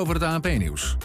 Over 0.00 0.14
het 0.14 0.22
ANP-nieuws. 0.22 0.96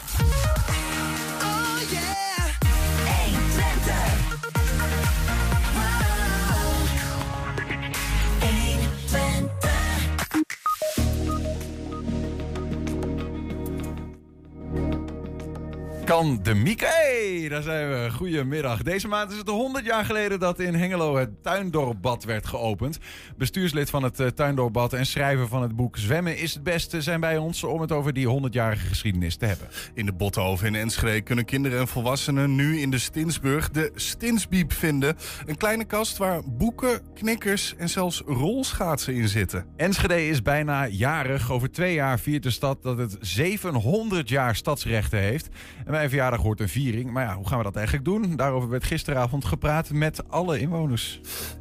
Kan 16.10 16.38
de 16.42 16.54
Mieke. 16.54 16.86
Hey, 16.86 17.48
daar 17.48 17.62
zijn 17.62 17.88
we. 17.88 18.10
Goedemiddag. 18.10 18.82
Deze 18.82 19.08
maand 19.08 19.30
is 19.30 19.38
het 19.38 19.48
100 19.48 19.84
jaar 19.84 20.04
geleden 20.04 20.38
dat 20.38 20.58
in 20.58 20.74
Hengelo 20.74 21.16
het 21.16 21.42
Tuindorpbad 21.42 22.24
werd 22.24 22.46
geopend. 22.46 22.98
Bestuurslid 23.36 23.90
van 23.90 24.02
het 24.02 24.20
uh, 24.20 24.26
Tuindorpbad 24.26 24.92
en 24.92 25.06
schrijver 25.06 25.48
van 25.48 25.62
het 25.62 25.76
boek 25.76 25.96
Zwemmen 25.96 26.38
is 26.38 26.54
het 26.54 26.62
beste 26.62 27.02
zijn 27.02 27.20
bij 27.20 27.38
ons 27.38 27.64
om 27.64 27.80
het 27.80 27.92
over 27.92 28.12
die 28.12 28.40
100-jarige 28.40 28.86
geschiedenis 28.86 29.36
te 29.36 29.46
hebben. 29.46 29.68
In 29.94 30.06
de 30.06 30.12
Bottenhoven 30.12 30.66
in 30.66 30.74
Enschede 30.74 31.20
kunnen 31.20 31.44
kinderen 31.44 31.80
en 31.80 31.88
volwassenen 31.88 32.54
nu 32.54 32.80
in 32.80 32.90
de 32.90 32.98
Stinsburg 32.98 33.70
de 33.70 33.92
Stinsbiep 33.94 34.72
vinden. 34.72 35.16
Een 35.46 35.56
kleine 35.56 35.84
kast 35.84 36.16
waar 36.16 36.40
boeken, 36.46 37.00
knikkers 37.14 37.74
en 37.76 37.88
zelfs 37.88 38.22
rolschaatsen 38.26 39.14
in 39.14 39.28
zitten. 39.28 39.66
Enschede 39.76 40.28
is 40.28 40.42
bijna 40.42 40.86
jarig. 40.86 41.52
Over 41.52 41.70
twee 41.70 41.94
jaar 41.94 42.18
viert 42.18 42.42
de 42.42 42.50
stad 42.50 42.82
dat 42.82 42.98
het 42.98 43.16
700 43.20 44.28
jaar 44.28 44.56
stadsrechten 44.56 45.18
heeft. 45.18 45.48
En 45.84 45.99
mijn 46.00 46.12
verjaardag 46.12 46.42
hoort 46.42 46.60
een 46.60 46.68
viering. 46.68 47.10
Maar 47.10 47.24
ja, 47.24 47.34
hoe 47.34 47.48
gaan 47.48 47.58
we 47.58 47.64
dat 47.64 47.76
eigenlijk 47.76 48.04
doen? 48.04 48.36
Daarover 48.36 48.68
werd 48.68 48.84
gisteravond 48.84 49.44
gepraat 49.44 49.90
met 49.90 50.28
alle 50.28 50.58
inwoners. 50.58 51.20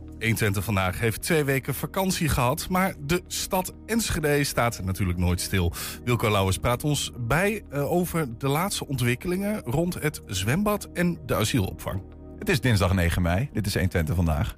120 0.09 0.63
vandaag 0.63 0.99
heeft 0.99 1.21
twee 1.21 1.43
weken 1.43 1.73
vakantie 1.73 2.30
gehad. 2.30 2.70
Maar 2.70 2.94
de 2.99 3.21
stad 3.27 3.73
Enschede 3.85 4.44
staat 4.44 4.83
natuurlijk 4.83 5.20
nooit 5.20 5.41
stil. 5.41 5.73
Wilco 6.03 6.31
Lauwers 6.31 6.57
praat 6.57 6.83
ons 6.83 7.11
bij 7.17 7.61
uh, 7.73 7.91
over 7.91 8.38
de 8.38 8.47
laatste 8.47 8.88
ontwikkelingen 8.88 9.61
rond 9.61 10.02
het 10.02 10.21
zwembad 10.25 10.89
en 10.94 11.19
de 11.25 11.35
asielopvang. 11.35 12.02
Het 12.39 12.50
is 12.50 12.61
dinsdag 12.61 12.94
9 12.94 13.22
mei. 13.22 13.50
Dit 13.53 13.66
is 13.66 13.73
120 13.73 14.16
vandaag. 14.16 14.56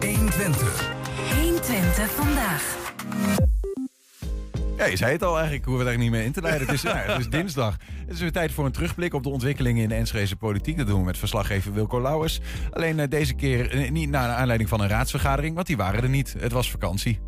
120. 0.00 0.92
120 1.40 2.10
vandaag. 2.10 3.53
Ja, 4.76 4.84
je 4.84 4.96
zei 4.96 5.12
het 5.12 5.22
al 5.22 5.34
eigenlijk, 5.34 5.64
hoeven 5.64 5.84
we 5.84 5.90
daar 5.90 6.00
niet 6.00 6.10
meer 6.10 6.24
in 6.24 6.32
te 6.32 6.40
leiden. 6.40 6.66
Het 6.66 6.76
is, 6.76 6.82
ja, 6.82 6.96
het 6.96 7.20
is 7.20 7.28
dinsdag. 7.28 7.76
Het 8.06 8.14
is 8.14 8.20
weer 8.20 8.32
tijd 8.32 8.52
voor 8.52 8.64
een 8.64 8.72
terugblik 8.72 9.14
op 9.14 9.22
de 9.22 9.28
ontwikkelingen 9.28 9.82
in 9.82 9.88
de 9.88 9.94
Enschedese 9.94 10.36
politiek. 10.36 10.76
Dat 10.76 10.86
doen 10.86 10.98
we 10.98 11.04
met 11.04 11.18
verslaggever 11.18 11.72
Wilco 11.72 12.00
Lauwers. 12.00 12.40
Alleen 12.70 12.98
uh, 12.98 13.04
deze 13.08 13.34
keer 13.34 13.74
uh, 13.74 13.90
niet 13.90 14.10
naar 14.10 14.30
aanleiding 14.30 14.68
van 14.68 14.80
een 14.80 14.88
raadsvergadering, 14.88 15.54
want 15.54 15.66
die 15.66 15.76
waren 15.76 16.02
er 16.02 16.08
niet. 16.08 16.34
Het 16.38 16.52
was 16.52 16.70
vakantie. 16.70 17.20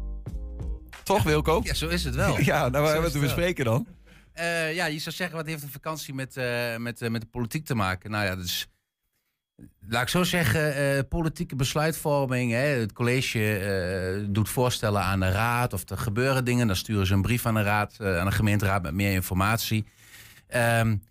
Toch, 1.03 1.23
Wilco? 1.23 1.61
Ja, 1.65 1.75
zo 1.75 1.89
is 1.89 2.05
het 2.05 2.15
wel. 2.15 2.41
ja, 2.41 2.69
nou, 2.69 3.03
wat 3.03 3.13
we 3.13 3.19
bespreken 3.19 3.65
dan? 3.65 3.87
Uh, 4.35 4.75
ja, 4.75 4.87
je 4.87 4.99
zou 4.99 5.15
zeggen, 5.15 5.37
wat 5.37 5.47
heeft 5.47 5.63
een 5.63 5.69
vakantie 5.69 6.15
met, 6.15 6.35
met, 6.79 7.11
met 7.11 7.21
de 7.21 7.29
politiek 7.31 7.65
te 7.65 7.75
maken? 7.75 8.11
Nou 8.11 8.25
ja, 8.25 8.37
dus 8.37 8.67
laat 9.89 10.03
ik 10.03 10.09
zo 10.09 10.23
zeggen, 10.23 10.97
uh, 10.97 11.01
politieke 11.09 11.57
besluitvorming. 11.57 12.53
Hè, 12.53 12.59
het 12.59 12.93
college 12.93 13.39
uh, 14.19 14.27
doet 14.31 14.49
voorstellen 14.49 15.03
aan 15.03 15.21
de 15.21 15.31
raad 15.31 15.73
of 15.73 15.91
er 15.91 15.99
gebeuren 15.99 16.45
dingen. 16.45 16.67
Dan 16.67 16.77
sturen 16.77 17.07
ze 17.07 17.15
een 17.15 17.23
brief 17.23 17.47
aan 17.47 17.55
de 17.55 17.63
raad, 17.63 17.97
uh, 18.01 18.19
aan 18.19 18.27
de 18.27 18.33
gemeenteraad 18.33 18.83
met 18.83 18.95
meer 18.95 19.13
informatie. 19.13 19.87
Um, 20.55 21.03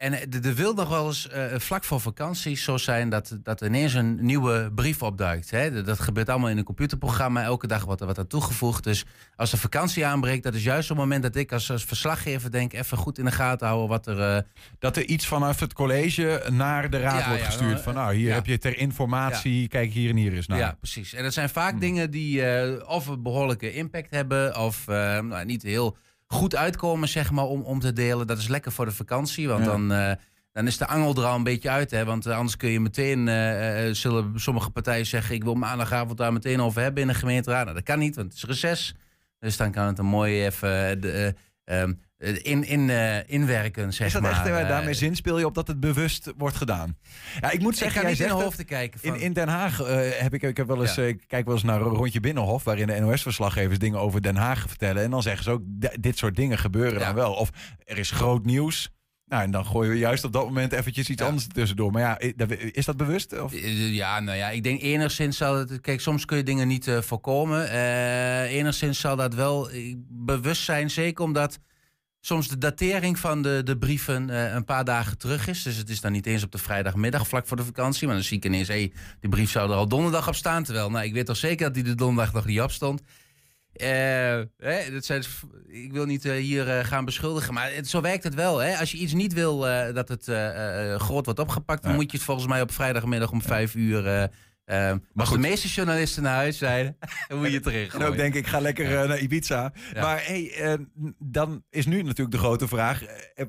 en 0.00 0.12
er 0.44 0.54
wil 0.54 0.74
nog 0.74 0.88
wel 0.88 1.06
eens 1.06 1.28
uh, 1.34 1.44
vlak 1.58 1.84
voor 1.84 2.00
vakantie 2.00 2.56
zo 2.56 2.76
zijn 2.76 3.08
dat, 3.08 3.38
dat 3.42 3.60
ineens 3.60 3.94
een 3.94 4.18
nieuwe 4.20 4.72
brief 4.74 5.02
opduikt. 5.02 5.50
Hè? 5.50 5.82
Dat 5.82 6.00
gebeurt 6.00 6.28
allemaal 6.28 6.48
in 6.48 6.58
een 6.58 6.64
computerprogramma. 6.64 7.42
Elke 7.42 7.66
dag 7.66 7.84
wordt 7.84 8.00
er 8.00 8.06
wat 8.06 8.18
aan 8.18 8.26
toegevoegd. 8.26 8.84
Dus 8.84 9.04
als 9.36 9.50
de 9.50 9.56
vakantie 9.56 10.06
aanbreekt, 10.06 10.42
dat 10.42 10.54
is 10.54 10.62
juist 10.62 10.88
het 10.88 10.98
moment 10.98 11.22
dat 11.22 11.36
ik 11.36 11.52
als, 11.52 11.70
als 11.70 11.84
verslaggever 11.84 12.50
denk... 12.50 12.72
even 12.72 12.96
goed 12.96 13.18
in 13.18 13.24
de 13.24 13.30
gaten 13.30 13.66
houden 13.66 13.88
wat 13.88 14.06
er... 14.06 14.18
Uh... 14.18 14.38
Dat 14.78 14.96
er 14.96 15.04
iets 15.04 15.26
vanaf 15.26 15.60
het 15.60 15.72
college 15.72 16.42
naar 16.50 16.90
de 16.90 17.00
raad 17.00 17.26
wordt 17.26 17.42
gestuurd. 17.42 17.76
Ja, 17.76 17.82
van 17.82 17.94
nou, 17.94 18.14
hier 18.14 18.32
heb 18.32 18.46
je 18.46 18.58
ter 18.58 18.78
informatie, 18.78 19.68
kijk 19.68 19.92
hier 19.92 20.10
en 20.10 20.16
hier 20.16 20.32
eens 20.32 20.46
naar. 20.46 20.58
Ja, 20.58 20.76
precies. 20.80 21.14
En 21.14 21.22
dat 21.22 21.32
zijn 21.32 21.48
vaak 21.48 21.70
hmm. 21.70 21.80
dingen 21.80 22.10
die 22.10 22.40
uh, 22.40 22.88
of 22.88 23.06
een 23.06 23.22
behoorlijke 23.22 23.72
impact 23.72 24.10
hebben... 24.10 24.56
of 24.56 24.86
nou, 24.86 25.44
niet 25.44 25.62
heel 25.62 25.96
goed 26.34 26.56
uitkomen, 26.56 27.08
zeg 27.08 27.30
maar, 27.30 27.44
om, 27.44 27.62
om 27.62 27.80
te 27.80 27.92
delen. 27.92 28.26
Dat 28.26 28.38
is 28.38 28.48
lekker 28.48 28.72
voor 28.72 28.84
de 28.84 28.92
vakantie, 28.92 29.48
want 29.48 29.64
dan, 29.64 29.92
uh, 29.92 30.12
dan 30.52 30.66
is 30.66 30.76
de 30.78 30.86
angel 30.86 31.14
er 31.14 31.24
al 31.24 31.36
een 31.36 31.42
beetje 31.42 31.70
uit. 31.70 31.90
Hè? 31.90 32.04
Want 32.04 32.26
uh, 32.26 32.36
anders 32.36 32.56
kun 32.56 32.70
je 32.70 32.80
meteen, 32.80 33.26
uh, 33.26 33.94
zullen 33.94 34.40
sommige 34.40 34.70
partijen 34.70 35.06
zeggen... 35.06 35.34
ik 35.34 35.44
wil 35.44 35.54
maandagavond 35.54 36.18
daar 36.18 36.32
meteen 36.32 36.60
over 36.60 36.82
hebben 36.82 37.02
in 37.02 37.08
de 37.08 37.14
gemeenteraad. 37.14 37.62
Nou, 37.62 37.76
dat 37.76 37.84
kan 37.84 37.98
niet, 37.98 38.16
want 38.16 38.28
het 38.28 38.36
is 38.36 38.44
reces. 38.44 38.94
Dus 39.38 39.56
dan 39.56 39.70
kan 39.70 39.86
het 39.86 39.98
een 39.98 40.04
mooi 40.04 40.44
even... 40.44 41.00
De, 41.00 41.34
um, 41.64 42.00
in, 42.20 42.64
in, 42.64 42.88
uh, 42.88 43.28
inwerken, 43.28 43.92
zeg 43.92 44.06
Is 44.06 44.12
dat 44.12 44.22
maar. 44.22 44.30
echt, 44.30 44.46
uh, 44.46 44.68
daarmee 44.68 44.94
zinspeel 44.94 45.38
je 45.38 45.46
op 45.46 45.54
dat 45.54 45.66
het 45.66 45.80
bewust 45.80 46.32
wordt 46.36 46.56
gedaan? 46.56 46.96
Ja, 47.40 47.50
ik 47.50 47.60
moet 47.60 47.76
zeggen, 47.76 48.00
ik 48.00 48.06
jij 48.06 48.16
zegt 48.16 48.30
in 48.30 48.36
hoofd 48.36 48.56
te 48.56 48.64
kijken. 48.64 49.00
Van... 49.00 49.14
In, 49.14 49.20
in 49.20 49.32
Den 49.32 49.48
Haag 49.48 49.80
uh, 49.80 49.86
heb 50.10 50.34
ik, 50.34 50.42
ik 50.42 50.56
heb 50.56 50.66
wel 50.66 50.80
eens, 50.80 50.94
ja. 50.94 51.12
kijk 51.26 51.44
wel 51.44 51.54
eens 51.54 51.62
naar 51.62 51.80
een 51.80 51.86
rondje 51.86 52.20
Binnenhof, 52.20 52.64
waarin 52.64 52.86
de 52.86 53.00
NOS-verslaggevers 53.00 53.78
dingen 53.78 54.00
over 54.00 54.22
Den 54.22 54.36
Haag 54.36 54.64
vertellen. 54.68 55.02
En 55.02 55.10
dan 55.10 55.22
zeggen 55.22 55.44
ze 55.44 55.50
ook, 55.50 55.62
dit 56.00 56.18
soort 56.18 56.36
dingen 56.36 56.58
gebeuren 56.58 56.98
ja. 56.98 57.06
dan 57.06 57.14
wel. 57.14 57.32
Of 57.32 57.50
er 57.84 57.98
is 57.98 58.10
groot 58.10 58.44
nieuws. 58.44 58.90
Nou, 59.26 59.42
en 59.42 59.50
dan 59.50 59.66
gooien 59.66 59.90
we 59.90 59.98
juist 59.98 60.24
op 60.24 60.32
dat 60.32 60.44
moment 60.44 60.72
eventjes 60.72 61.08
iets 61.08 61.22
ja. 61.22 61.28
anders 61.28 61.46
tussendoor. 61.46 61.92
Maar 61.92 62.02
ja, 62.02 62.18
is 62.72 62.84
dat 62.84 62.96
bewust? 62.96 63.40
Of? 63.40 63.52
Ja, 63.74 64.20
nou 64.20 64.36
ja, 64.36 64.50
ik 64.50 64.62
denk 64.62 64.80
enigszins 64.80 65.36
zal 65.36 65.56
het... 65.56 65.80
Kijk, 65.80 66.00
soms 66.00 66.24
kun 66.24 66.36
je 66.36 66.42
dingen 66.42 66.68
niet 66.68 66.90
voorkomen. 67.00 67.70
Enigszins 68.46 69.00
zal 69.00 69.16
dat 69.16 69.34
wel 69.34 69.68
bewust 70.08 70.62
zijn. 70.62 70.90
Zeker 70.90 71.24
omdat 71.24 71.58
soms 72.20 72.48
de 72.48 72.58
datering 72.58 73.18
van 73.18 73.42
de, 73.42 73.60
de 73.64 73.78
brieven 73.78 74.28
uh, 74.28 74.52
een 74.52 74.64
paar 74.64 74.84
dagen 74.84 75.18
terug 75.18 75.48
is. 75.48 75.62
Dus 75.62 75.76
het 75.76 75.88
is 75.88 76.00
dan 76.00 76.12
niet 76.12 76.26
eens 76.26 76.42
op 76.42 76.52
de 76.52 76.58
vrijdagmiddag 76.58 77.28
vlak 77.28 77.46
voor 77.46 77.56
de 77.56 77.64
vakantie. 77.64 78.06
Maar 78.06 78.16
dan 78.16 78.24
zie 78.24 78.36
ik 78.36 78.44
ineens, 78.44 78.68
hé, 78.68 78.74
hey, 78.74 78.92
die 79.20 79.30
brief 79.30 79.50
zou 79.50 79.70
er 79.70 79.76
al 79.76 79.88
donderdag 79.88 80.28
op 80.28 80.34
staan. 80.34 80.64
Terwijl, 80.64 80.90
nou, 80.90 81.04
ik 81.04 81.12
weet 81.12 81.26
toch 81.26 81.36
zeker 81.36 81.64
dat 81.64 81.74
die 81.74 81.82
de 81.82 81.94
donderdag 81.94 82.34
nog 82.34 82.46
niet 82.46 82.60
op 82.60 82.70
stond. 82.70 83.00
Uh, 83.00 83.86
hè, 84.56 84.90
dat 84.92 85.04
zijn, 85.04 85.22
ik 85.66 85.92
wil 85.92 86.04
niet 86.04 86.24
uh, 86.24 86.32
hier 86.32 86.84
gaan 86.84 87.04
beschuldigen, 87.04 87.54
maar 87.54 87.72
het, 87.74 87.88
zo 87.88 88.00
werkt 88.00 88.24
het 88.24 88.34
wel. 88.34 88.58
Hè? 88.58 88.76
Als 88.76 88.92
je 88.92 88.98
iets 88.98 89.12
niet 89.12 89.32
wil 89.32 89.58
dat 89.94 90.08
het 90.08 90.24
groot 91.00 91.24
wordt 91.24 91.38
opgepakt, 91.38 91.82
dan 91.82 91.94
moet 91.94 92.10
je 92.10 92.16
het 92.16 92.26
volgens 92.26 92.46
mij 92.46 92.60
op 92.60 92.72
vrijdagmiddag 92.72 93.30
om 93.30 93.42
vijf 93.42 93.74
uur 93.74 94.30
Maar 95.12 95.26
goed. 95.26 95.42
de 95.42 95.48
meeste 95.48 95.68
journalisten 95.68 96.22
naar 96.22 96.34
huis 96.34 96.58
zijn, 96.58 96.96
dan 97.28 97.38
moet 97.38 97.52
je 97.52 97.60
terug. 97.60 97.94
En 97.94 98.02
ook 98.02 98.16
denk 98.16 98.34
ik, 98.34 98.46
ga 98.46 98.60
lekker 98.60 98.90
ja. 98.90 99.02
uh, 99.02 99.08
naar 99.08 99.18
Ibiza. 99.18 99.72
Ja. 99.92 100.00
Maar 100.00 100.24
hey, 100.24 100.52
uh, 100.60 100.74
dan 101.18 101.64
is 101.70 101.86
nu 101.86 102.02
natuurlijk 102.02 102.30
de 102.30 102.38
grote 102.38 102.68
vraag: 102.68 103.02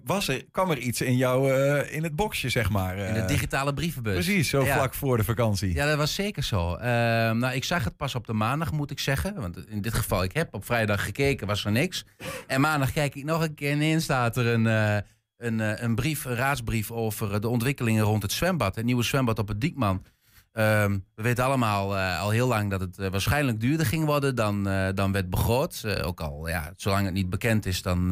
was 0.04 0.28
er, 0.28 0.46
kwam 0.52 0.72
er 0.72 0.78
iets 0.78 1.02
in 1.02 1.18
jou 1.18 1.54
in 1.84 2.04
het 2.04 2.16
boxje, 2.16 2.50
zeg 2.50 2.70
maar? 2.70 2.98
in 2.98 3.14
de 3.14 3.26
digitale 3.26 3.74
brievenbus. 3.74 4.14
Precies, 4.14 4.50
zo 4.50 4.64
ja. 4.64 4.76
vlak 4.76 4.94
voor 4.94 5.18
de 5.18 5.24
vakantie. 5.24 5.74
Ja, 5.74 5.86
dat 5.86 5.98
was 5.98 6.16
zeker 6.16 6.44
zo. 6.44 6.76
Ehm, 6.76 7.38
nou, 7.38 7.53
ik 7.53 7.64
zag 7.64 7.84
het 7.84 7.98
pas 7.98 8.16
op 8.16 8.28
de 8.28 8.34
maandag, 8.34 8.72
moet 8.72 8.92
ik 8.92 9.00
zeggen. 9.00 9.36
Want 9.36 9.68
in 9.68 9.82
dit 9.82 9.94
geval, 9.94 10.24
ik 10.24 10.34
heb 10.34 10.53
op 10.53 10.66
vrijdag 10.66 11.03
gekeken, 11.03 11.48
was 11.48 11.66
er 11.66 11.72
niks. 11.72 12.06
En 12.48 12.62
maandag 12.62 12.92
kijk 12.92 13.16
ik 13.16 13.24
nog 13.24 13.42
een 13.42 13.53
keer 13.53 13.72
en 13.72 13.82
in 13.82 14.02
staat 14.02 14.38
er 14.38 14.48
een. 14.48 15.03
Een, 15.42 15.84
een 15.84 15.96
brief, 15.96 16.26
een 16.26 16.36
raadsbrief 16.36 16.92
over 16.92 17.42
de 17.42 17.48
ontwikkelingen 17.48 18.03
rond 18.03 18.22
het 18.22 18.32
zwembad. 18.32 18.76
Het 18.76 18.86
nieuwe 18.86 19.03
zwembad 19.03 19.40
op 19.40 19.48
het 19.48 19.62
Diekman. 19.62 20.03
Um, 20.53 21.06
we 21.16 21.22
weten 21.22 21.44
allemaal 21.44 21.97
uh, 21.97 22.22
al 22.22 22.29
heel 22.29 22.47
lang 22.47 22.69
dat 22.69 22.81
het 22.81 22.97
uh, 23.00 23.07
waarschijnlijk 23.07 23.59
duurder 23.59 23.85
ging 23.85 24.06
worden 24.06 24.35
dan, 24.35 24.67
uh, 24.67 24.88
dan 24.94 25.12
werd 25.12 25.29
begroot. 25.29 26.03
ook 26.03 26.22
al, 26.22 26.47
ja, 26.47 26.73
zolang 26.75 27.06
het 27.06 27.13
niet 27.13 27.29
bekend 27.29 27.66
is, 27.66 27.81
dan 27.81 28.07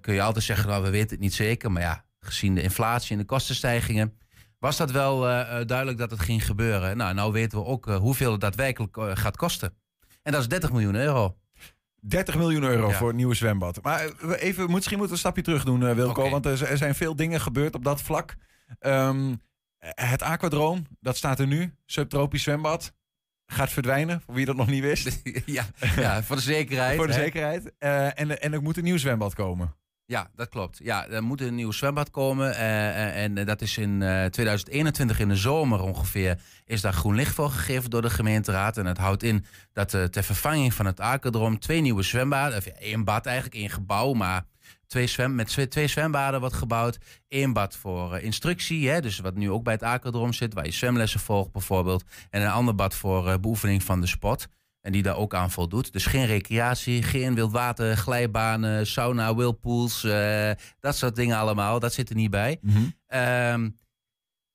kun 0.00 0.14
je 0.14 0.22
altijd 0.22 0.44
zeggen, 0.44 0.68
nou, 0.68 0.82
we 0.82 0.90
weten 0.90 1.10
het 1.10 1.20
niet 1.20 1.34
zeker. 1.34 1.72
Maar 1.72 1.82
ja, 1.82 2.04
gezien 2.20 2.54
de 2.54 2.62
inflatie 2.62 3.12
en 3.12 3.18
de 3.18 3.24
kostenstijgingen, 3.24 4.18
was 4.58 4.76
dat 4.76 4.90
wel 4.90 5.20
duidelijk 5.66 5.98
dat 5.98 6.10
het 6.10 6.20
ging 6.20 6.46
gebeuren. 6.46 6.96
Nou, 6.96 7.14
nou 7.14 7.32
weten 7.32 7.58
we 7.58 7.64
ook 7.64 7.86
hoeveel 7.86 8.32
het 8.32 8.40
daadwerkelijk 8.40 8.96
gaat 9.14 9.36
kosten. 9.36 9.74
En 10.22 10.32
dat 10.32 10.40
is 10.40 10.48
30 10.48 10.72
miljoen 10.72 10.94
euro. 10.94 11.36
30 12.00 12.36
miljoen 12.36 12.62
euro 12.62 12.88
ja. 12.88 12.94
voor 12.94 13.08
het 13.08 13.16
nieuwe 13.16 13.34
zwembad. 13.34 13.82
Maar 13.82 14.08
even, 14.38 14.70
misschien 14.70 14.98
moeten 14.98 14.98
we 15.06 15.12
een 15.12 15.18
stapje 15.30 15.42
terug 15.42 15.64
doen, 15.64 15.94
Wilco. 15.94 16.20
Okay. 16.20 16.30
Want 16.30 16.46
er, 16.46 16.64
er, 16.64 16.76
zijn 16.76 16.94
veel 16.94 17.16
dingen 17.16 17.40
gebeurd 17.40 17.74
op 17.74 17.84
dat 17.84 18.02
vlak. 18.02 18.34
Um, 18.80 19.40
het 19.94 20.22
aquadroom, 20.22 20.86
dat 21.00 21.16
staat 21.16 21.38
er 21.38 21.46
nu. 21.46 21.74
Subtropisch 21.86 22.42
zwembad. 22.42 22.92
Gaat 23.46 23.70
verdwijnen, 23.70 24.20
voor 24.20 24.34
wie 24.34 24.46
dat 24.46 24.56
nog 24.56 24.66
niet 24.66 24.82
wist. 24.82 25.22
ja, 25.46 25.66
ja 25.96 26.22
voor 26.22 26.36
de 26.36 26.42
zekerheid. 26.42 26.96
voor 26.96 27.06
de 27.06 27.12
hè? 27.12 27.20
zekerheid. 27.20 27.72
Uh, 27.78 28.20
en, 28.20 28.40
en 28.40 28.52
er 28.52 28.62
moet 28.62 28.76
een 28.76 28.84
nieuw 28.84 28.96
zwembad 28.96 29.34
komen. 29.34 29.74
Ja, 30.06 30.30
dat 30.34 30.48
klopt. 30.48 30.80
Ja, 30.82 31.08
er 31.08 31.22
moet 31.22 31.40
een 31.40 31.54
nieuw 31.54 31.70
zwembad 31.70 32.10
komen. 32.10 32.50
Uh, 32.50 33.22
en 33.22 33.34
dat 33.34 33.60
is 33.60 33.78
in 33.78 34.00
uh, 34.00 34.24
2021 34.24 35.18
in 35.18 35.28
de 35.28 35.36
zomer 35.36 35.80
ongeveer. 35.80 36.40
Is 36.64 36.80
daar 36.80 36.92
groen 36.92 37.14
licht 37.14 37.34
voor 37.34 37.50
gegeven 37.50 37.90
door 37.90 38.02
de 38.02 38.10
gemeenteraad. 38.10 38.76
En 38.76 38.86
het 38.86 38.98
houdt 38.98 39.22
in 39.22 39.44
dat 39.72 39.94
uh, 39.94 40.04
ter 40.04 40.22
vervanging 40.22 40.74
van 40.74 40.86
het 40.86 41.00
aquadroom 41.00 41.58
twee 41.58 41.80
nieuwe 41.80 42.02
zwembaden. 42.02 42.58
Of 42.58 42.66
één 42.66 43.04
bad 43.04 43.26
eigenlijk, 43.26 43.56
één 43.56 43.70
gebouw. 43.70 44.12
Maar 44.12 44.44
twee 44.94 45.06
zwem, 45.06 45.34
met 45.34 45.70
twee, 45.70 45.86
zwembaden 45.86 46.40
wordt 46.40 46.54
gebouwd. 46.54 46.98
Eén 47.28 47.52
bad 47.52 47.76
voor 47.76 48.14
uh, 48.14 48.24
instructie, 48.24 48.88
hè, 48.88 49.00
dus 49.00 49.18
wat 49.18 49.34
nu 49.34 49.50
ook 49.50 49.64
bij 49.64 49.72
het 49.72 49.82
aquadroom 49.82 50.32
zit, 50.32 50.54
waar 50.54 50.64
je 50.64 50.72
zwemlessen 50.72 51.20
volgt 51.20 51.52
bijvoorbeeld. 51.52 52.04
En 52.30 52.42
een 52.42 52.50
ander 52.50 52.74
bad 52.74 52.94
voor 52.94 53.28
uh, 53.28 53.34
beoefening 53.40 53.82
van 53.82 54.00
de 54.00 54.06
sport. 54.06 54.46
En 54.80 54.92
die 54.92 55.02
daar 55.02 55.16
ook 55.16 55.34
aan 55.34 55.50
voldoet. 55.50 55.92
Dus 55.92 56.06
geen 56.06 56.26
recreatie, 56.26 57.02
geen 57.02 57.34
wildwater, 57.34 57.96
glijbanen, 57.96 58.86
sauna, 58.86 59.34
whirlpools. 59.34 60.04
eh, 60.04 60.50
dat 60.80 60.96
soort 60.96 61.16
dingen 61.16 61.36
allemaal. 61.36 61.80
Dat 61.80 61.92
zit 61.94 62.08
er 62.10 62.16
niet 62.16 62.30
bij. 62.30 62.58
Mhm. 62.60 62.78
Ehm, 63.06 63.70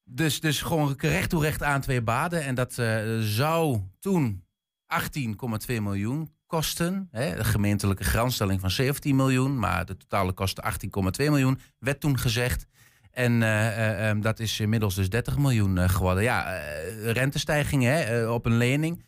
dus, 0.03 0.39
dus 0.39 0.61
gewoon 0.61 0.93
recht 0.97 1.29
toe 1.29 1.41
recht 1.41 1.63
aan 1.63 1.81
twee 1.81 2.01
baden. 2.01 2.43
En 2.43 2.55
dat 2.55 2.77
eh, 2.77 3.19
zou 3.19 3.79
toen 3.99 4.45
18,2 4.85 5.81
miljoen 5.81 6.33
kosten. 6.49 7.07
Hè? 7.11 7.35
De 7.35 7.43
gemeentelijke 7.43 8.03
grondstelling 8.03 8.59
van 8.59 8.71
17 8.71 9.15
miljoen. 9.15 9.59
Maar 9.59 9.85
de 9.85 9.97
totale 9.97 10.31
kosten 10.31 10.63
18,2 10.63 10.69
miljoen. 11.17 11.59
Werd 11.79 11.99
toen 11.99 12.17
gezegd. 12.19 12.67
En 13.11 13.43
eh, 13.43 13.67
eh, 13.67 14.09
eh, 14.09 14.21
dat 14.21 14.39
is 14.39 14.59
inmiddels 14.59 14.95
dus 14.95 15.09
30 15.09 15.37
miljoen 15.37 15.77
eh, 15.77 15.89
geworden. 15.89 16.23
Ja, 16.23 16.59
rentestijgingen 17.03 17.93
hè, 17.93 18.27
op 18.27 18.45
een 18.45 18.57
lening. 18.57 19.03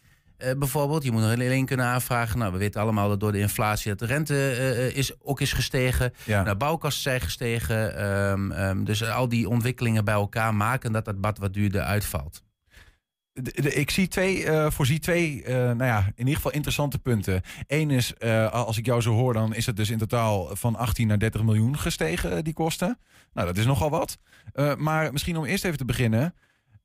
bijvoorbeeld, 0.58 1.04
je 1.04 1.12
moet 1.12 1.22
een 1.24 1.38
lening 1.38 1.68
kunnen 1.68 1.86
aanvragen. 1.86 2.40
Nou, 2.40 2.52
we 2.52 2.58
weten 2.58 2.82
allemaal 2.82 3.10
dat 3.10 3.20
door 3.20 3.32
de 3.32 3.40
inflatie 3.40 3.90
dat 3.90 4.00
de 4.00 4.06
rente 4.14 4.92
is, 4.94 5.22
ook 5.22 5.42
is 5.42 5.54
gestegen. 5.54 6.14
Ja. 6.24 6.44
Nou, 6.44 6.56
bouwkosten 6.58 7.02
zijn 7.02 7.22
gestegen. 7.22 7.96
ehm, 7.98 8.52
ehm, 8.52 8.84
dus 8.84 9.04
al 9.04 9.30
die 9.30 9.50
ontwikkelingen 9.50 10.06
bij 10.06 10.14
elkaar 10.14 10.56
maken 10.56 10.92
dat 10.92 11.06
dat 11.06 11.22
bad 11.22 11.38
wat 11.38 11.54
duurder 11.54 11.82
uitvalt. 11.82 12.44
De- 13.34 13.62
de- 13.62 13.74
ik 13.74 13.90
zie 13.90 14.08
twee, 14.08 14.46
eh, 14.46 14.72
voorzie 14.72 15.00
twee, 15.00 15.44
eh, 15.44 15.54
nou 15.56 15.84
ja, 15.84 16.00
in 16.06 16.14
ieder 16.18 16.36
geval 16.36 16.52
interessante 16.52 17.00
punten. 17.00 17.42
Eén 17.68 17.90
is, 17.92 18.14
eh, 18.14 18.52
als 18.52 18.78
ik 18.78 18.86
jou 18.86 19.02
zo 19.02 19.12
hoor, 19.14 19.34
dan 19.34 19.56
is 19.56 19.66
het 19.66 19.76
dus 19.76 19.90
in 19.90 19.98
totaal 19.98 20.56
van 20.56 20.76
18 20.76 21.08
naar 21.08 21.20
30 21.20 21.44
miljoen 21.44 21.78
gestegen, 21.78 22.44
die 22.44 22.54
kosten. 22.54 23.00
Nou, 23.34 23.48
dat 23.48 23.58
is 23.58 23.66
nogal 23.66 23.90
wat. 23.90 24.18
Maar 24.78 25.12
misschien 25.12 25.38
om 25.38 25.46
eerst 25.46 25.66
even 25.66 25.78
te 25.78 25.86
beginnen. 25.86 26.34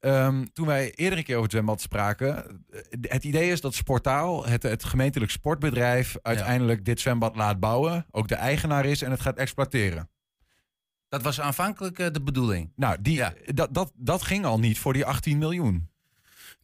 Ehm, 0.01 0.45
toen 0.53 0.67
wij 0.67 0.93
eerder 0.95 1.19
een 1.19 1.25
keer 1.25 1.35
over 1.35 1.43
het 1.49 1.53
zwembad 1.57 1.81
spraken. 1.81 2.65
Het 3.01 3.25
idee 3.25 3.51
is 3.51 3.61
dat 3.61 3.75
Sportaal, 3.75 4.47
het, 4.47 4.63
het 4.63 4.85
gemeentelijk 4.85 5.31
sportbedrijf, 5.31 6.17
uiteindelijk 6.23 6.85
dit 6.85 7.01
zwembad 7.01 7.37
laat 7.37 7.61
bouwen. 7.61 8.07
Ook 8.11 8.29
de 8.29 8.35
eigenaar 8.35 8.85
is 8.85 9.03
en 9.03 9.11
het 9.11 9.21
gaat 9.21 9.37
exploiteren. 9.37 10.09
Dat 11.09 11.23
was 11.23 11.41
aanvankelijk 11.41 11.97
de 12.15 12.23
bedoeling. 12.23 12.73
Nou, 12.77 12.97
die, 13.01 13.15
Ja. 13.17 13.33
dat, 13.45 13.75
dat, 13.75 13.93
dat 13.97 14.23
ging 14.23 14.45
al 14.45 14.59
niet 14.59 14.79
voor 14.79 14.93
die 14.93 15.05
18 15.05 15.39
miljoen. 15.39 15.89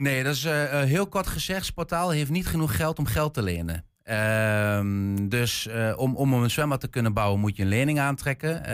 Nee, 0.03 0.23
dat 0.23 0.35
is 0.35 0.45
eh, 0.45 0.81
eh, 0.81 0.89
heel 0.89 1.07
kort 1.07 1.27
gezegd. 1.27 1.65
Sportaal 1.65 2.11
heeft 2.11 2.31
niet 2.31 2.47
genoeg 2.47 2.77
geld 2.77 2.99
om 2.99 3.07
geld 3.07 3.35
te 3.35 3.43
lenen. 3.43 3.85
Ehm, 4.03 5.29
dus 5.29 5.67
eh, 5.67 5.93
om, 5.97 6.17
om 6.17 6.33
een 6.33 6.51
zwembad 6.51 6.81
te 6.81 6.89
kunnen 6.89 7.13
bouwen 7.13 7.41
moet 7.41 7.57
je 7.57 7.63
een 7.63 7.69
lening 7.69 8.01
aantrekken. 8.01 8.65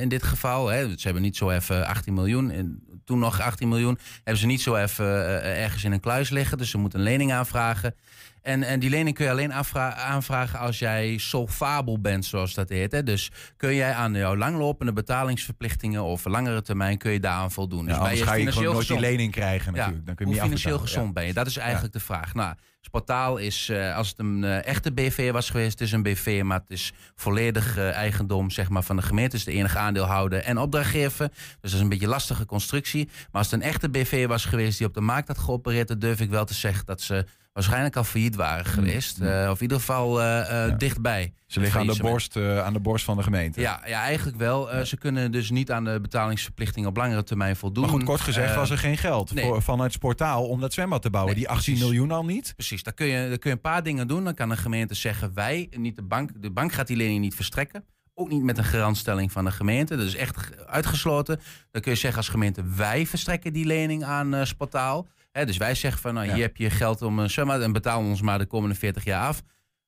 in 0.00 0.08
dit 0.08 0.22
geval. 0.22 0.68
Hè. 0.68 0.88
Ze 0.88 1.04
hebben 1.04 1.22
niet 1.22 1.36
zo 1.36 1.50
even 1.50 1.86
18 1.86 2.14
miljoen. 2.14 2.50
En 2.50 2.82
toen 3.04 3.18
nog 3.18 3.40
18 3.40 3.68
miljoen. 3.68 3.98
Hebben 4.14 4.36
ze 4.36 4.46
niet 4.46 4.60
zo 4.62 4.76
even 4.76 5.06
ergens 5.42 5.84
in 5.84 5.92
een 5.92 6.00
kluis 6.00 6.30
liggen. 6.30 6.58
Dus 6.58 6.70
ze 6.70 6.78
moeten 6.78 6.98
een 6.98 7.04
lening 7.04 7.32
aanvragen. 7.32 7.94
En, 8.46 8.62
en 8.62 8.78
die 8.78 8.90
lening 8.90 9.16
kun 9.16 9.24
je 9.24 9.30
alleen 9.30 9.52
aanvragen 9.52 10.58
als 10.58 10.78
jij 10.78 11.18
solvabel 11.18 12.00
bent, 12.00 12.24
zoals 12.24 12.54
dat 12.54 12.68
heet. 12.68 12.92
Hè. 12.92 13.02
Dus 13.02 13.30
kun 13.56 13.74
jij 13.74 13.92
aan 13.92 14.14
jouw 14.14 14.36
langlopende 14.36 14.92
betalingsverplichtingen 14.92 16.02
of 16.02 16.24
langere 16.24 16.62
termijn 16.62 16.98
kun 16.98 17.12
je 17.12 17.20
daaraan 17.20 17.50
voldoen. 17.50 17.86
Ja, 17.86 17.86
dus 17.86 17.94
ben 17.94 18.02
anders 18.02 18.18
je 18.18 18.26
ga 18.26 18.34
je 18.34 18.52
gewoon 18.52 18.72
nooit 18.72 18.88
die 18.88 19.00
lening 19.00 19.32
krijgen 19.32 19.74
Ja, 19.74 19.78
natuurlijk. 19.78 20.06
Dan 20.06 20.14
kun 20.14 20.26
je 20.26 20.32
Hoe 20.32 20.42
niet 20.42 20.50
financieel 20.50 20.78
gezond 20.78 21.14
ben 21.14 21.26
je? 21.26 21.32
Dat 21.32 21.46
is 21.46 21.56
eigenlijk 21.56 21.92
de 21.92 22.00
vraag. 22.00 22.34
Nou, 22.34 22.54
Sportaal 22.90 23.36
is, 23.36 23.68
eh, 23.68 23.96
als 23.96 24.08
het 24.08 24.18
een 24.18 24.44
eh, 24.44 24.64
echte 24.66 24.92
BV 24.92 25.32
was 25.32 25.50
geweest, 25.50 25.70
het 25.72 25.80
is 25.80 25.92
een 25.92 26.02
BV, 26.02 26.42
maar 26.44 26.58
het 26.60 26.70
is 26.70 26.92
volledig 27.14 27.76
eh, 27.76 27.90
eigendom 27.90 28.50
zeg 28.50 28.68
maar, 28.68 28.82
van 28.82 28.96
de 28.96 29.02
gemeente. 29.02 29.36
Het 29.36 29.46
is 29.46 29.52
de 29.52 29.58
enige 29.58 29.78
aandeelhouder 29.78 30.38
en 30.42 30.58
opdrachtgever. 30.58 31.28
Dus 31.28 31.38
dat 31.60 31.72
is 31.72 31.80
een 31.80 31.88
beetje 31.88 32.04
een 32.04 32.10
lastige 32.10 32.46
constructie. 32.46 33.04
Maar 33.06 33.42
als 33.42 33.50
het 33.50 33.60
een 33.60 33.66
echte 33.68 33.88
BV 33.88 34.26
was 34.26 34.44
geweest 34.44 34.78
die 34.78 34.86
op 34.86 34.94
de 34.94 35.00
markt 35.00 35.28
had 35.28 35.38
geopereerd, 35.38 35.88
dan 35.88 35.98
durf 35.98 36.20
ik 36.20 36.30
wel 36.30 36.44
te 36.44 36.54
zeggen 36.54 36.86
dat 36.86 37.00
ze 37.00 37.26
waarschijnlijk 37.52 37.96
al 37.96 38.04
failliet 38.04 38.36
waren 38.36 38.64
geweest. 38.64 39.20
Eh, 39.20 39.48
of 39.50 39.56
in 39.56 39.62
ieder 39.62 39.78
geval 39.78 40.10
Mm, 40.10 40.18
Ja. 40.18 40.68
dichtbij. 40.68 41.32
Ze 41.46 41.60
liggen 41.60 41.80
aan 41.80 41.86
de, 41.86 41.96
borst, 42.00 42.36
aan 42.36 42.72
de 42.72 42.80
borst 42.80 43.04
van 43.04 43.16
de 43.16 43.22
gemeente. 43.22 43.60
Ja, 43.60 43.80
ja, 43.86 44.00
eigenlijk 44.02 44.36
wel. 44.36 44.84
Ze 44.84 44.96
kunnen 44.96 45.32
dus 45.32 45.50
niet 45.50 45.70
aan 45.70 45.84
de 45.84 45.98
betalingsverplichting 46.00 46.86
op 46.86 46.96
langere 46.96 47.22
termijn 47.22 47.56
voldoen. 47.56 47.82
Maar 47.84 47.92
goed, 47.92 48.04
kort 48.04 48.20
gezegd 48.20 48.54
was 48.54 48.70
er 48.70 48.78
geen 48.78 48.96
geld 48.98 49.34
nee. 49.34 49.44
voor, 49.44 49.62
vanuit 49.62 49.92
Sportaal 49.92 50.48
om 50.48 50.60
dat 50.60 50.72
zwembad 50.72 51.02
te 51.02 51.10
bouwen. 51.10 51.34
Nee, 51.34 51.42
die 51.42 51.52
18 51.52 51.72
precies. 51.74 51.88
miljoen 51.90 52.10
al 52.10 52.24
niet. 52.24 52.52
Precies, 52.56 52.75
daar 52.82 52.94
kun, 52.94 53.06
je, 53.06 53.28
daar 53.28 53.38
kun 53.38 53.50
je 53.50 53.56
een 53.56 53.62
paar 53.62 53.82
dingen 53.82 54.08
doen. 54.08 54.24
Dan 54.24 54.34
kan 54.34 54.48
de 54.48 54.56
gemeente 54.56 54.94
zeggen 54.94 55.34
wij, 55.34 55.68
niet 55.76 55.96
de 55.96 56.02
bank. 56.02 56.42
De 56.42 56.50
bank 56.50 56.72
gaat 56.72 56.86
die 56.86 56.96
lening 56.96 57.20
niet 57.20 57.34
verstrekken. 57.34 57.84
Ook 58.14 58.28
niet 58.28 58.42
met 58.42 58.58
een 58.58 58.64
garantstelling 58.64 59.32
van 59.32 59.44
de 59.44 59.50
gemeente. 59.50 59.96
Dat 59.96 60.06
is 60.06 60.14
echt 60.14 60.36
ge- 60.36 60.66
uitgesloten. 60.66 61.40
Dan 61.70 61.82
kun 61.82 61.92
je 61.92 61.98
zeggen 61.98 62.18
als 62.18 62.28
gemeente 62.28 62.64
wij 62.64 63.06
verstrekken 63.06 63.52
die 63.52 63.64
lening 63.66 64.04
aan 64.04 64.34
eh. 64.34 64.42
Hè, 65.32 65.46
dus 65.46 65.56
wij 65.56 65.74
zeggen 65.74 66.00
van 66.00 66.14
nou, 66.14 66.26
Ja. 66.26 66.32
hier 66.34 66.42
heb 66.42 66.56
je 66.56 66.70
geld 66.70 67.02
om 67.02 67.18
een 67.18 67.30
zwembad 67.30 67.60
en 67.60 67.72
betaal 67.72 67.98
ons 68.00 68.20
maar 68.20 68.38
de 68.38 68.46
komende 68.46 68.74
40 68.74 69.04
jaar 69.04 69.26
af. 69.26 69.42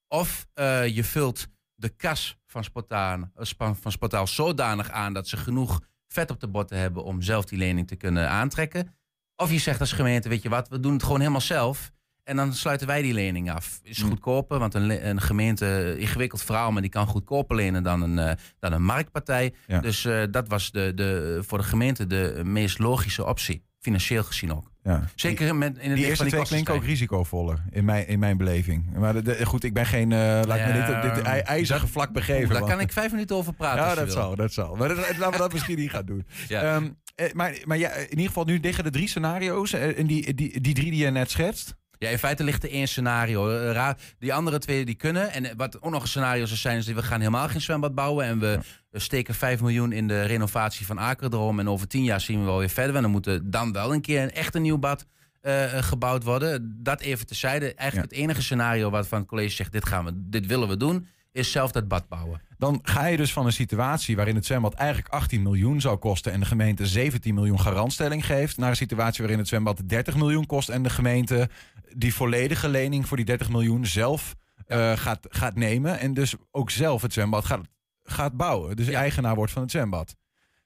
Of 0.08 0.46
eh, 0.54 0.86
je 0.86 1.04
vult 1.04 1.46
de 1.74 1.88
kas 1.88 2.38
van 2.46 2.64
Sportaal, 2.64 3.18
eh, 3.18 3.44
spa- 3.44 3.74
van 3.74 3.92
Sportaal 3.92 4.26
zodanig 4.26 4.90
aan 4.90 5.12
dat 5.12 5.28
ze 5.28 5.36
genoeg 5.36 5.80
vet 6.08 6.30
op 6.30 6.40
de 6.40 6.48
botten 6.48 6.78
hebben 6.78 7.04
om 7.04 7.22
zelf 7.22 7.44
die 7.44 7.58
lening 7.58 7.88
te 7.88 7.96
kunnen 7.96 8.30
aantrekken. 8.30 8.96
Of 9.36 9.50
je 9.50 9.58
zegt 9.58 9.80
als 9.80 9.92
gemeente, 9.92 10.28
weet 10.28 10.42
je 10.42 10.48
wat, 10.48 10.68
we 10.68 10.80
doen 10.80 10.92
het 10.92 11.02
gewoon 11.02 11.18
helemaal 11.20 11.40
zelf. 11.40 11.90
En 12.28 12.36
dan 12.36 12.54
sluiten 12.54 12.86
wij 12.86 13.02
die 13.02 13.12
lening 13.14 13.50
af. 13.50 13.80
Is 13.82 13.98
Hmm. 14.00 14.08
goedkoper, 14.08 14.58
want 14.58 14.74
een, 14.74 15.08
een 15.08 15.20
gemeente, 15.20 15.94
ingewikkeld 15.98 16.42
verhaal, 16.42 16.72
maar 16.72 16.82
die 16.82 16.90
kan 16.90 17.06
goedkoper 17.06 17.56
lenen 17.56 17.82
dan 17.82 18.02
een, 18.02 18.18
eh, 18.18 18.34
dan 18.58 18.72
een 18.72 18.82
marktpartij. 18.84 19.54
Ja. 19.66 19.80
Dus 19.80 20.04
eh, 20.04 20.22
dat 20.30 20.48
was 20.48 20.70
de, 20.70 20.92
de, 20.94 21.38
voor 21.46 21.58
de 21.58 21.64
gemeente 21.64 22.06
de 22.06 22.40
meest 22.44 22.78
logische 22.78 23.26
optie. 23.26 23.66
Financieel 23.80 24.22
gezien 24.22 24.52
ook. 24.52 24.70
Ja. 24.82 25.04
Zeker 25.14 25.56
met, 25.56 25.78
in 25.78 25.88
het 25.88 25.96
Die 25.98 26.06
eerste 26.06 26.16
van 26.16 26.24
die 26.26 26.34
twee 26.34 26.44
klinken 26.46 26.74
ook 26.74 26.84
risicovoller 26.84 27.62
in 27.70 27.84
mijn, 27.84 28.06
in 28.06 28.18
mijn 28.18 28.36
beleving. 28.36 28.96
Maar 28.98 29.12
de, 29.12 29.22
de- 29.22 29.46
goed, 29.46 29.64
ik 29.64 29.72
ben 29.74 29.86
geen, 29.86 30.12
eh 30.12 30.18
laat 30.18 30.46
me 30.46 30.54
Ja, 30.78 31.00
dit, 31.02 31.14
dit 31.14 31.24
ij- 31.24 31.42
ijzige 31.42 31.86
vlak 31.86 32.12
begeven. 32.12 32.48
Daar 32.48 32.58
want- 32.58 32.70
kan 32.72 32.80
ik 32.80 32.92
vijf 32.92 33.10
minuten 33.10 33.36
over 33.36 33.52
praten. 33.54 33.84
Ja, 33.84 33.94
dat 33.94 34.12
zal, 34.12 34.34
dat 34.36 34.52
zal. 34.52 34.76
Maar 34.76 34.88
dat, 34.88 34.96
laten 34.96 35.30
we 35.30 35.38
dat 35.38 35.52
misschien 35.52 35.78
niet 35.78 35.90
gaan 35.90 36.04
doen. 36.06 36.26
Ja. 36.48 36.62
Ehm, 36.74 36.88
eh, 37.14 37.32
maar 37.32 37.58
maar 37.64 37.78
ja, 37.78 37.90
in 37.92 38.10
ieder 38.10 38.26
geval, 38.26 38.44
nu 38.44 38.58
liggen 38.60 38.84
er 38.84 38.90
drie 38.92 39.08
scenario's. 39.08 39.72
En 39.72 40.06
die, 40.06 40.34
die, 40.34 40.60
die 40.60 40.74
drie 40.74 40.90
die 40.90 41.04
je 41.04 41.10
net 41.10 41.30
schetst. 41.30 41.76
Ja, 41.98 42.08
in 42.08 42.18
feite 42.18 42.44
ligt 42.44 42.62
er 42.62 42.70
één 42.70 42.88
scenario. 42.88 43.50
Eh, 43.50 43.72
ra- 43.72 43.96
Die 44.18 44.34
andere 44.34 44.58
twee 44.58 44.84
die 44.84 44.94
kunnen. 44.94 45.32
En 45.32 45.44
eh, 45.44 45.52
wat 45.56 45.82
ook 45.82 45.90
nog 45.90 46.02
een 46.02 46.08
scenario 46.08 46.46
zou 46.46 46.58
zijn, 46.58 46.76
is 46.78 46.84
dat 46.86 46.94
we 46.94 47.02
gaan 47.02 47.18
helemaal 47.20 47.48
geen 47.48 47.60
zwembad 47.60 47.94
bouwen. 47.94 48.24
En 48.24 48.38
we 48.38 48.58
steken 48.92 49.34
5 49.34 49.60
miljoen 49.60 49.92
in 49.92 50.08
de 50.08 50.22
renovatie 50.22 50.86
van 50.86 50.98
Akerdroom. 50.98 51.58
En 51.60 51.68
over 51.68 51.88
10 51.88 52.04
jaar 52.04 52.20
zien 52.20 52.38
we 52.40 52.44
wel 52.44 52.58
weer 52.58 52.68
verder. 52.68 52.96
En 52.96 53.02
dan 53.02 53.10
moet 53.10 53.26
er 53.26 53.50
dan 53.50 53.72
wel 53.72 53.92
een 53.92 54.00
keer 54.00 54.22
een 54.22 54.32
echt 54.32 54.54
een 54.54 54.62
nieuw 54.62 54.78
bad 54.78 55.06
eh, 55.40 55.76
eh, 55.78 55.82
gebouwd 55.84 56.22
worden. 56.24 56.76
Dat 56.82 57.00
even 57.00 57.26
tezijde. 57.26 57.74
Eigenlijk 57.74 58.10
het 58.10 58.20
enige 58.20 58.42
scenario 58.42 58.90
waarvan 58.90 59.18
het 59.18 59.28
college 59.28 59.54
zegt, 59.54 59.72
dit, 59.72 59.86
gaan 59.86 60.04
we, 60.04 60.10
dit 60.14 60.46
willen 60.46 60.68
we 60.68 60.76
doen, 60.76 61.06
is 61.32 61.50
zelf 61.50 61.72
dat 61.72 61.88
bad 61.88 62.08
bouwen. 62.08 62.42
Dan 62.58 62.78
ga 62.82 63.06
je 63.06 63.16
dus 63.16 63.32
van 63.32 63.46
een 63.46 63.52
situatie 63.52 64.16
waarin 64.16 64.34
het 64.34 64.46
zwembad 64.46 64.74
eigenlijk 64.74 65.08
18 65.08 65.42
miljoen 65.42 65.80
zou 65.80 65.96
kosten 65.96 66.32
en 66.32 66.40
de 66.40 66.46
gemeente 66.46 66.86
17 66.86 67.34
miljoen 67.34 67.60
garantstelling 67.60 68.26
geeft, 68.26 68.56
naar 68.56 68.70
een 68.70 68.76
situatie 68.76 69.20
waarin 69.20 69.38
het 69.38 69.48
zwembad 69.48 69.82
30 69.88 70.16
miljoen 70.16 70.46
kost 70.46 70.68
en 70.68 70.82
de 70.82 70.90
gemeente 70.90 71.48
die 71.96 72.14
volledige 72.14 72.68
lening 72.68 73.08
voor 73.08 73.16
die 73.16 73.26
30 73.26 73.48
miljoen 73.48 73.86
zelf 73.86 74.36
eh, 74.66 74.96
gaat, 74.96 75.26
gaat 75.28 75.54
nemen 75.54 75.98
en 75.98 76.14
dus 76.14 76.34
ook 76.50 76.70
zelf 76.70 77.02
het 77.02 77.12
zwembad 77.12 77.44
gaat, 77.44 77.60
gaat 78.02 78.36
bouwen. 78.36 78.76
Dus 78.76 78.86
Ja. 78.86 78.98
eigenaar 78.98 79.34
wordt 79.34 79.52
van 79.52 79.62
het 79.62 79.70
zwembad. 79.70 80.16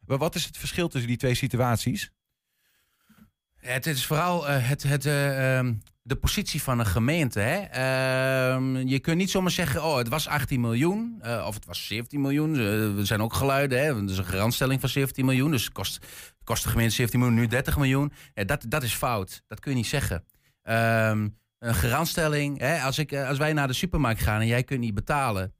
Maar 0.06 0.18
wat 0.18 0.34
is 0.34 0.44
het 0.44 0.56
verschil 0.56 0.88
tussen 0.88 1.08
die 1.08 1.18
twee 1.18 1.34
situaties? 1.34 2.10
Het 3.56 3.86
is 3.86 4.06
vooral 4.06 4.48
eh, 4.48 4.68
het, 4.68 4.82
het, 4.82 5.06
eh, 5.06 5.58
ehm, 5.58 5.74
de 6.02 6.16
positie 6.16 6.62
van 6.62 6.78
een 6.78 6.86
gemeente. 6.86 7.40
Hè? 7.40 7.58
Ehm, 7.60 8.76
je 8.76 8.98
kunt 8.98 9.16
niet 9.16 9.30
zomaar 9.30 9.50
zeggen, 9.50 9.84
oh, 9.84 9.96
het 9.96 10.08
was 10.08 10.28
18 10.28 10.60
miljoen 10.60 11.18
eh, 11.20 11.44
of 11.46 11.54
het 11.54 11.66
was 11.66 11.86
17 11.86 12.20
miljoen. 12.20 12.56
Eh, 12.56 12.98
er 12.98 13.06
zijn 13.06 13.22
ook 13.22 13.34
geluiden, 13.34 13.78
hè? 13.78 14.04
is 14.04 14.18
een 14.18 14.24
garantstelling 14.24 14.80
van 14.80 14.88
17 14.88 15.24
miljoen. 15.24 15.50
Dus 15.50 15.70
kost, 15.70 16.06
kost 16.44 16.62
de 16.62 16.68
gemeente 16.68 16.94
17 16.94 17.20
miljoen, 17.20 17.38
nu 17.38 17.46
30 17.46 17.76
miljoen. 17.76 18.12
Ja, 18.34 18.44
dat, 18.44 18.64
dat 18.68 18.82
is 18.82 18.94
fout, 18.94 19.42
dat 19.46 19.60
kun 19.60 19.70
je 19.70 19.76
niet 19.76 19.86
zeggen. 19.86 20.24
Ehm, 20.62 21.28
een 21.58 21.74
garantstelling, 21.74 22.58
hè? 22.58 22.80
Als, 22.80 22.98
ik, 22.98 23.12
eh, 23.12 23.28
als 23.28 23.38
wij 23.38 23.52
naar 23.52 23.66
de 23.66 23.72
supermarkt 23.72 24.20
gaan 24.20 24.40
en 24.40 24.46
jij 24.46 24.62
kunt 24.62 24.80
niet 24.80 24.94
betalen... 24.94 25.52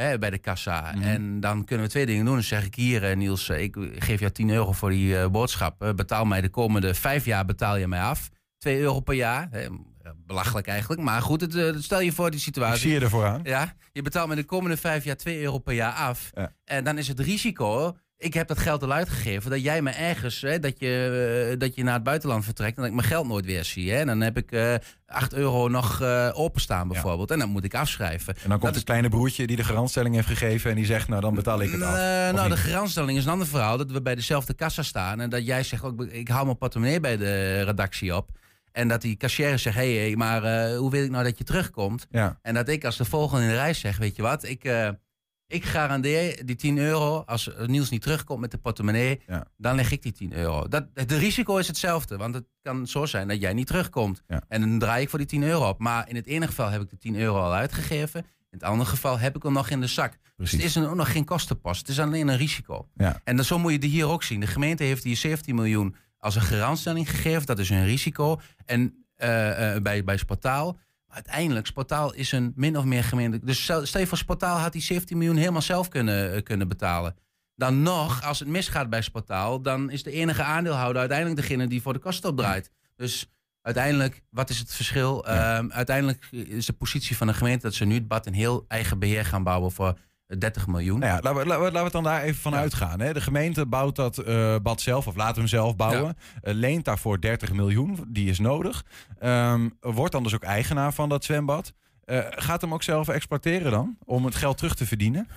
Hè, 0.00 0.18
bij 0.18 0.30
de 0.30 0.38
kassa. 0.38 0.92
Mhm. 0.94 1.02
En 1.02 1.40
dan 1.40 1.64
kunnen 1.64 1.86
we 1.86 1.92
twee 1.92 2.06
dingen 2.06 2.24
doen. 2.24 2.34
Dan 2.34 2.42
zeg 2.42 2.64
ik 2.64 2.74
hier, 2.74 3.04
eh, 3.04 3.16
Niels, 3.16 3.48
eh, 3.48 3.62
ik 3.62 3.76
geef 3.98 4.20
jou 4.20 4.32
10 4.32 4.50
euro 4.50 4.72
voor 4.72 4.90
die 4.90 5.18
eh, 5.18 5.28
boodschap. 5.28 5.82
Eh, 5.82 5.94
betaal 5.94 6.24
mij 6.24 6.40
de 6.40 6.48
komende 6.48 6.94
vijf 6.94 7.24
jaar 7.24 7.44
betaal 7.44 7.76
je 7.76 7.88
mij 7.88 8.00
af. 8.00 8.28
2 8.58 8.80
euro 8.80 9.00
per 9.00 9.14
jaar. 9.14 9.48
Belachelijk 10.26 10.66
eigenlijk. 10.66 11.00
Maar 11.00 11.22
goed, 11.22 11.40
het, 11.40 11.54
eh, 11.54 11.74
stel 11.78 12.00
je 12.00 12.12
voor 12.12 12.30
die 12.30 12.40
situatie. 12.40 12.80
zie 12.80 12.92
je 12.92 13.00
ervoor 13.00 13.26
aan. 13.26 13.40
Ja, 13.44 13.74
je 13.92 14.02
betaalt 14.02 14.28
me 14.28 14.34
de 14.34 14.44
komende 14.44 14.76
vijf 14.76 15.04
jaar 15.04 15.16
2 15.16 15.40
euro 15.42 15.58
per 15.58 15.74
jaar 15.74 15.92
af. 15.92 16.30
Ja. 16.34 16.52
En 16.64 16.84
dan 16.84 16.98
is 16.98 17.08
het 17.08 17.20
risico. 17.20 17.96
Ik 18.18 18.34
heb 18.34 18.48
dat 18.48 18.58
geld 18.58 18.82
al 18.82 18.92
uitgegeven. 18.92 19.50
Dat 19.50 19.62
jij 19.62 19.82
me 19.82 19.90
ergens, 19.90 20.40
hè, 20.40 20.58
dat, 20.58 20.78
je, 20.78 21.50
eh, 21.52 21.58
dat 21.58 21.74
je 21.74 21.82
naar 21.82 21.94
het 21.94 22.02
buitenland 22.02 22.44
vertrekt. 22.44 22.76
En 22.76 22.82
dat 22.82 22.90
ik 22.90 22.96
mijn 22.96 23.06
geld 23.08 23.26
nooit 23.26 23.44
weer 23.44 23.64
zie. 23.64 23.90
Hè. 23.92 23.98
En 23.98 24.06
dan 24.06 24.20
heb 24.20 24.36
ik 24.36 24.52
eh 24.52 24.74
8 25.06 25.34
euro 25.34 25.68
nog 25.68 26.02
openstaan 26.32 26.88
bijvoorbeeld. 26.88 27.30
En 27.30 27.38
dan 27.38 27.48
moet 27.48 27.64
ik 27.64 27.74
afschrijven. 27.74 28.34
En 28.34 28.40
dan 28.40 28.50
komt 28.50 28.62
Dat 28.62 28.74
het 28.74 28.84
kleine 28.84 29.08
broertje 29.08 29.46
die 29.46 29.56
de 29.56 29.64
garantstelling 29.64 30.14
heeft 30.14 30.28
gegeven 30.28 30.70
en 30.70 30.76
die 30.76 30.86
zegt, 30.86 31.08
nou 31.08 31.20
dan 31.20 31.34
betaal 31.34 31.60
ik 31.60 31.72
het 31.72 31.82
af. 31.82 31.94
Nou, 32.32 32.48
de 32.48 32.56
garantstelling 32.56 33.18
is 33.18 33.24
een 33.24 33.30
ander 33.30 33.46
verhaal. 33.46 33.76
Dat 33.76 33.90
we 33.90 34.02
bij 34.02 34.14
dezelfde 34.14 34.54
kassa 34.54 34.82
staan. 34.82 35.20
En 35.20 35.30
dat 35.30 35.46
jij 35.46 35.62
zegt 35.62 35.82
ook, 35.82 36.02
ik 36.02 36.28
haal 36.28 36.44
mijn 36.44 36.58
portemonnee 36.58 37.00
bij 37.00 37.16
de 37.16 37.62
redactie 37.62 38.16
op. 38.16 38.30
En 38.76 38.88
dat 38.88 39.00
die 39.00 39.16
cashier 39.16 39.58
zegt, 39.58 39.76
hé, 39.76 39.98
hey, 39.98 40.16
maar 40.16 40.70
uh, 40.72 40.78
hoe 40.78 40.90
weet 40.90 41.04
ik 41.04 41.10
nou 41.10 41.24
dat 41.24 41.38
je 41.38 41.44
terugkomt? 41.44 42.06
Ja. 42.10 42.38
En 42.42 42.54
dat 42.54 42.68
ik 42.68 42.84
als 42.84 42.96
de 42.96 43.04
volgende 43.04 43.42
in 43.42 43.48
de 43.48 43.54
reis 43.54 43.80
zeg, 43.80 43.98
weet 43.98 44.16
je 44.16 44.22
wat, 44.22 44.44
ik, 44.44 44.64
uh, 44.64 44.88
ik 45.46 45.64
garandeer 45.64 46.46
die 46.46 46.56
10 46.56 46.78
euro, 46.78 47.22
als 47.26 47.50
Niels 47.66 47.90
niet 47.90 48.02
terugkomt 48.02 48.40
met 48.40 48.50
de 48.50 48.58
portemonnee, 48.58 49.20
Ja. 49.26 49.46
dan 49.56 49.74
leg 49.74 49.90
ik 49.90 50.02
die 50.02 50.12
10 50.12 50.32
euro. 50.32 50.68
Dat, 50.68 50.86
het 50.94 51.12
risico 51.12 51.56
is 51.56 51.66
hetzelfde, 51.66 52.16
want 52.16 52.34
het 52.34 52.44
kan 52.62 52.86
zo 52.86 53.06
zijn 53.06 53.28
dat 53.28 53.40
jij 53.40 53.52
niet 53.52 53.66
terugkomt. 53.66 54.22
Ja. 54.26 54.42
En 54.48 54.60
dan 54.60 54.78
draai 54.78 55.02
ik 55.02 55.08
voor 55.08 55.18
die 55.18 55.28
10 55.28 55.42
euro 55.42 55.68
op. 55.68 55.78
Maar 55.78 56.08
in 56.08 56.16
het 56.16 56.26
ene 56.26 56.46
geval 56.46 56.70
heb 56.70 56.82
ik 56.82 56.90
de 56.90 56.98
10 56.98 57.16
euro 57.16 57.40
al 57.40 57.54
uitgegeven, 57.54 58.20
in 58.20 58.58
het 58.58 58.62
andere 58.62 58.90
geval 58.90 59.18
heb 59.18 59.36
ik 59.36 59.42
hem 59.42 59.52
nog 59.52 59.70
in 59.70 59.80
de 59.80 59.86
zak. 59.86 60.16
Dus 60.36 60.50
het 60.52 60.62
is 60.62 60.74
een, 60.74 60.86
ook 60.86 60.94
nog 60.96 61.12
geen 61.12 61.24
kostenpost, 61.24 61.78
het 61.80 61.88
is 61.88 62.00
alleen 62.00 62.28
een 62.28 62.36
risico. 62.36 62.88
En 63.24 63.36
dan, 63.36 63.44
zo 63.44 63.58
moet 63.58 63.72
je 63.72 63.78
die 63.78 63.90
hier 63.90 64.08
ook 64.08 64.22
zien. 64.22 64.40
De 64.40 64.46
gemeente 64.46 64.82
heeft 64.84 65.04
hier 65.04 65.16
17 65.16 65.54
miljoen 65.54 65.96
als 66.26 66.34
een 66.34 66.42
garantstelling 66.42 67.10
gegeven. 67.10 67.46
Dat 67.46 67.58
is 67.58 67.70
een 67.70 67.84
risico. 67.84 68.40
En 68.64 69.06
eh, 69.14 69.74
eh, 69.74 69.82
bij, 69.82 70.04
bij 70.04 70.16
Sportaal. 70.16 70.72
Maar 71.06 71.16
uiteindelijk, 71.16 71.66
Sportaal 71.66 72.14
is 72.14 72.32
een 72.32 72.52
min 72.56 72.78
of 72.78 72.84
meer 72.84 73.04
gemeente. 73.04 73.38
Dus 73.44 73.62
stel 73.62 74.00
je 74.00 74.06
voor, 74.06 74.18
Sportaal 74.18 74.58
had 74.58 74.72
die 74.72 74.82
17 74.82 75.18
miljoen 75.18 75.36
helemaal 75.36 75.62
zelf 75.62 75.88
kunnen, 75.88 76.32
eh, 76.32 76.42
kunnen 76.42 76.68
betalen. 76.68 77.16
Dan 77.54 77.82
nog, 77.82 78.22
als 78.24 78.38
het 78.38 78.48
misgaat 78.48 78.90
bij 78.90 79.02
Sportaal, 79.02 79.62
dan 79.62 79.90
is 79.90 80.02
de 80.02 80.10
enige 80.10 80.42
aandeelhouder 80.42 80.98
uiteindelijk 80.98 81.40
degene 81.40 81.66
die 81.66 81.82
voor 81.82 81.92
de 81.92 81.98
kosten 81.98 82.30
opdraait. 82.30 82.70
Dus 82.96 83.30
uiteindelijk, 83.60 84.22
wat 84.30 84.50
is 84.50 84.58
het 84.58 84.74
verschil? 84.74 85.24
Ja. 85.26 85.58
Ehm, 85.58 85.70
uiteindelijk 85.70 86.28
is 86.30 86.66
de 86.66 86.72
positie 86.72 87.16
van 87.16 87.26
de 87.26 87.34
gemeente 87.34 87.62
dat 87.62 87.74
ze 87.74 87.84
nu 87.84 87.94
het 87.94 88.08
bad 88.08 88.26
in 88.26 88.32
heel 88.32 88.64
eigen 88.68 88.98
beheer 88.98 89.24
gaan 89.24 89.42
bouwen 89.42 89.72
voor 89.72 89.98
30 90.26 90.66
miljoen. 90.66 90.98
Nou 90.98 91.12
ja, 91.12 91.20
laten 91.22 91.40
we, 91.40 91.46
laten, 91.46 91.72
we, 91.72 91.78
het 91.78 91.92
dan 91.92 92.02
daar 92.02 92.22
even 92.22 92.40
van 92.40 92.52
Ja. 92.52 92.58
uitgaan. 92.58 93.00
Hè. 93.00 93.12
De 93.12 93.20
gemeente 93.20 93.66
bouwt 93.66 93.96
dat 93.96 94.18
eh, 94.18 94.56
bad 94.62 94.80
zelf, 94.80 95.06
of 95.06 95.16
laat 95.16 95.36
hem 95.36 95.46
zelf 95.46 95.76
bouwen. 95.76 96.16
Eh, 96.42 96.54
leent 96.54 96.84
daarvoor 96.84 97.20
30 97.20 97.52
miljoen, 97.52 98.04
die 98.08 98.30
is 98.30 98.38
nodig. 98.38 98.84
Ehm, 99.18 99.68
wordt 99.80 100.12
dan 100.12 100.22
dus 100.22 100.34
ook 100.34 100.42
eigenaar 100.42 100.92
van 100.92 101.08
dat 101.08 101.24
zwembad. 101.24 101.72
Eh, 102.04 102.18
gaat 102.28 102.60
hem 102.60 102.72
ook 102.74 102.82
zelf 102.82 103.08
exploiteren 103.08 103.70
dan? 103.70 103.96
Om 104.04 104.24
het 104.24 104.34
geld 104.34 104.56
terug 104.56 104.74
te 104.74 104.86
verdienen? 104.86 105.28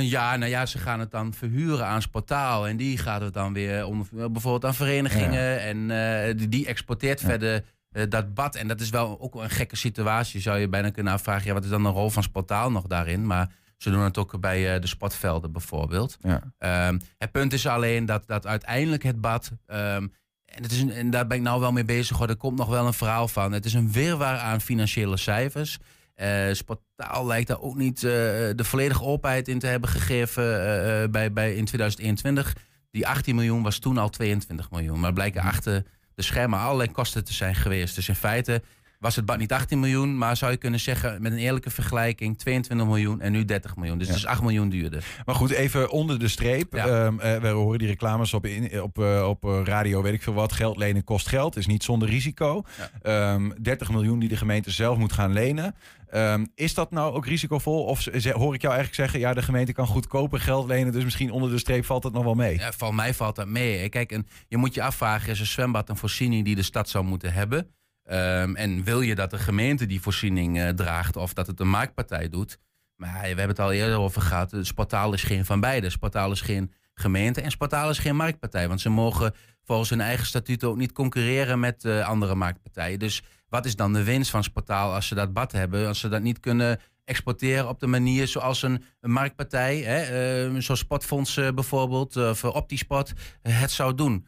Ja, 0.00 0.36
nou 0.36 0.50
ja, 0.50 0.66
ze 0.66 0.78
gaan 0.78 1.00
het 1.00 1.10
dan 1.10 1.34
verhuren 1.34 1.86
aan 1.86 2.02
Sportaal. 2.02 2.68
En 2.68 2.76
die 2.76 2.98
gaat 2.98 3.20
het 3.20 3.34
dan 3.34 3.52
weer 3.52 3.84
om, 3.86 4.06
bijvoorbeeld 4.10 4.64
aan 4.64 4.74
verenigingen. 4.74 5.60
En 5.60 6.36
die, 6.36 6.48
die 6.48 6.66
exporteert 6.66 7.20
Ja. 7.20 7.26
verder 7.28 7.64
dat 8.08 8.34
bad. 8.34 8.54
En 8.56 8.68
dat 8.68 8.80
is 8.80 8.90
wel 8.90 9.20
ook 9.20 9.34
een 9.34 9.50
gekke 9.50 9.76
situatie. 9.76 10.40
Zou 10.40 10.58
je 10.58 10.68
bijna 10.68 10.90
kunnen 10.90 11.12
afvragen, 11.12 11.46
ja, 11.46 11.52
wat 11.52 11.64
is 11.64 11.70
dan 11.70 11.82
de 11.82 11.88
rol 11.88 12.10
van 12.10 12.22
Sportaal 12.22 12.70
nog 12.70 12.86
daarin? 12.86 13.26
Maar 13.26 13.50
ze 13.82 13.90
doen 13.90 14.02
het 14.02 14.18
ook 14.18 14.40
bij 14.40 14.74
eh, 14.74 14.80
de 14.80 14.86
sportvelden 14.86 15.52
bijvoorbeeld. 15.52 16.16
Ja. 16.20 16.52
Ehm, 16.58 16.98
het 17.18 17.30
punt 17.30 17.52
is 17.52 17.66
alleen 17.66 18.06
dat, 18.06 18.26
dat 18.26 18.46
uiteindelijk 18.46 19.02
het 19.02 19.20
bad. 19.20 19.50
ehm, 19.66 20.06
en, 20.44 20.62
het 20.62 20.72
is 20.72 20.80
een, 20.80 20.92
en 20.92 21.10
daar 21.10 21.26
ben 21.26 21.36
ik 21.36 21.42
nou 21.42 21.60
wel 21.60 21.72
mee 21.72 21.84
bezig. 21.84 22.16
Hoor. 22.16 22.28
Er 22.28 22.36
komt 22.36 22.58
nog 22.58 22.68
wel 22.68 22.86
een 22.86 22.92
verhaal 22.92 23.28
van. 23.28 23.52
Het 23.52 23.64
is 23.64 23.74
een 23.74 23.92
wirwar 23.92 24.38
aan 24.38 24.60
financiële 24.60 25.16
cijfers. 25.16 25.78
Eh 26.14 26.52
Sportaal 26.52 27.26
lijkt 27.26 27.48
daar 27.48 27.60
ook 27.60 27.76
niet 27.76 27.96
eh, 27.96 28.10
de 28.54 28.64
volledige 28.64 29.02
openheid 29.02 29.48
in 29.48 29.58
te 29.58 29.66
hebben 29.66 29.90
gegeven 29.90 30.42
bij, 31.10 31.32
bij 31.32 31.54
in 31.54 31.64
2021. 31.64 32.56
Die 32.90 33.06
18 33.06 33.34
miljoen 33.34 33.62
was 33.62 33.78
toen 33.78 33.98
al 33.98 34.08
22 34.08 34.70
miljoen. 34.70 35.00
Maar 35.00 35.12
blijken 35.12 35.42
achter 35.42 35.84
de 36.14 36.22
schermen 36.22 36.58
allerlei 36.58 36.90
kosten 36.90 37.24
te 37.24 37.32
zijn 37.32 37.54
geweest. 37.54 37.94
Dus 37.94 38.08
in 38.08 38.14
feite 38.14 38.62
was 39.00 39.16
het 39.16 39.36
niet 39.36 39.52
18 39.52 39.80
miljoen, 39.80 40.18
maar 40.18 40.36
zou 40.36 40.50
je 40.52 40.56
kunnen 40.56 40.80
zeggen 40.80 41.22
met 41.22 41.32
een 41.32 41.38
eerlijke 41.38 41.70
vergelijking 41.70 42.38
22 42.38 42.86
miljoen 42.86 43.20
en 43.20 43.32
nu 43.32 43.44
30 43.44 43.76
miljoen. 43.76 43.98
Dus 43.98 44.06
Ja. 44.06 44.12
het 44.12 44.22
is 44.22 44.28
8 44.28 44.42
miljoen 44.42 44.68
duurder. 44.68 45.04
Maar 45.24 45.34
goed, 45.34 45.50
even 45.50 45.90
onder 45.90 46.18
de 46.18 46.28
streep. 46.28 46.72
Ja. 46.74 46.86
Ehm, 46.86 47.18
eh, 47.20 47.36
we 47.36 47.48
horen 47.48 47.78
die 47.78 47.88
reclames 47.88 48.34
op, 48.34 48.46
in, 48.46 48.82
op, 48.82 48.98
eh, 48.98 49.28
op 49.28 49.44
eh, 49.44 49.60
radio, 49.64 50.02
weet 50.02 50.12
ik 50.12 50.22
veel 50.22 50.32
wat. 50.32 50.52
Geld 50.52 50.76
lenen 50.76 51.04
kost 51.04 51.28
geld, 51.28 51.56
is 51.56 51.66
niet 51.66 51.82
zonder 51.82 52.08
risico. 52.08 52.62
Ehm, 53.02 53.50
30 53.62 53.90
miljoen 53.90 54.18
die 54.18 54.28
de 54.28 54.36
gemeente 54.36 54.70
zelf 54.70 54.98
moet 54.98 55.12
gaan 55.12 55.32
lenen. 55.32 55.74
Ehm, 56.10 56.44
is 56.54 56.74
dat 56.74 56.90
nou 56.90 57.14
ook 57.14 57.26
risicovol? 57.26 57.84
Of 57.84 58.04
hoor 58.32 58.54
ik 58.54 58.60
jou 58.62 58.74
eigenlijk 58.74 58.94
zeggen, 58.94 59.20
ja, 59.20 59.34
de 59.34 59.42
gemeente 59.42 59.72
kan 59.72 59.86
goedkoper 59.86 60.40
geld 60.40 60.68
lenen, 60.68 60.92
dus 60.92 61.04
misschien 61.04 61.30
onder 61.30 61.50
de 61.50 61.58
streep 61.58 61.84
valt 61.84 62.02
het 62.04 62.12
nog 62.12 62.24
wel 62.24 62.34
mee. 62.34 62.58
Ja, 62.58 62.72
van 62.72 62.94
mij 62.94 63.14
valt 63.14 63.36
dat 63.36 63.46
mee. 63.48 63.88
Kijk, 63.88 64.12
en 64.12 64.26
je 64.48 64.56
moet 64.56 64.74
je 64.74 64.82
afvragen, 64.82 65.30
is 65.30 65.40
een 65.40 65.46
zwembad 65.46 65.88
een 65.88 65.96
voorziening 65.96 66.44
die 66.44 66.54
de 66.54 66.62
stad 66.62 66.88
zou 66.88 67.04
moeten 67.04 67.32
hebben? 67.32 67.66
Ehm, 68.10 68.54
en 68.54 68.84
wil 68.84 69.00
je 69.00 69.14
dat 69.14 69.30
de 69.30 69.38
gemeente 69.38 69.86
die 69.86 70.00
voorziening 70.00 70.58
eh, 70.58 70.68
draagt 70.68 71.16
of 71.16 71.32
dat 71.32 71.46
het 71.46 71.60
een 71.60 71.68
marktpartij 71.68 72.28
doet? 72.28 72.58
Maar 72.96 73.20
we 73.20 73.26
hebben 73.26 73.48
het 73.48 73.58
al 73.58 73.72
eerder 73.72 73.98
over 73.98 74.22
gehad. 74.22 74.50
Het 74.50 74.66
Sportaal 74.66 75.12
is 75.12 75.22
geen 75.22 75.44
van 75.44 75.60
beide. 75.60 75.90
Sportaal 75.90 76.30
is 76.30 76.40
geen 76.40 76.72
gemeente 76.94 77.40
en 77.40 77.50
Sportaal 77.50 77.90
is 77.90 77.98
geen 77.98 78.16
marktpartij. 78.16 78.68
Want 78.68 78.80
ze 78.80 78.88
mogen 78.88 79.34
volgens 79.64 79.90
hun 79.90 80.00
eigen 80.00 80.26
statuten 80.26 80.68
ook 80.68 80.76
niet 80.76 80.92
concurreren 80.92 81.60
met 81.60 81.84
eh, 81.84 82.08
andere 82.08 82.34
marktpartijen. 82.34 82.98
Dus 82.98 83.22
wat 83.48 83.64
is 83.64 83.76
dan 83.76 83.92
de 83.92 84.04
winst 84.04 84.30
van 84.30 84.44
Sportaal 84.44 84.94
als 84.94 85.06
ze 85.06 85.14
dat 85.14 85.32
bad 85.32 85.52
hebben? 85.52 85.86
Als 85.86 86.00
ze 86.00 86.08
dat 86.08 86.22
niet 86.22 86.40
kunnen 86.40 86.80
exporteren 87.04 87.68
op 87.68 87.80
de 87.80 87.86
manier 87.86 88.28
zoals 88.28 88.62
een, 88.62 88.84
een 89.00 89.10
marktpartij, 89.10 89.78
hè, 89.78 90.00
eh, 90.00 90.60
zoals 90.60 90.80
Sportfonds 90.80 91.36
eh, 91.36 91.48
bijvoorbeeld, 91.54 92.16
of 92.16 92.44
Optisport, 92.44 93.12
eh, 93.42 93.60
het 93.60 93.70
zou 93.70 93.94
doen. 93.94 94.26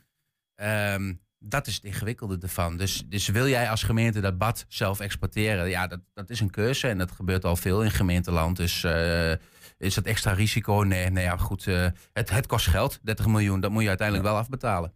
Ehm, 0.54 1.14
dat 1.42 1.66
is 1.66 1.75
het 1.75 1.84
ingewikkelde 1.84 2.38
ervan. 2.40 2.76
Dus, 2.76 3.02
dus 3.06 3.28
wil 3.28 3.49
jij 3.49 3.70
als 3.70 3.82
gemeente 3.82 4.20
dat 4.20 4.38
bad 4.38 4.64
zelf 4.68 5.00
exporteren? 5.00 5.68
Ja, 5.68 5.87
dat, 5.87 6.00
dat 6.14 6.30
is 6.30 6.40
een 6.40 6.50
keuze 6.50 6.88
en 6.88 6.99
dat 6.99 7.11
gebeurt 7.12 7.44
al 7.44 7.56
veel 7.56 7.82
in 7.84 7.90
gemeenteland. 7.90 8.56
Dus 8.56 8.84
eh, 8.84 9.30
is 9.78 9.94
dat 9.94 10.04
extra 10.04 10.32
risico? 10.32 10.82
Nee, 10.82 11.11
nee 11.11 11.25
ja, 11.25 11.37
goed. 11.37 11.66
eh, 11.66 11.87
het, 12.12 12.30
het 12.30 12.46
kost 12.46 12.66
geld, 12.66 12.99
30 13.02 13.26
miljoen. 13.26 13.61
Dat 13.61 13.70
moet 13.70 13.82
je 13.82 13.88
uiteindelijk 13.88 14.28
wel 14.28 14.37
afbetalen. 14.37 14.92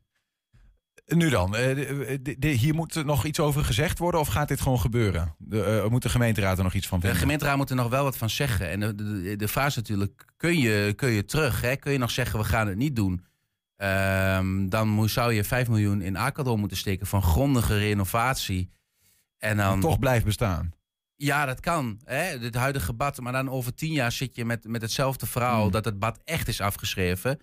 Nu 1.07 1.29
dan, 1.29 1.57
eh, 1.57 1.75
de- 1.75 2.19
de- 2.23 2.39
de- 2.39 2.49
hier 2.49 2.75
moet 2.75 3.05
nog 3.05 3.25
iets 3.25 3.41
over 3.41 3.65
gezegd 3.65 3.99
worden 3.99 4.21
of 4.21 4.29
gaat 4.29 4.49
dit 4.49 4.61
gewoon 4.61 4.81
gebeuren? 4.81 5.35
De, 5.39 5.87
moet 5.91 6.03
de 6.03 6.09
gemeenteraad 6.09 6.59
er 6.59 6.65
nog 6.65 6.75
iets 6.75 6.87
van 6.87 6.99
De 6.99 7.05
vinden? 7.05 7.23
gemeenteraad 7.23 7.57
moet 7.57 7.71
er 7.71 7.77
nog 7.77 7.89
wel 7.89 8.03
wat 8.05 8.17
van 8.17 8.31
zeggen. 8.31 8.69
En 8.71 8.81
de, 8.81 8.95
de, 8.95 9.37
de 9.37 9.49
vraag 9.49 9.67
is 9.67 9.77
natuurlijk, 9.77 10.25
kun 10.37 10.59
je, 10.59 10.93
kun 10.97 11.09
je 11.11 11.25
terug? 11.25 11.61
Hè? 11.61 11.77
Kun 11.77 11.93
je 11.93 11.99
nog 11.99 12.11
zeggen, 12.11 12.39
we 12.39 12.45
gaan 12.45 12.67
het 12.69 12.77
niet 12.77 12.97
doen? 12.97 13.25
Ehm, 13.77 14.69
dan 14.69 15.09
zou 15.09 15.33
je 15.33 15.45
5 15.45 15.69
miljoen 15.69 16.03
in 16.03 16.17
Akadol 16.17 16.57
moeten 16.57 16.77
steken 16.77 17.07
van 17.07 17.23
grondige 17.23 17.79
renovatie. 17.79 18.71
En 19.39 19.57
dan, 19.57 19.81
toch 19.81 19.99
blijft 19.99 20.25
bestaan. 20.25 20.73
Ja, 21.17 21.47
dat 21.47 21.61
kan. 21.61 22.01
Hè? 22.05 22.39
Dit 22.39 22.55
huidige 22.55 22.93
bad. 22.93 23.21
Maar 23.21 23.33
dan 23.33 23.51
over 23.51 23.75
tien 23.75 23.93
jaar 23.93 24.13
zit 24.13 24.37
je 24.37 24.45
met, 24.45 24.65
met 24.65 24.83
hetzelfde 24.83 25.27
verhaal. 25.27 25.63
Hmm. 25.63 25.71
Dat 25.71 25.85
het 25.85 25.99
bad 25.99 26.21
echt 26.25 26.49
is 26.49 26.61
afgeschreven. 26.61 27.41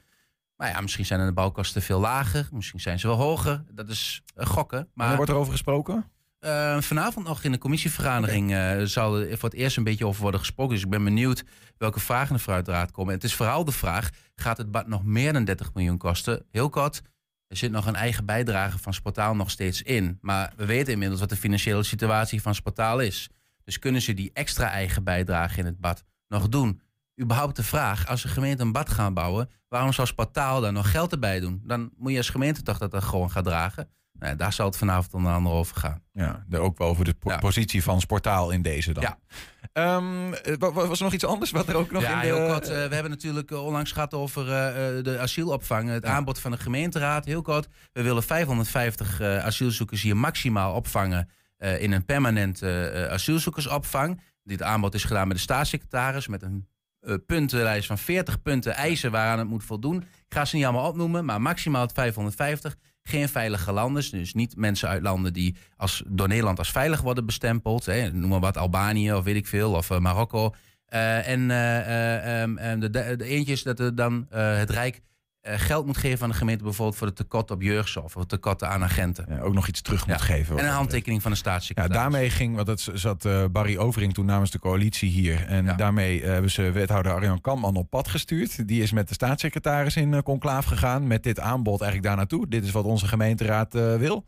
Maar 0.56 0.70
ja, 0.70 0.82
misschien 0.82 1.06
zijn 1.06 1.26
de 1.26 1.34
bouwkosten 1.34 1.82
veel 1.82 2.00
lager. 2.00 2.48
Misschien 2.52 2.80
zijn 2.80 3.00
ze 3.00 3.08
wel 3.08 3.18
hoger. 3.18 3.64
Dat 3.72 3.90
is 3.90 4.24
eh, 4.36 4.46
gokken. 4.46 4.90
Maar 4.94 5.08
Maar 5.08 5.16
wordt 5.16 5.32
er 5.32 5.38
over 5.38 5.52
gesproken? 5.52 6.12
Eh, 6.44 6.82
vanavond 6.82 7.28
nog 7.28 7.44
in 7.44 7.52
de 7.52 7.58
commissievergadering 7.58 8.54
eh, 8.54 8.82
zal 8.84 9.20
er 9.20 9.38
voor 9.38 9.50
het 9.50 9.58
eerst 9.58 9.78
een 9.78 9.84
beetje 9.84 10.06
over 10.06 10.22
worden 10.22 10.40
gesproken. 10.40 10.74
Dus 10.74 10.84
ik 10.84 10.90
ben 10.90 11.04
benieuwd 11.04 11.44
welke 11.78 12.00
vragen 12.00 12.36
er 12.36 12.42
vooruit 12.42 12.66
de 12.66 12.72
raad 12.72 12.92
komen. 12.92 13.14
Het 13.14 13.24
is 13.24 13.36
vooral 13.36 13.66
de 13.66 13.72
vraag, 13.72 14.10
gaat 14.36 14.58
het 14.58 14.72
bad 14.72 14.88
nog 14.88 15.04
meer 15.04 15.34
dan 15.34 15.46
30 15.46 15.74
miljoen 15.74 15.98
kosten? 15.98 16.46
Heel 16.52 16.70
kort, 16.70 17.02
er 17.48 17.58
zit 17.58 17.72
nog 17.72 17.86
een 17.86 17.96
eigen 17.96 18.26
bijdrage 18.26 18.78
van 18.78 18.94
Sportaal 18.94 19.36
nog 19.36 19.52
steeds 19.52 19.82
in. 19.82 20.18
Maar 20.22 20.54
we 20.56 20.66
weten 20.66 20.94
inmiddels 20.94 21.20
wat 21.20 21.30
de 21.30 21.36
financiële 21.36 21.84
situatie 21.84 22.42
van 22.42 22.56
Sportaal 22.56 23.00
is. 23.00 23.30
Dus 23.64 23.80
kunnen 23.80 24.02
ze 24.02 24.14
die 24.14 24.32
extra 24.34 24.70
eigen 24.70 25.04
bijdrage 25.04 25.60
in 25.60 25.66
het 25.66 25.80
bad 25.80 26.04
nog 26.28 26.50
doen? 26.50 26.82
Überhaupt 27.22 27.56
de 27.56 27.64
vraag, 27.64 28.08
als 28.08 28.22
de 28.22 28.28
gemeente 28.28 28.64
een 28.64 28.72
bad 28.72 28.90
gaan 28.90 29.14
bouwen, 29.14 29.50
waarom 29.68 29.94
zou 29.94 30.08
Sportaal 30.08 30.62
daar 30.62 30.74
nog 30.74 30.92
geld 30.92 31.12
erbij 31.12 31.40
doen? 31.40 31.62
Dan 31.64 31.92
moet 31.98 32.12
je 32.12 32.18
als 32.18 32.30
gemeente 32.30 32.62
toch 32.62 32.78
dat 32.78 32.92
dat 32.92 33.04
gewoon 33.04 33.32
gaan 33.32 33.44
dragen. 33.44 33.90
Nou, 34.20 34.32
ja, 34.32 34.38
daar 34.38 34.54
zal 34.54 34.66
het 34.66 34.78
vanavond 34.78 35.14
andere 35.26 35.56
over 35.56 35.76
gaan. 35.76 36.02
Ja, 36.12 36.46
ook 36.54 36.78
wel 36.78 36.88
over 36.88 37.06
de 37.06 37.14
po- 37.14 37.30
Ja. 37.30 37.38
positie 37.38 37.84
van 37.84 38.02
Sportaal 38.02 38.52
in 38.52 38.62
deze 38.62 38.94
dan. 38.94 39.04
Ja. 39.04 39.18
Ehm, 39.74 40.34
eh, 40.34 40.56
wa- 40.60 40.72
wa- 40.72 40.88
was 40.88 40.98
er 40.98 41.04
nog 41.04 41.14
iets 41.14 41.26
anders 41.26 41.52
wat 41.52 41.68
er 41.68 41.76
ook 41.76 41.92
nog 41.92 42.02
ja, 42.02 42.14
in 42.14 42.20
de... 42.20 42.26
heel 42.36 42.48
kort. 42.48 42.68
eh, 42.68 42.74
we 42.88 42.94
hebben 42.94 43.10
natuurlijk 43.12 43.52
eh, 43.52 43.66
onlangs 43.66 43.92
gehad 43.92 44.14
over 44.14 44.50
eh, 44.52 44.98
eh, 44.98 45.04
de 45.04 45.20
asielopvang. 45.20 45.90
Het 45.90 46.04
Ja. 46.06 46.12
aanbod 46.12 46.40
van 46.40 46.52
de 46.52 46.58
gemeenteraad. 46.58 47.26
Heel 47.26 47.42
kort. 47.42 47.68
We 47.94 48.02
willen 48.02 48.24
550 48.24 49.20
eh, 49.20 49.46
asielzoekers 49.46 50.02
hier 50.02 50.18
maximaal 50.18 50.74
opvangen 50.76 51.30
eh, 51.58 51.82
in 51.82 51.92
een 51.92 52.06
permanente 52.06 52.88
eh, 52.90 53.12
asielzoekersopvang. 53.12 54.22
Dit 54.44 54.62
aanbod 54.62 54.94
is 54.94 55.04
gedaan 55.04 55.28
met 55.28 55.38
de 55.38 55.44
staatssecretaris. 55.44 56.28
Met 56.28 56.42
een 56.42 56.68
eh, 57.00 57.16
puntenlijst 57.26 57.88
van 57.88 57.98
40 57.98 58.42
punten 58.42 58.74
eisen 58.74 59.12
waaraan 59.12 59.40
het 59.40 59.48
moet 59.48 59.64
voldoen. 59.64 59.98
Ik 60.02 60.34
ga 60.34 60.46
ze 60.46 60.56
niet 60.56 60.66
allemaal 60.66 60.88
opnoemen, 60.90 61.26
maar 61.26 61.42
maximaal 61.42 61.82
het 61.82 61.92
550. 61.92 62.76
Geen 63.04 63.30
veilige 63.30 63.72
landen, 63.72 64.12
dus 64.12 64.34
niet 64.34 64.56
mensen 64.56 64.90
uit 64.90 65.02
landen 65.02 65.34
die 65.34 65.56
als, 65.78 66.04
door 66.08 66.28
Nederland 66.28 66.58
als 66.58 66.72
veilig 66.72 67.02
worden 67.02 67.26
bestempeld. 67.26 67.86
Hè. 67.86 68.12
Noem 68.12 68.30
maar 68.30 68.40
wat, 68.40 68.58
Albanië 68.58 69.14
of 69.14 69.24
weet 69.24 69.36
ik 69.36 69.48
veel, 69.48 69.72
of 69.72 69.90
eh, 69.90 70.00
Marokko. 70.00 70.54
Eh, 70.94 71.28
en 71.28 71.52
eh, 71.52 71.80
eh, 71.80 72.42
ehm, 72.42 72.58
en 72.58 72.80
de, 72.80 72.90
de, 72.90 73.24
eentje 73.24 73.52
is 73.52 73.64
dat 73.64 73.80
er 73.80 73.96
dan 73.96 74.28
het 74.30 74.70
Rijk 74.70 75.02
geld 75.44 75.86
moet 75.86 75.98
geven 75.98 76.24
aan 76.24 76.30
de 76.30 76.36
gemeente 76.36 76.64
bijvoorbeeld 76.64 76.98
voor 76.98 77.08
de 77.08 77.14
tekorten 77.14 77.56
op 77.56 77.62
jeugdzorg 77.62 78.16
of 78.16 78.26
tekorten 78.26 78.70
aan 78.70 78.84
agenten. 78.84 79.26
Ja, 79.30 79.40
ook 79.40 79.54
nog 79.54 79.68
iets 79.68 79.82
terug 79.82 80.08
moet 80.08 80.20
Ja. 80.20 80.26
geven. 80.26 80.58
En 80.58 80.66
een 80.66 80.72
handtekening 80.72 81.22
van 81.22 81.32
de 81.32 81.38
Ja, 81.38 81.44
staatssecretaris. 81.44 81.98
daarmee 81.98 82.30
ging, 82.30 82.56
want 82.56 82.68
dat 82.68 82.90
zat 82.94 83.26
eh, 83.26 83.44
Barry 83.52 83.78
Overing 83.78 84.14
toen 84.14 84.26
namens 84.26 84.52
de 84.52 84.60
coalitie 84.60 85.10
hier. 85.10 85.46
En 85.48 85.66
Ja. 85.66 85.74
daarmee 85.74 86.22
eh, 86.22 86.30
hebben 86.32 86.52
ze 86.52 86.72
wethouder 86.72 87.14
Arjan 87.14 87.42
Kamman 87.42 87.76
op 87.76 87.90
pad 87.90 88.08
gestuurd. 88.08 88.68
Die 88.68 88.82
is 88.82 88.92
met 88.92 89.08
de 89.08 89.14
staatssecretaris 89.14 89.96
in 89.96 90.12
uh, 90.14 90.20
conclaaf 90.20 90.66
gegaan. 90.66 91.08
Met 91.08 91.24
dit 91.24 91.40
aanbod 91.40 91.82
eigenlijk 91.82 92.04
daar 92.10 92.18
naartoe. 92.18 92.48
Dit 92.48 92.64
is 92.64 92.72
wat 92.72 92.84
onze 92.86 93.08
gemeenteraad 93.08 93.74
wil. 93.74 94.26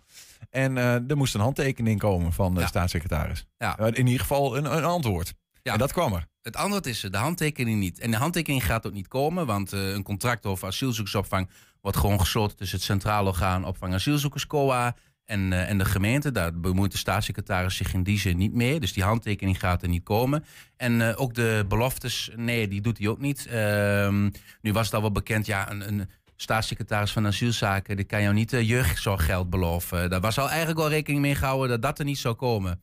En 0.50 0.78
er 0.78 1.18
moest 1.18 1.34
een 1.36 1.42
handtekening 1.42 2.00
komen 2.00 2.34
van 2.34 2.54
de 2.54 2.60
Ja. 2.60 2.68
staatssecretaris. 2.68 3.46
Ja. 3.58 3.78
In 3.78 4.06
ieder 4.06 4.22
geval 4.22 4.58
een, 4.58 4.78
een 4.78 4.84
antwoord. 4.84 5.34
Ja. 5.66 5.74
En 5.74 5.80
dat 5.80 5.92
kwam 5.92 6.14
er. 6.14 6.28
Het 6.42 6.56
antwoord 6.56 6.86
is 6.86 7.04
eh, 7.04 7.12
de 7.12 7.18
handtekening 7.18 7.80
niet. 7.80 8.00
En 8.00 8.12
de 8.12 8.18
handtekening 8.18 8.66
gaat 8.66 8.88
ook 8.88 8.94
niet 8.94 9.08
komen, 9.08 9.46
want 9.46 9.74
eh, 9.74 9.90
een 9.90 10.04
contract 10.04 10.46
over 10.46 10.68
asielzoekersopvang 10.68 11.50
wordt 11.82 11.98
gewoon 11.98 12.20
gesloten 12.20 12.58
tussen 12.58 12.78
het 12.78 12.86
Centraal 12.86 13.26
Orgaan 13.26 13.66
Opvang 13.66 13.94
Asielzoekers 13.94 14.48
COA 14.48 14.96
en, 15.26 15.54
eh, 15.54 15.70
en 15.70 15.78
de 15.78 15.86
gemeente. 15.86 16.32
Daar 16.32 16.60
bemoeit 16.60 16.92
de 16.92 16.98
staatssecretaris 16.98 17.76
zich 17.76 17.94
in 17.94 18.04
die 18.04 18.20
zin 18.20 18.38
niet 18.38 18.54
mee. 18.54 18.80
Dus 18.80 18.94
die 18.94 19.04
handtekening 19.04 19.60
gaat 19.60 19.82
er 19.82 19.90
niet 19.90 20.04
komen. 20.04 20.46
En 20.78 21.16
ook 21.16 21.34
de 21.34 21.66
beloftes, 21.68 22.32
nee, 22.36 22.68
die 22.68 22.82
doet 22.82 22.98
hij 22.98 23.08
ook 23.08 23.20
niet. 23.20 23.46
Ehm, 23.46 24.30
nu 24.62 24.74
was 24.74 24.86
het 24.86 24.96
al 24.96 25.02
wel 25.02 25.12
bekend, 25.12 25.46
ja, 25.46 25.72
een, 25.72 25.88
een 25.88 26.10
staatssecretaris 26.36 27.12
van 27.12 27.26
asielzaken, 27.26 27.96
die 27.96 28.06
kan 28.06 28.22
jou 28.22 28.34
niet 28.34 28.52
jeugdzorggeld 28.52 29.50
beloven. 29.50 30.10
Daar 30.10 30.22
was 30.22 30.40
al 30.40 30.50
eigenlijk 30.50 30.80
al 30.80 30.90
rekening 30.90 31.22
mee 31.22 31.36
gehouden 31.36 31.70
dat 31.70 31.82
dat 31.82 32.00
er 32.00 32.06
niet 32.06 32.18
zou 32.18 32.36
komen. 32.36 32.82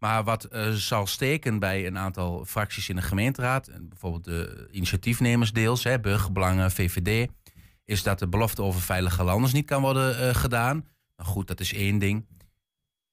Maar 0.00 0.24
wat 0.24 0.48
uh, 0.52 0.70
zal 0.70 1.06
steken 1.06 1.58
bij 1.58 1.86
een 1.86 1.98
aantal 1.98 2.44
fracties 2.44 2.88
in 2.88 2.96
de 2.96 3.02
gemeenteraad, 3.02 3.68
en 3.68 3.88
bijvoorbeeld 3.88 4.24
de 4.24 4.68
initiatiefnemers 4.70 5.52
deels, 5.52 5.84
hè, 5.84 6.00
burgerbelangen, 6.00 6.70
VVD, 6.70 7.30
is 7.84 8.02
dat 8.02 8.18
de 8.18 8.28
belofte 8.28 8.62
over 8.62 8.80
veilige 8.80 9.24
landers 9.24 9.52
niet 9.52 9.66
kan 9.66 9.82
worden 9.82 10.20
uh, 10.20 10.34
gedaan. 10.34 10.86
Nou 11.16 11.28
goed, 11.30 11.46
dat 11.46 11.60
is 11.60 11.74
één 11.74 11.98
ding. 11.98 12.26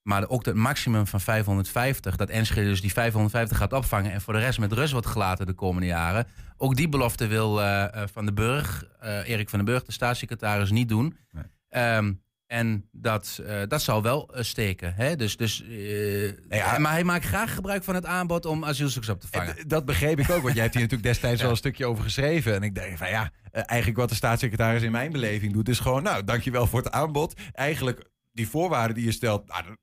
Maar 0.01 0.29
ook 0.29 0.46
het 0.46 0.56
maximum 0.56 1.08
van 1.08 1.22
550, 1.22 2.15
dat 2.15 2.29
Enschede 2.29 2.67
dus 2.67 2.82
die 2.82 2.91
550 2.91 3.58
gaat 3.58 3.74
opvangen 3.74 4.12
en 4.12 4.22
voor 4.22 4.34
de 4.34 4.39
rest 4.39 4.60
met 4.60 4.74
rust 4.74 4.91
wordt 4.91 5.08
gelaten 5.08 5.46
de 5.46 5.53
komende 5.53 5.88
jaren. 5.88 6.27
Ook 6.58 6.75
die 6.75 6.89
belofte 6.89 7.27
wil 7.27 7.62
uh, 7.62 7.86
Van 8.12 8.25
den 8.25 8.36
Burg, 8.36 8.86
Erik 9.01 9.50
van 9.50 9.60
den 9.60 9.67
Burg, 9.67 9.84
de 9.84 9.91
staatssecretaris, 9.91 10.72
niet 10.72 10.89
doen. 10.89 11.17
Nee. 11.32 11.96
Um, 11.96 12.22
en 12.48 12.89
dat, 12.92 13.39
uh, 13.42 13.62
dat 13.68 13.82
zal 13.82 14.04
wel 14.04 14.30
uh, 14.36 14.44
steken. 14.44 14.94
Hè? 14.96 15.16
Dus, 15.16 15.38
dus, 15.38 15.63
uh, 15.63 16.27
ja. 16.50 16.77
Maar 16.77 16.92
hij 16.92 17.04
maakt 17.04 17.25
graag 17.25 17.54
gebruik 17.54 17.84
van 17.84 17.96
het 17.96 18.06
aanbod 18.06 18.46
om 18.46 18.66
asielzoekers 18.66 19.13
op 19.13 19.22
te 19.22 19.27
vangen. 19.32 19.58
En, 19.58 19.68
dat 19.68 19.86
begreep 19.86 20.20
ik 20.20 20.30
ook, 20.30 20.42
want 20.42 20.54
jij 20.54 20.63
hebt 20.63 20.75
hier 20.75 20.84
natuurlijk 20.84 21.10
destijds 21.10 21.38
ja. 21.38 21.42
wel 21.42 21.51
een 21.51 21.58
stukje 21.58 21.86
over 21.86 22.04
geschreven. 22.04 22.56
En 22.56 22.63
ik 22.63 22.75
denk 22.75 22.98
van 22.98 23.10
ja, 23.10 23.32
eigenlijk 23.51 23.98
wat 23.98 24.10
de 24.10 24.16
staatssecretaris 24.16 24.82
in 24.82 24.92
mijn 24.92 25.12
beleving 25.12 25.54
doet... 25.54 25.70
is 25.70 25.80
gewoon, 25.80 26.04
nou, 26.04 26.24
dankjewel 26.24 26.68
voor 26.68 26.80
het 26.80 26.92
aanbod. 26.92 27.34
Eigenlijk 27.51 28.10
die 28.32 28.50
voorwaarden 28.50 28.96
die 28.96 29.06
je 29.06 29.12
stelt... 29.12 29.48
Nou, 29.48 29.77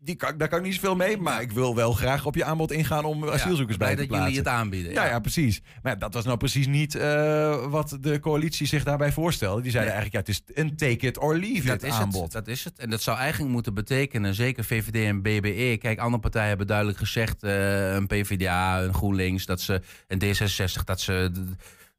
die 0.00 0.14
kan, 0.14 0.38
daar 0.38 0.48
kan 0.48 0.58
ik 0.58 0.64
niet 0.64 0.74
zoveel 0.74 0.96
mee, 0.96 1.16
maar 1.16 1.42
ik 1.42 1.52
wil 1.52 1.74
wel 1.74 1.92
graag 1.92 2.26
op 2.26 2.34
je 2.34 2.44
aanbod 2.44 2.72
ingaan 2.72 3.04
om 3.04 3.28
asielzoekers 3.28 3.76
ja, 3.78 3.84
bij 3.84 3.94
te 3.94 4.00
dat 4.00 4.06
plaatsen. 4.06 4.32
jullie 4.32 4.48
het 4.48 4.58
aanbieden. 4.58 4.92
Ja, 4.92 5.04
ja, 5.04 5.10
ja 5.10 5.18
precies. 5.18 5.60
Maar 5.82 5.98
dat 5.98 6.14
was 6.14 6.24
nou 6.24 6.36
precies 6.36 6.66
niet 6.66 6.94
uh, 6.94 7.66
wat 7.66 7.98
de 8.00 8.20
coalitie 8.20 8.66
zich 8.66 8.84
daarbij 8.84 9.12
voorstelde. 9.12 9.62
Die 9.62 9.70
zeiden 9.70 9.94
nee. 9.94 10.02
eigenlijk, 10.02 10.28
ja, 10.28 10.32
het 10.42 10.54
is 10.54 10.62
een 10.64 10.76
take 10.76 11.06
it 11.06 11.18
or 11.18 11.36
leave 11.36 11.66
dat 11.66 11.82
it 11.82 11.88
is 11.88 11.94
aanbod. 11.94 12.22
Het, 12.22 12.32
dat 12.32 12.48
is 12.48 12.64
het. 12.64 12.78
En 12.78 12.90
dat 12.90 13.02
zou 13.02 13.18
eigenlijk 13.18 13.52
moeten 13.52 13.74
betekenen, 13.74 14.34
zeker 14.34 14.64
VVD 14.64 15.06
en 15.06 15.22
BBE. 15.22 15.76
Kijk, 15.78 15.98
andere 15.98 16.22
partijen 16.22 16.48
hebben 16.48 16.66
duidelijk 16.66 16.98
gezegd, 16.98 17.44
uh, 17.44 17.94
een 17.94 18.06
PvdA, 18.06 18.82
een 18.82 18.94
GroenLinks, 18.94 19.46
dat 19.46 19.60
ze, 19.60 19.80
een 20.06 20.22
D66, 20.22 20.84
dat 20.84 21.00
ze, 21.00 21.30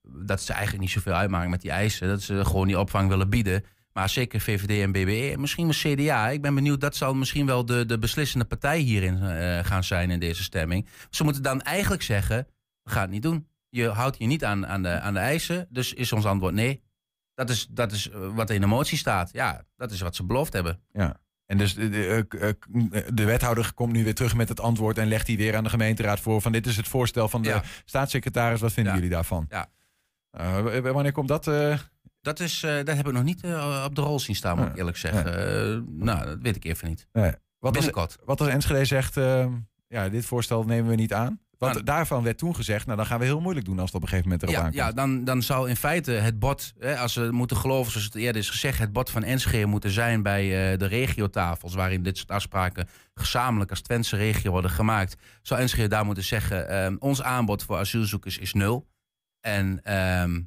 dat 0.03 0.41
ze 0.41 0.51
eigenlijk 0.53 0.82
niet 0.84 0.91
zoveel 0.94 1.13
uitmaken 1.13 1.50
met 1.50 1.62
die 1.62 1.72
eisen. 1.72 2.08
Dat 2.08 2.22
ze 2.22 2.46
gewoon 2.46 2.68
die 2.68 2.79
opvang 2.79 3.10
willen 3.10 3.29
bieden. 3.29 3.63
Maar 4.00 4.10
zeker 4.10 4.39
VVD 4.39 4.82
en 4.82 4.91
BBE, 4.91 5.38
misschien 5.38 5.65
wel 5.65 5.96
CDA. 5.96 6.29
Ik 6.29 6.41
ben 6.41 6.56
benieuwd, 6.56 6.82
dat 6.82 6.96
zal 6.96 7.13
misschien 7.13 7.46
wel 7.46 7.65
de, 7.65 7.86
de 7.86 8.00
beslissende 8.00 8.46
partij 8.46 8.79
hierin 8.79 9.18
uh, 9.24 9.60
gaan 9.63 9.84
zijn 9.84 10.12
in 10.12 10.20
deze 10.20 10.44
stemming. 10.44 10.88
Ze 11.10 11.24
moeten 11.24 11.44
dan 11.44 11.62
eigenlijk 11.62 12.01
zeggen, 12.01 12.48
we 12.84 12.91
gaan 12.91 13.01
het 13.01 13.12
niet 13.12 13.22
doen. 13.22 13.48
Je 13.70 13.88
houdt 13.88 14.18
je 14.18 14.25
niet 14.25 14.46
aan, 14.46 14.68
aan, 14.68 14.84
de, 14.84 15.00
aan 15.00 15.13
de 15.13 15.20
eisen, 15.20 15.68
dus 15.70 15.94
is 15.94 16.12
ons 16.12 16.25
antwoord 16.25 16.53
nee. 16.53 16.84
Dat 17.34 17.50
is, 17.50 17.68
dat 17.70 17.91
is 17.91 18.10
wat 18.34 18.50
in 18.50 18.62
de 18.62 18.68
motie 18.68 18.98
staat. 18.98 19.29
Ja, 19.34 19.65
dat 19.75 19.91
is 19.91 20.01
wat 20.01 20.15
ze 20.15 20.24
beloofd 20.24 20.53
hebben. 20.53 20.82
Ja. 20.91 21.20
En 21.46 21.58
dus 21.58 21.74
de, 21.74 21.89
de, 21.89 22.25
de, 23.13 23.25
wethouder 23.25 23.74
komt 23.74 23.94
nu 23.94 24.03
weer 24.03 24.15
terug 24.15 24.36
met 24.36 24.50
het 24.50 24.60
antwoord 24.60 24.98
en 24.98 25.08
legt 25.08 25.25
die 25.25 25.38
weer 25.38 25.56
aan 25.56 25.63
de 25.63 25.70
gemeenteraad 25.70 26.20
voor 26.20 26.41
van 26.41 26.51
dit 26.51 26.68
is 26.68 26.77
het 26.77 26.88
voorstel 26.88 27.29
van 27.29 27.41
de 27.41 27.50
ja. 27.50 27.63
staatssecretaris. 27.86 28.62
Wat 28.62 28.74
vinden 28.74 28.94
ja. 28.94 29.00
jullie 29.00 29.13
daarvan? 29.13 29.46
Ja. 29.50 29.70
Uh, 30.39 30.91
wanneer 30.91 31.12
komt 31.12 31.27
dat? 31.27 31.48
Uh... 31.48 31.79
Dat, 32.21 32.39
is, 32.39 32.63
uh, 32.63 32.75
dat 32.75 32.95
heb 32.95 33.07
ik 33.07 33.13
nog 33.13 33.23
niet 33.23 33.43
uh, 33.43 33.83
op 33.85 33.95
de 33.95 34.01
rol 34.01 34.19
zien 34.19 34.35
staan, 34.35 34.57
moet 34.57 34.67
ik 34.67 34.77
eerlijk 34.77 34.97
zeggen. 34.97 35.25
Uh, 35.25 35.82
nou, 35.88 36.25
dat 36.25 36.38
weet 36.41 36.55
ik 36.55 36.65
even 36.65 36.88
niet. 36.88 37.08
Wat 37.60 37.73
Binnenkort. 37.73 38.15
Als, 38.17 38.25
wat 38.25 38.39
als 38.41 38.49
Enschede 38.49 38.86
zegt, 38.86 39.17
ehm, 39.17 39.53
ja, 39.88 40.10
dit 40.10 40.25
voorstel 40.25 40.63
nemen 40.63 40.89
we 40.89 40.95
niet 40.95 41.13
aan. 41.13 41.39
Want 41.58 41.73
nou, 41.73 41.86
daarvan 41.86 42.23
werd 42.23 42.38
toen 42.38 42.55
gezegd, 42.55 42.86
nou 42.86 42.97
dan 42.97 43.05
gaan 43.05 43.19
we 43.19 43.25
heel 43.25 43.39
moeilijk 43.39 43.65
doen 43.65 43.79
als 43.79 43.86
het 43.86 43.95
op 43.95 44.01
een 44.01 44.08
gegeven 44.08 44.29
moment 44.29 44.43
erop 44.43 44.55
ja, 44.55 44.62
aankomt. 44.65 44.84
Ja, 44.84 44.91
dan, 44.91 45.23
dan 45.23 45.43
zou 45.43 45.69
in 45.69 45.75
feite 45.75 46.12
het 46.12 46.39
bod, 46.39 46.73
hè, 46.79 46.97
als 46.97 47.15
we 47.15 47.32
moeten 47.32 47.58
geloven 47.58 47.91
zoals 47.91 48.05
het 48.05 48.15
eerder 48.15 48.41
is 48.41 48.49
gezegd, 48.49 48.79
het 48.79 48.93
bod 48.93 49.10
van 49.10 49.23
Enschede 49.23 49.65
moeten 49.65 49.91
zijn 49.91 50.23
bij 50.23 50.77
de 50.77 50.86
regiotafels, 50.86 51.73
waarin 51.73 52.03
dit 52.03 52.17
soort 52.17 52.32
afspraken 52.32 52.88
gezamenlijk 53.13 53.69
als 53.69 53.82
Twentse 53.82 54.15
regio 54.15 54.51
worden 54.51 54.71
gemaakt. 54.71 55.15
Zou 55.41 55.62
Enschede 55.62 55.88
daar 55.88 56.05
moeten 56.05 56.23
zeggen, 56.23 56.69
ehm, 56.69 56.95
ons 56.99 57.21
aanbod 57.21 57.63
voor 57.63 57.77
asielzoekers 57.77 58.38
is 58.38 58.53
nul. 58.53 58.88
En 59.41 59.79
ehm, 59.84 60.41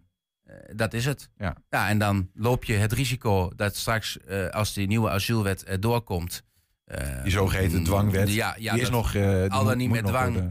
dat 0.74 0.94
is 0.94 1.04
het. 1.04 1.28
Ja. 1.38 1.56
ja, 1.70 1.88
en 1.88 1.98
dan 1.98 2.30
loop 2.34 2.64
je 2.64 2.74
het 2.74 2.92
risico 2.92 3.52
dat 3.56 3.76
straks, 3.76 4.18
uh, 4.28 4.48
als 4.48 4.72
die 4.72 4.86
nieuwe 4.86 5.10
asielwet 5.10 5.68
er 5.68 5.80
doorkomt. 5.80 6.42
Uh, 6.86 7.22
die 7.22 7.32
zogeheten 7.32 7.84
dwangwet. 7.84 8.32
Ja, 8.34 8.56
ja, 8.58 8.72
die 8.72 8.82
is 8.82 8.90
nog. 8.90 9.14
Uh, 9.14 9.48
al 9.48 9.64
dan 9.64 9.76
niet 9.76 9.90
met 9.90 10.06
dwang 10.06 10.50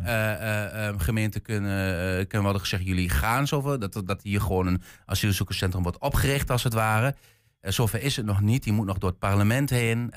gemeenten 0.98 1.42
kunnen, 1.42 2.28
kunnen 2.28 2.42
worden 2.42 2.62
gezegd: 2.62 2.86
jullie 2.86 3.10
gaan 3.10 3.48
zoveel. 3.48 3.80
Dat, 3.80 4.02
dat 4.06 4.22
hier 4.22 4.42
gewoon 4.42 4.68
een 4.68 4.82
asielzoekerscentrum 5.06 5.84
wordt 5.84 6.00
opgericht, 6.00 6.50
als 6.50 6.64
het 6.64 6.74
ware. 6.74 7.16
zover 7.62 8.02
is 8.02 8.16
het 8.16 8.26
nog 8.26 8.42
niet. 8.42 8.64
Die 8.64 8.74
moet 8.74 8.86
nog 8.86 8.98
door 8.98 9.10
het 9.10 9.20
parlement 9.20 9.70
heen. 9.70 10.10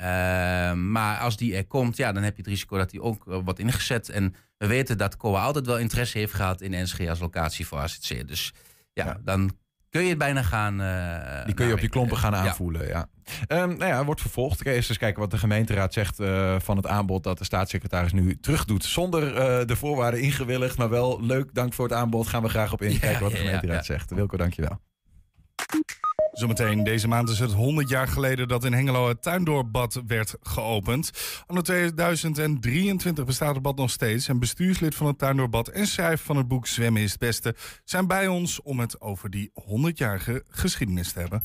maar 0.91 1.17
als 1.19 1.37
die 1.37 1.55
er 1.55 1.65
komt, 1.65 1.97
ja, 1.97 2.11
dan 2.11 2.23
heb 2.23 2.35
je 2.35 2.41
het 2.41 2.51
risico 2.51 2.77
dat 2.77 2.89
die 2.89 3.01
ook 3.01 3.23
wordt 3.23 3.59
ingezet. 3.59 4.09
En 4.09 4.35
we 4.57 4.67
weten 4.67 4.97
dat 4.97 5.17
COA 5.17 5.43
altijd 5.43 5.65
wel 5.65 5.79
interesse 5.79 6.17
heeft 6.17 6.33
gehad 6.33 6.61
in 6.61 6.83
NSG 6.83 7.07
als 7.07 7.19
locatie 7.19 7.67
voor 7.67 7.77
AZC. 7.77 8.27
Dus 8.27 8.53
ja, 8.93 9.05
ja. 9.05 9.17
dan 9.23 9.51
kun 9.95 10.03
je 10.03 10.09
het 10.09 10.19
bijna 10.19 10.41
gaan... 10.41 10.81
Uh, 10.81 11.45
die 11.45 11.53
kun 11.53 11.67
je 11.67 11.73
op 11.73 11.79
je 11.79 11.89
klompen 11.89 12.17
gaan 12.17 12.35
aanvoelen, 12.35 12.87
ja. 12.87 13.07
ja. 13.47 13.61
Um, 13.61 13.77
nou 13.77 13.91
ja, 13.91 14.05
wordt 14.05 14.21
vervolgd. 14.21 14.61
Ga 14.61 14.69
eerst 14.69 14.89
eens 14.89 14.97
kijken 14.97 15.21
wat 15.21 15.31
de 15.31 15.37
gemeenteraad 15.37 15.93
zegt 15.93 16.19
uh, 16.19 16.55
van 16.59 16.77
het 16.77 16.87
aanbod 16.87 17.23
dat 17.23 17.37
de 17.37 17.43
staatssecretaris 17.43 18.13
nu 18.13 18.39
terugdoet. 18.39 18.83
Zonder 18.83 19.27
uh, 19.27 19.67
de 19.67 19.75
voorwaarden 19.75 20.21
ingewilligd, 20.21 20.77
maar 20.77 20.89
wel 20.89 21.21
leuk. 21.21 21.53
Dank 21.53 21.73
voor 21.73 21.85
het 21.85 21.97
aanbod. 21.97 22.27
Gaan 22.27 22.41
we 22.41 22.49
graag 22.49 22.73
op 22.73 22.81
in. 22.81 22.99
Kijken 22.99 23.21
wat 23.21 23.31
de 23.31 23.37
gemeenteraad 23.37 23.85
zegt. 23.85 24.11
Wilco, 24.11 24.37
dankjewel. 24.37 24.79
Zometeen, 26.35 26.83
deze 26.83 27.07
maand 27.07 27.29
is 27.29 27.39
het 27.39 27.51
100 27.51 27.89
jaar 27.89 28.07
geleden 28.07 28.47
dat 28.47 28.63
in 28.63 28.73
Hengelo 28.73 29.07
het 29.07 29.21
Tuindoorbad 29.21 30.01
werd 30.07 30.35
geopend. 30.41 31.11
Anno 31.47 31.61
2023 31.61 33.25
bestaat 33.25 33.53
het 33.53 33.63
bad 33.63 33.75
nog 33.75 33.89
steeds. 33.89 34.27
En 34.27 34.39
bestuurslid 34.39 34.95
van 34.95 35.07
het 35.07 35.17
Tuindoorbad 35.17 35.67
en 35.67 35.87
schrijver 35.87 36.25
van 36.25 36.37
het 36.37 36.47
boek 36.47 36.67
Zwemmen 36.67 37.01
is 37.01 37.11
het 37.11 37.19
Beste 37.19 37.55
zijn 37.83 38.07
bij 38.07 38.27
ons 38.27 38.61
om 38.61 38.79
het 38.79 39.01
over 39.01 39.29
die 39.29 39.51
100-jarige 39.61 40.43
geschiedenis 40.49 41.11
te 41.11 41.19
hebben. 41.19 41.41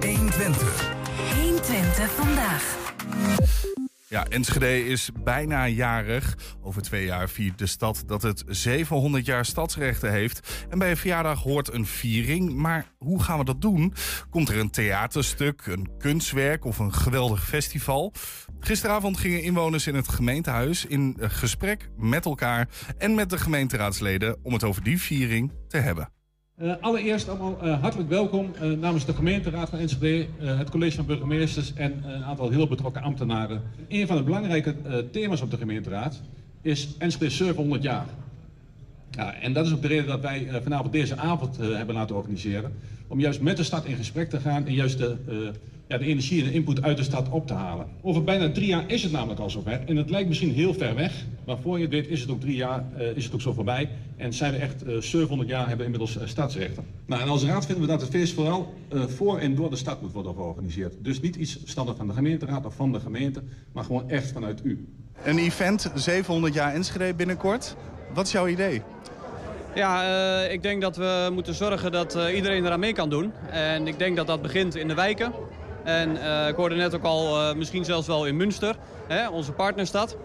120. 0.00 0.94
120 1.34 2.10
vandaag. 2.10 2.76
Ja, 4.12 4.26
Enschede 4.28 4.86
is 4.86 5.10
bijna 5.24 5.68
jarig. 5.68 6.36
Over 6.62 6.82
twee 6.82 7.04
jaar 7.04 7.28
viert 7.28 7.58
de 7.58 7.66
stad 7.66 8.02
dat 8.06 8.22
het 8.22 8.44
700 8.46 9.26
jaar 9.26 9.44
stadsrechten 9.44 10.10
heeft. 10.10 10.66
En 10.70 10.78
bij 10.78 10.90
een 10.90 10.96
verjaardag 10.96 11.42
hoort 11.42 11.72
een 11.72 11.86
viering. 11.86 12.54
Maar 12.54 12.86
hoe 12.98 13.22
gaan 13.22 13.38
we 13.38 13.44
dat 13.44 13.60
doen? 13.60 13.94
Komt 14.30 14.48
er 14.48 14.58
een 14.58 14.70
theaterstuk, 14.70 15.66
een 15.66 15.90
kunstwerk 15.98 16.64
of 16.64 16.78
een 16.78 16.92
geweldig 16.92 17.44
festival? 17.44 18.12
Gisteravond 18.60 19.16
gingen 19.16 19.42
inwoners 19.42 19.86
in 19.86 19.94
het 19.94 20.08
gemeentehuis 20.08 20.86
in 20.86 21.16
gesprek 21.20 21.90
met 21.96 22.24
elkaar 22.24 22.68
en 22.98 23.14
met 23.14 23.30
de 23.30 23.38
gemeenteraadsleden 23.38 24.38
om 24.42 24.52
het 24.52 24.64
over 24.64 24.82
die 24.82 25.00
viering 25.00 25.52
te 25.68 25.78
hebben. 25.78 26.21
Uh, 26.62 26.72
allereerst 26.80 27.28
allemaal 27.28 27.58
uh, 27.62 27.80
hartelijk 27.80 28.08
welkom 28.08 28.50
uh, 28.62 28.78
namens 28.78 29.06
de 29.06 29.14
gemeenteraad 29.14 29.68
van 29.70 29.78
Enschede, 29.78 30.26
het 30.38 30.70
college 30.70 30.96
van 30.96 31.06
burgemeesters 31.06 31.74
en 31.74 32.04
een 32.04 32.24
aantal 32.24 32.50
heel 32.50 32.66
betrokken 32.66 33.02
ambtenaren. 33.02 33.62
Een 33.88 34.06
van 34.06 34.16
de 34.16 34.22
belangrijke 34.22 34.74
thema's 35.10 35.40
op 35.40 35.50
de 35.50 35.56
gemeenteraad 35.56 36.20
is 36.60 36.88
Enschede 36.98 37.30
700 37.30 37.82
jaar. 37.82 38.06
Ja, 39.10 39.34
en 39.34 39.52
dat 39.52 39.66
is 39.66 39.72
ook 39.72 39.82
de 39.82 39.88
reden 39.88 40.06
dat 40.06 40.20
wij 40.20 40.48
vanavond 40.62 40.92
deze 40.92 41.16
avond 41.16 41.56
hebben 41.56 41.94
laten 41.94 42.16
organiseren. 42.16 42.72
Om 43.06 43.20
juist 43.20 43.40
met 43.40 43.56
de 43.56 43.62
stad 43.62 43.84
in 43.84 43.96
gesprek 43.96 44.30
te 44.30 44.40
gaan 44.40 44.66
en 44.66 44.74
juist 44.74 44.98
de, 44.98 45.16
ja, 45.86 45.98
de 45.98 46.04
energie 46.04 46.40
en 46.42 46.48
de 46.48 46.54
input 46.54 46.82
uit 46.82 46.96
de 46.96 47.02
stad 47.02 47.28
op 47.28 47.46
te 47.46 47.52
halen. 47.52 47.86
Over 48.00 48.24
bijna 48.24 48.50
drie 48.50 48.66
jaar 48.66 48.84
is 48.86 49.02
het 49.02 49.12
namelijk 49.12 49.40
al 49.40 49.50
zover. 49.50 49.80
En 49.86 49.96
het 49.96 50.10
lijkt 50.10 50.28
misschien 50.28 50.52
heel 50.52 50.74
ver 50.74 50.94
weg, 50.94 51.24
maar 51.46 51.58
voor 51.58 51.78
je 51.78 51.88
dit 51.88 52.08
is 52.08 52.20
het 52.20 52.30
ook 52.30 52.40
drie 52.40 52.56
jaar, 52.56 52.84
uh, 52.98 53.16
is 53.16 53.24
het 53.24 53.34
ook 53.34 53.40
zo 53.40 53.52
voorbij. 53.52 53.88
En 54.16 54.32
zijn 54.32 54.52
we 54.52 54.58
echt 54.58 54.86
uh, 54.86 54.96
eh, 54.96 55.02
700 55.02 55.48
jaar, 55.48 55.68
hebben 55.68 55.78
we 55.78 55.92
inmiddels 55.92 56.16
uh, 56.16 56.22
stadsrechten. 56.26 56.84
Nou, 57.06 57.22
en 57.22 57.28
als 57.28 57.44
raad 57.44 57.66
vinden 57.66 57.84
we 57.84 57.90
dat 57.90 58.00
het 58.00 58.10
feest 58.10 58.34
vooral 58.34 58.74
voor 58.90 59.38
en 59.38 59.54
door 59.54 59.70
de 59.70 59.76
stad 59.76 60.02
moet 60.02 60.12
worden 60.12 60.34
georganiseerd. 60.34 60.94
Dus 61.00 61.20
niet 61.20 61.36
iets 61.36 61.58
standaard 61.64 61.96
van 61.96 62.06
de 62.06 62.12
gemeenteraad 62.12 62.66
of 62.66 62.74
van 62.74 62.92
de 62.92 63.00
gemeente, 63.00 63.42
maar 63.72 63.84
gewoon 63.84 64.10
echt 64.10 64.32
vanuit 64.32 64.60
u. 64.64 64.86
Een 65.24 65.38
event, 65.38 65.92
700 65.94 66.54
jaar 66.54 66.74
Enschede 66.74 67.14
binnenkort. 67.14 67.76
Wat 68.14 68.26
is 68.26 68.32
jouw 68.32 68.46
idee? 68.46 68.82
Ja, 69.74 70.02
ik 70.42 70.62
denk 70.62 70.82
dat 70.82 70.96
we 70.96 71.30
moeten 71.32 71.54
zorgen 71.54 71.92
dat 71.92 72.18
iedereen 72.34 72.64
eraan 72.64 72.80
mee 72.80 72.92
kan 72.92 73.10
doen. 73.10 73.32
En 73.50 73.86
ik 73.86 73.98
denk 73.98 74.16
dat 74.16 74.26
dat 74.26 74.42
begint 74.42 74.76
in 74.76 74.88
de 74.88 74.94
wijken. 74.94 75.32
En 75.84 76.16
uh, 76.16 76.48
ik 76.48 76.54
hoorde 76.54 76.74
net 76.74 76.94
ook 76.94 77.04
al, 77.04 77.40
uh, 77.40 77.54
misschien 77.54 77.84
zelfs 77.84 78.06
wel 78.06 78.26
in 78.26 78.36
Münster, 78.36 78.76
hè, 79.08 79.28
onze 79.28 79.52
partnerstad. 79.52 80.16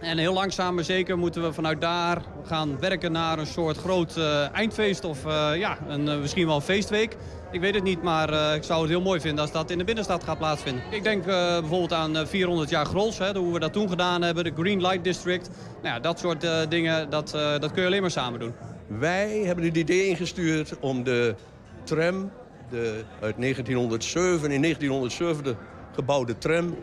En 0.00 0.18
heel 0.18 0.32
langzaam 0.32 0.74
maar 0.74 0.84
zeker 0.84 1.18
moeten 1.18 1.42
we 1.42 1.52
vanuit 1.52 1.80
daar 1.80 2.22
gaan 2.44 2.78
werken 2.78 3.12
naar 3.12 3.38
een 3.38 3.46
soort 3.46 3.76
groot 3.76 4.16
uh, 4.16 4.54
eindfeest 4.54 5.04
of 5.04 5.24
ja, 5.54 5.78
een, 5.88 6.20
misschien 6.20 6.46
wel 6.46 6.56
een 6.56 6.62
feestweek. 6.62 7.16
Ik 7.50 7.60
weet 7.60 7.74
het 7.74 7.82
niet, 7.82 8.02
maar 8.02 8.54
ik 8.54 8.62
zou 8.62 8.80
het 8.80 8.90
heel 8.90 9.00
mooi 9.00 9.20
vinden 9.20 9.40
als 9.40 9.52
dat 9.52 9.70
in 9.70 9.78
de 9.78 9.84
binnenstad 9.84 10.24
gaat 10.24 10.38
plaatsvinden. 10.38 10.82
Ik 10.90 11.02
denk 11.02 11.24
bijvoorbeeld 11.24 11.92
aan 11.92 12.26
400 12.26 12.70
jaar 12.70 12.86
Grols, 12.86 13.18
hè, 13.18 13.38
hoe 13.38 13.52
we 13.52 13.58
dat 13.58 13.72
toen 13.72 13.88
gedaan 13.88 14.22
hebben, 14.22 14.44
de 14.44 14.52
Green 14.56 14.80
Light 14.80 15.04
District. 15.04 15.50
Nou 15.82 15.94
ja, 15.94 16.00
dat 16.00 16.18
soort 16.18 16.46
dingen, 16.68 17.10
dat, 17.10 17.30
dat 17.60 17.72
kun 17.72 17.80
je 17.80 17.86
alleen 17.86 18.00
maar 18.00 18.10
samen 18.10 18.40
doen. 18.40 18.54
Wij 18.86 19.42
hebben 19.44 19.64
het 19.64 19.76
idee 19.76 20.08
ingestuurd 20.08 20.78
om 20.80 21.04
de 21.04 21.34
tram 21.84 22.30
de 22.70 23.04
uit 23.20 23.36
1907, 23.38 24.50
in 24.50 24.62
1907 24.62 25.56
gebouwde 25.94 26.38
tram 26.38 26.76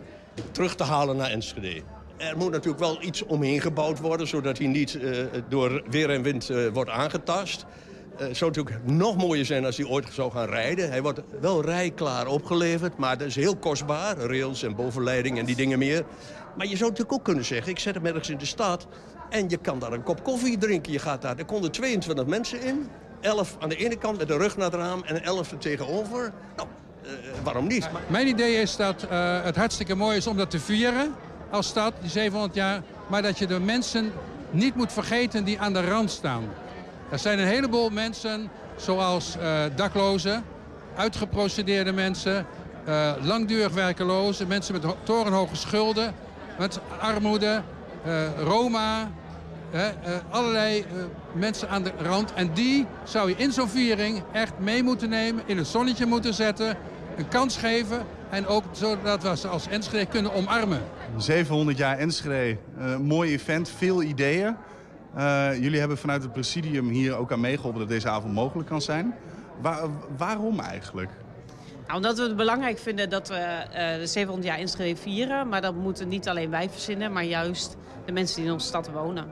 terug 0.51 0.75
te 0.75 0.83
halen 0.83 1.17
naar 1.17 1.29
Enschede. 1.29 1.81
Er 2.17 2.37
moet 2.37 2.51
natuurlijk 2.51 2.83
wel 2.83 3.01
iets 3.01 3.25
omheen 3.25 3.61
gebouwd 3.61 3.99
worden... 3.99 4.27
zodat 4.27 4.57
hij 4.57 4.67
niet 4.67 4.93
uh, 4.93 5.25
door 5.49 5.83
weer 5.89 6.09
en 6.09 6.21
wind 6.21 6.49
uh, 6.49 6.67
wordt 6.67 6.89
aangetast. 6.89 7.65
Uh, 8.13 8.19
het 8.19 8.37
zou 8.37 8.51
natuurlijk 8.51 8.85
nog 8.85 9.17
mooier 9.17 9.45
zijn 9.45 9.65
als 9.65 9.77
hij 9.77 9.85
ooit 9.85 10.07
zou 10.11 10.31
gaan 10.31 10.47
rijden. 10.47 10.89
Hij 10.89 11.01
wordt 11.01 11.21
wel 11.41 11.61
rijklaar 11.61 12.27
opgeleverd, 12.27 12.97
maar 12.97 13.17
dat 13.17 13.27
is 13.27 13.35
heel 13.35 13.55
kostbaar. 13.55 14.17
Rails 14.17 14.63
en 14.63 14.75
bovenleiding 14.75 15.39
en 15.39 15.45
die 15.45 15.55
dingen 15.55 15.79
meer. 15.79 16.05
Maar 16.57 16.67
je 16.67 16.77
zou 16.77 16.89
natuurlijk 16.89 17.17
ook 17.17 17.23
kunnen 17.23 17.45
zeggen, 17.45 17.71
ik 17.71 17.79
zet 17.79 17.95
hem 17.95 18.05
ergens 18.05 18.29
in 18.29 18.37
de 18.37 18.45
stad... 18.45 18.87
en 19.29 19.49
je 19.49 19.57
kan 19.57 19.79
daar 19.79 19.93
een 19.93 20.03
kop 20.03 20.23
koffie 20.23 20.57
drinken. 20.57 20.91
Je 20.91 20.99
gaat 20.99 21.21
daar, 21.21 21.37
er 21.37 21.45
konden 21.45 21.71
22 21.71 22.25
mensen 22.25 22.61
in. 22.61 22.89
11 23.25 23.55
aan 23.59 23.69
de 23.69 23.75
ene 23.75 23.95
kant 23.95 24.17
met 24.17 24.27
de 24.27 24.38
rug 24.38 24.57
naar 24.57 24.71
het 24.71 24.79
raam 24.79 25.03
en 25.03 25.23
11 25.23 25.51
er 25.51 25.57
tegenover. 25.57 26.31
Nou, 26.55 26.67
uh, 27.03 27.11
waarom 27.43 27.67
niet? 27.67 27.89
Mijn 28.07 28.27
idee 28.27 28.55
is 28.55 28.75
dat 28.75 29.03
uh, 29.03 29.43
het 29.43 29.55
hartstikke 29.55 29.95
mooi 29.95 30.17
is 30.17 30.27
om 30.27 30.38
dat 30.38 30.49
te 30.49 30.59
vieren 30.59 31.15
als 31.49 31.67
stad, 31.67 31.93
die 32.01 32.09
700 32.09 32.55
jaar. 32.55 32.81
Maar 33.07 33.21
dat 33.21 33.38
je 33.38 33.47
de 33.47 33.59
mensen 33.59 34.11
niet 34.51 34.75
moet 34.75 34.93
vergeten 34.93 35.43
die 35.43 35.59
aan 35.59 35.73
de 35.73 35.85
rand 35.85 36.11
staan. 36.11 36.43
Er 37.11 37.19
zijn 37.19 37.39
een 37.39 37.47
heleboel 37.47 37.89
mensen, 37.89 38.49
zoals 38.75 39.35
uh, 39.38 39.59
daklozen, 39.75 40.43
uitgeprocedeerde 40.95 41.91
mensen... 41.91 42.45
langdurig 43.21 43.73
werkelozen, 43.73 44.47
mensen 44.47 44.73
met 44.73 44.83
torenhoge 45.03 45.55
schulden, 45.55 46.13
met 46.57 46.79
armoede, 46.99 47.61
Roma, 48.38 49.11
allerlei 50.29 50.85
mensen 51.35 51.69
aan 51.69 51.83
de 51.83 51.91
rand. 51.97 52.33
En 52.33 52.53
die 52.53 52.85
zou 53.03 53.29
je 53.29 53.35
in 53.35 53.51
zo'n 53.51 53.69
viering 53.69 54.23
echt 54.31 54.59
mee 54.59 54.83
moeten 54.83 55.09
nemen, 55.09 55.43
in 55.45 55.57
het 55.57 55.67
zonnetje 55.67 56.05
moeten 56.05 56.33
zetten, 56.33 56.77
een 57.17 57.27
kans 57.27 57.57
geven. 57.57 58.05
En 58.29 58.47
ook 58.47 58.63
zodat 58.71 59.23
we 59.23 59.37
ze 59.37 59.47
als 59.47 59.67
Enschede 59.67 60.05
kunnen 60.05 60.33
omarmen. 60.33 60.81
700 61.17 61.77
jaar 61.77 61.97
Enschede, 61.97 62.57
uh, 62.77 62.97
mooi 62.97 63.31
event, 63.31 63.69
veel 63.69 64.03
ideeën. 64.03 64.55
jullie 65.59 65.79
hebben 65.79 65.97
vanuit 65.97 66.21
het 66.21 66.33
presidium 66.33 66.89
hier 66.89 67.15
ook 67.15 67.31
aan 67.31 67.39
meegeholpen 67.39 67.79
dat 67.79 67.89
deze 67.89 68.09
avond 68.09 68.33
mogelijk 68.33 68.69
kan 68.69 68.81
zijn. 68.81 69.15
Waar, 69.61 69.81
waarom 70.17 70.59
eigenlijk? 70.59 71.09
Nou, 71.85 71.97
omdat 71.97 72.17
we 72.17 72.23
het 72.23 72.35
belangrijk 72.35 72.79
vinden 72.79 73.09
dat 73.09 73.27
we 73.27 73.65
de 73.99 74.07
700 74.07 74.47
jaar 74.47 74.57
Enschede 74.57 74.95
vieren. 74.95 75.49
Maar 75.49 75.61
dat 75.61 75.75
moeten 75.75 76.07
niet 76.07 76.29
alleen 76.29 76.49
wij 76.49 76.69
verzinnen, 76.69 77.13
maar 77.13 77.23
juist 77.23 77.77
de 78.05 78.11
mensen 78.11 78.35
die 78.35 78.45
in 78.45 78.51
onze 78.51 78.67
stad 78.67 78.89
wonen 78.91 79.25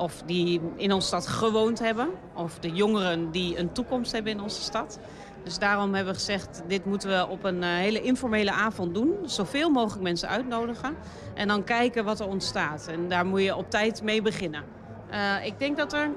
of 0.00 0.22
die 0.26 0.60
in 0.76 0.92
onze 0.92 1.06
stad 1.06 1.26
gewoond 1.26 1.78
hebben. 1.78 2.08
Of 2.34 2.58
de 2.58 2.70
jongeren 2.70 3.30
die 3.30 3.58
een 3.58 3.72
toekomst 3.72 4.12
hebben 4.12 4.32
in 4.32 4.40
onze 4.40 4.62
stad. 4.62 4.98
Dus 5.42 5.58
daarom 5.58 5.94
hebben 5.94 6.12
we 6.12 6.18
gezegd, 6.18 6.62
dit 6.66 6.84
moeten 6.84 7.08
we 7.08 7.26
op 7.28 7.44
een 7.44 7.62
eh, 7.62 7.68
hele 7.68 8.02
informele 8.02 8.52
avond 8.52 8.94
doen. 8.94 9.14
Zoveel 9.24 9.70
mogelijk 9.70 10.02
mensen 10.02 10.28
uitnodigen. 10.28 10.96
En 11.34 11.48
dan 11.48 11.64
kijken 11.64 12.04
wat 12.04 12.20
er 12.20 12.26
ontstaat. 12.26 12.86
En 12.86 13.08
daar 13.08 13.26
moet 13.26 13.42
je 13.42 13.56
op 13.56 13.70
tijd 13.70 14.02
mee 14.02 14.22
beginnen. 14.22 14.64
Uh, 15.12 15.46
ik 15.46 15.58
denk 15.58 15.76
dat 15.76 15.92
er 15.92 16.10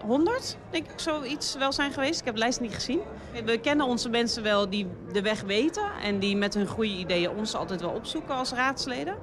100, 0.00 0.56
denk 0.70 0.86
ik, 0.90 0.98
zoiets 0.98 1.56
wel 1.56 1.72
zijn 1.72 1.92
geweest. 1.92 2.18
Ik 2.18 2.24
heb 2.24 2.34
de 2.34 2.40
lijst 2.40 2.60
niet 2.60 2.74
gezien. 2.74 3.00
We 3.44 3.58
kennen 3.58 3.86
onze 3.86 4.08
mensen 4.08 4.42
wel 4.42 4.68
die 4.68 4.86
de 5.12 5.22
weg 5.22 5.42
weten. 5.42 5.84
En 6.02 6.18
die 6.18 6.36
met 6.36 6.54
hun 6.54 6.66
goede 6.66 6.90
ideeën 6.90 7.30
ons 7.30 7.54
altijd 7.54 7.80
wel 7.80 7.90
opzoeken 7.90 8.34
als 8.34 8.52
raadsleden. 8.52 9.16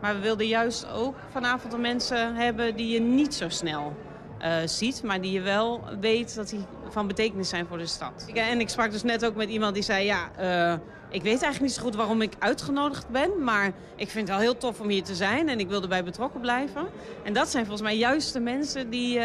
Maar 0.00 0.14
we 0.14 0.20
wilden 0.20 0.46
juist 0.46 0.86
ook 0.90 1.14
vanavond 1.30 1.72
de 1.72 1.78
mensen 1.78 2.34
hebben 2.34 2.76
die 2.76 2.88
je 2.88 3.00
niet 3.00 3.34
zo 3.34 3.48
snel 3.48 3.96
uh, 4.42 4.54
ziet, 4.64 5.02
maar 5.02 5.20
die 5.20 5.32
je 5.32 5.40
wel 5.40 5.84
weet 6.00 6.34
dat 6.34 6.48
die 6.48 6.64
van 6.88 7.06
betekenis 7.06 7.48
zijn 7.48 7.66
voor 7.66 7.78
de 7.78 7.86
stad. 7.86 8.26
En 8.34 8.60
ik 8.60 8.68
sprak 8.68 8.90
dus 8.90 9.02
net 9.02 9.24
ook 9.24 9.34
met 9.34 9.48
iemand 9.48 9.74
die 9.74 9.82
zei, 9.82 10.04
ja, 10.04 10.30
uh, 10.40 10.78
ik 11.08 11.22
weet 11.22 11.42
eigenlijk 11.42 11.60
niet 11.60 11.72
zo 11.72 11.82
goed 11.82 11.94
waarom 11.94 12.22
ik 12.22 12.32
uitgenodigd 12.38 13.08
ben, 13.08 13.44
maar 13.44 13.66
ik 13.96 14.10
vind 14.10 14.28
het 14.28 14.28
wel 14.28 14.38
heel 14.38 14.56
tof 14.56 14.80
om 14.80 14.88
hier 14.88 15.02
te 15.02 15.14
zijn 15.14 15.48
en 15.48 15.60
ik 15.60 15.68
wil 15.68 15.82
erbij 15.82 16.04
betrokken 16.04 16.40
blijven. 16.40 16.86
En 17.24 17.32
dat 17.32 17.48
zijn 17.48 17.66
volgens 17.66 17.88
mij 17.88 17.96
juist 17.96 18.32
de 18.32 18.40
mensen 18.40 18.90
die, 18.90 19.18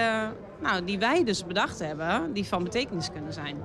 nou, 0.60 0.86
die 0.86 1.00
wij 1.00 1.24
dus 1.24 1.46
bedacht 1.46 1.80
hebben, 1.80 2.34
die 2.34 2.46
van 2.46 2.64
betekenis 2.64 3.12
kunnen 3.12 3.34
zijn. 3.34 3.58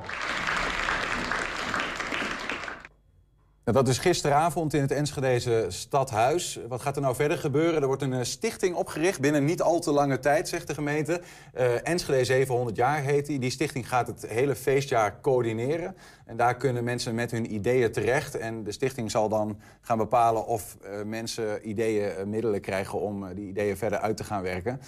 Dat 3.73 3.89
is 3.89 3.99
gisteravond 3.99 4.75
in 4.75 4.81
het 4.81 4.91
Enschedeze 4.91 5.67
stadhuis. 5.69 6.59
Wat 6.69 6.81
gaat 6.81 6.97
er 6.97 7.03
nou 7.03 7.15
verder 7.15 7.39
gebeuren? 7.39 7.81
Er 7.81 7.87
wordt 7.87 8.03
een 8.03 8.13
eh, 8.13 8.23
stichting 8.23 8.75
opgericht 8.75 9.21
binnen 9.21 9.45
niet 9.45 9.63
al 9.63 9.81
te 9.81 9.93
lange 9.93 10.19
tijd, 10.19 10.49
zegt 10.49 10.67
de 10.67 10.75
gemeente. 10.75 11.21
Uh, 11.55 11.89
Enschede 11.89 12.25
700 12.25 12.77
jaar 12.77 13.03
heet 13.03 13.27
die. 13.27 13.39
Die 13.39 13.51
stichting 13.51 13.89
gaat 13.89 14.07
het 14.07 14.27
hele 14.27 14.55
feestjaar 14.55 15.21
coördineren. 15.21 15.97
En 16.27 16.37
daar 16.37 16.57
kunnen 16.57 16.85
mensen 16.85 17.15
met 17.15 17.31
hun 17.31 17.55
ideeën 17.55 17.93
terecht. 17.93 18.37
En 18.37 18.65
de 18.65 18.73
stichting 18.73 19.11
zal 19.11 19.29
dan 19.29 19.61
gaan 19.81 19.99
bepalen 19.99 20.47
of 20.47 20.77
uh, 20.85 21.03
mensen 21.03 21.69
ideeën, 21.69 22.31
middelen 22.31 22.61
krijgen 22.61 23.01
om 23.01 23.35
die 23.35 23.49
ideeën 23.49 23.77
verder 23.77 23.99
uit 23.99 24.17
te 24.17 24.25
gaan 24.25 24.43
werken. 24.43 24.81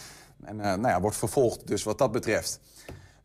En 0.44 0.56
nou 0.56 0.88
ja, 0.88 1.00
wordt 1.00 1.16
vervolgd 1.16 1.66
dus 1.66 1.82
wat 1.82 1.98
dat 1.98 2.12
betreft. 2.12 2.60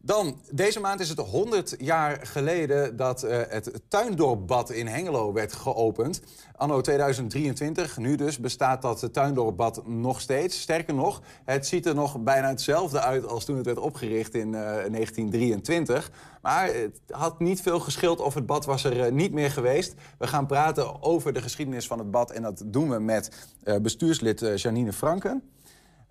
Dan, 0.06 0.40
deze 0.52 0.80
maand 0.80 1.00
is 1.00 1.10
het 1.10 1.20
100 1.20 1.76
jaar 1.78 2.20
geleden 2.24 2.96
dat 2.96 3.24
uh, 3.24 3.38
het 3.48 3.82
Tuindorpbad 3.88 4.72
in 4.72 4.88
Hengelo 4.88 5.34
werd 5.34 5.54
geopend. 5.54 6.22
Anno 6.56 6.82
2023, 6.82 7.98
nu 7.98 8.16
dus, 8.16 8.40
bestaat 8.40 8.82
dat 8.82 9.14
Tuindorpbad 9.14 9.88
nog 9.88 10.22
steeds. 10.22 10.62
Sterker 10.62 10.94
nog, 10.94 11.22
het 11.46 11.68
ziet 11.68 11.86
er 11.86 11.96
nog 11.96 12.20
bijna 12.20 12.48
hetzelfde 12.48 13.00
uit 13.00 13.28
als 13.28 13.46
toen 13.46 13.56
het 13.56 13.66
werd 13.66 13.78
opgericht 13.78 14.36
in 14.36 14.54
uh, 14.54 14.60
eh, 14.60 14.92
1923. 14.92 16.12
Maar 16.42 16.68
het 16.68 17.02
had 17.10 17.40
niet 17.40 17.62
veel 17.62 17.80
geschild 17.80 18.20
of 18.20 18.34
het 18.34 18.46
bad 18.46 18.66
was 18.66 18.84
er 18.84 19.06
uh, 19.06 19.12
niet 19.12 19.34
meer 19.34 19.52
geweest. 19.52 19.94
We 20.18 20.28
gaan 20.28 20.48
praten 20.48 21.04
over 21.04 21.34
de 21.34 21.42
geschiedenis 21.42 21.88
van 21.88 22.00
het 22.00 22.12
bad 22.12 22.32
en 22.32 22.42
dat 22.42 22.64
doen 22.66 22.90
we 22.90 23.00
met 23.00 23.48
bestuurslid 23.82 24.62
Janine 24.62 24.94
Franken. 24.94 25.44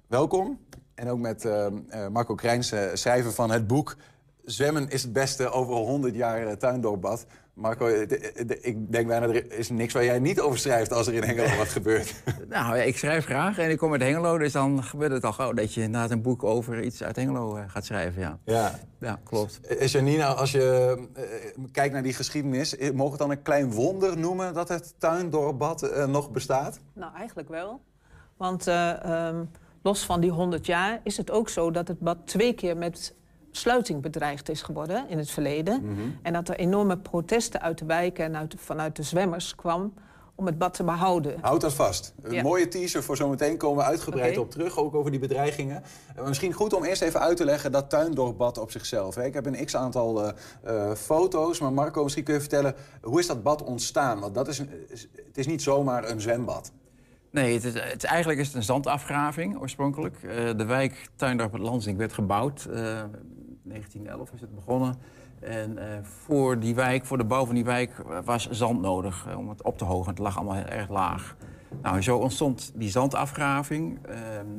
Welkom. 0.07 0.59
En 1.03 1.09
ook 1.09 1.19
met 1.19 1.45
uh, 1.45 1.67
Marco 2.13 2.35
Krijns, 2.35 2.73
schrijver 2.93 3.33
van 3.33 3.51
het 3.51 3.67
boek... 3.67 3.97
Zwemmen 4.45 4.89
is 4.89 5.03
het 5.03 5.13
beste 5.13 5.51
over 5.51 5.75
100 5.75 6.15
jaar 6.15 6.47
uh, 6.47 6.53
tuindorpbad. 6.53 7.27
Marco, 7.55 7.87
ik 7.87 8.93
denk 8.93 9.07
bijna, 9.07 9.27
er 9.27 9.53
is 9.53 9.69
niks 9.69 9.93
waar 9.93 10.05
jij 10.05 10.19
niet 10.19 10.41
over 10.41 10.59
schrijft 10.59 10.93
als 10.93 11.07
er 11.07 11.15
in 11.15 11.23
Hengelo 11.23 11.57
wat 11.57 11.69
gebeurt. 11.69 12.15
Nou, 12.49 12.79
ik 12.79 12.97
schrijf 12.97 13.25
graag 13.25 13.59
en 13.59 13.71
ik 13.71 13.79
kom 13.79 13.93
uit 13.93 14.03
Hengelo, 14.03 14.39
dus 14.39 14.53
dan 14.53 14.85
gebeurt 14.85 15.13
het 15.13 15.25
al 15.25 15.33
gauw 15.33 15.53
dat 15.53 15.75
je 15.75 15.89
na 15.89 16.11
een 16.11 16.23
boek 16.23 16.45
over 16.45 16.83
iets 16.83 17.03
uit 17.03 17.17
Hengelo 17.17 17.59
gaat 17.67 17.85
schrijven. 17.85 18.21
Ja, 18.21 18.39
ja. 18.45 18.79
ja 19.01 19.21
klopt. 19.25 19.61
Janina, 19.81 20.27
als 20.27 20.53
je 20.53 20.97
uh, 21.17 21.65
kijkt 21.73 21.93
naar 21.93 22.03
die 22.03 22.15
geschiedenis, 22.15 22.77
mogen 22.79 22.97
we 22.97 23.03
het 23.03 23.19
dan 23.19 23.31
een 23.31 23.43
klein 23.43 23.73
wonder 23.73 24.19
noemen 24.19 24.55
dat 24.55 24.69
het 24.69 24.95
tuindorpbad 24.99 25.83
uh, 25.83 26.07
nog 26.07 26.31
bestaat? 26.31 26.79
Nou, 26.93 27.17
eigenlijk 27.17 27.49
wel. 27.49 27.81
Want 28.37 28.67
um, 28.67 29.51
los 29.83 30.05
van 30.05 30.21
die 30.21 30.31
100 30.31 30.67
jaar 30.67 31.01
is 31.05 31.17
het 31.17 31.31
ook 31.31 31.49
zo 31.49 31.71
dat 31.71 31.89
het 31.89 31.99
bad 32.01 32.17
twee 32.25 32.53
keer 32.53 32.77
met 32.77 33.15
sluiting 33.51 34.03
bedreigd 34.03 34.49
is 34.49 34.63
geworden 34.63 35.09
in 35.09 35.19
het 35.19 35.31
verleden. 35.31 35.85
Mhm. 35.85 36.01
En 36.23 36.33
dat 36.33 36.49
er 36.49 36.57
enorme 36.57 36.99
protesten 36.99 37.61
uit 37.61 37.79
de 37.79 37.85
wijken 37.85 38.25
en 38.25 38.37
uit, 38.37 38.55
vanuit 38.59 38.97
de 38.97 39.03
zwemmers 39.03 39.55
kwam 39.55 39.93
om 40.35 40.47
het 40.47 40.59
bad 40.59 40.75
te 40.75 40.85
behouden. 40.85 41.39
Houd 41.41 41.61
dat 41.61 41.73
vast. 41.75 42.15
Een 42.23 42.33
Ja. 42.35 42.43
mooie 42.43 42.69
teaser 42.69 43.03
voor 43.03 43.17
zometeen 43.17 43.57
komen 43.57 43.77
we 43.85 43.91
uitgebreid 43.91 44.39
op 44.39 44.51
terug, 44.51 44.79
ook 44.79 44.95
over 44.95 45.11
die 45.11 45.21
bedreigingen. 45.21 45.83
Eh, 46.17 46.27
misschien 46.27 46.53
goed 46.53 46.73
om 46.73 46.85
eerst 46.85 47.03
even 47.03 47.21
uit 47.21 47.37
te 47.37 47.45
leggen 47.45 47.73
dat 47.73 47.91
tuindorpbad 47.91 48.59
op 48.59 48.71
zichzelf. 48.71 49.15
Hè. 49.15 49.25
Ik 49.25 49.35
heb 49.35 49.47
een 49.47 49.65
x-aantal 49.65 50.25
eh, 50.25 50.33
eh, 50.63 50.95
foto's, 50.97 51.61
maar 51.61 51.73
Marco, 51.73 52.03
misschien 52.03 52.25
kun 52.25 52.35
je 52.35 52.41
vertellen... 52.41 52.75
hoe 53.03 53.19
is 53.21 53.27
dat 53.27 53.43
bad 53.43 53.63
ontstaan? 53.65 54.21
Want 54.21 54.35
dat 54.35 54.49
is, 54.49 54.59
een- 54.59 54.71
is- 54.89 55.09
het 55.27 55.39
is 55.39 55.47
niet 55.47 55.63
zomaar 55.63 56.09
een 56.11 56.21
zwembad. 56.21 56.73
Nee, 57.33 57.55
het 57.55 57.65
is, 57.65 57.75
het, 57.75 58.05
eigenlijk 58.05 58.41
is 58.41 58.47
het 58.47 58.57
een 58.57 58.63
zandafgraving 58.63 59.61
oorspronkelijk. 59.61 60.23
Eh, 60.23 60.51
de 60.57 60.65
wijk 60.65 61.09
Tuindorp 61.17 61.53
het 61.53 61.63
Lansing 61.63 61.99
werd 61.99 62.13
gebouwd. 62.13 62.65
eh 62.65 62.75
1911 63.65 64.33
is 64.33 64.41
het 64.41 64.55
begonnen. 64.55 64.95
En 65.41 65.79
eh, 65.79 65.99
voor 66.03 66.59
die 66.59 66.75
wijk, 66.75 67.05
voor 67.05 67.19
de 67.19 67.25
bouw 67.25 67.47
van 67.47 67.55
die 67.55 67.65
wijk, 67.65 67.93
was 68.25 68.51
zand 68.51 68.81
nodig 68.81 69.37
om 69.37 69.49
het 69.49 69.63
op 69.63 69.79
te 69.79 69.85
hogen. 69.85 70.11
Het 70.11 70.19
lag 70.19 70.37
allemaal 70.37 70.55
heel 70.55 70.65
erg 70.65 70.89
laag. 70.89 71.37
Nou, 71.83 72.03
zo 72.03 72.19
ontstond 72.19 72.73
die 72.75 72.91
zandafgraving. 72.91 73.99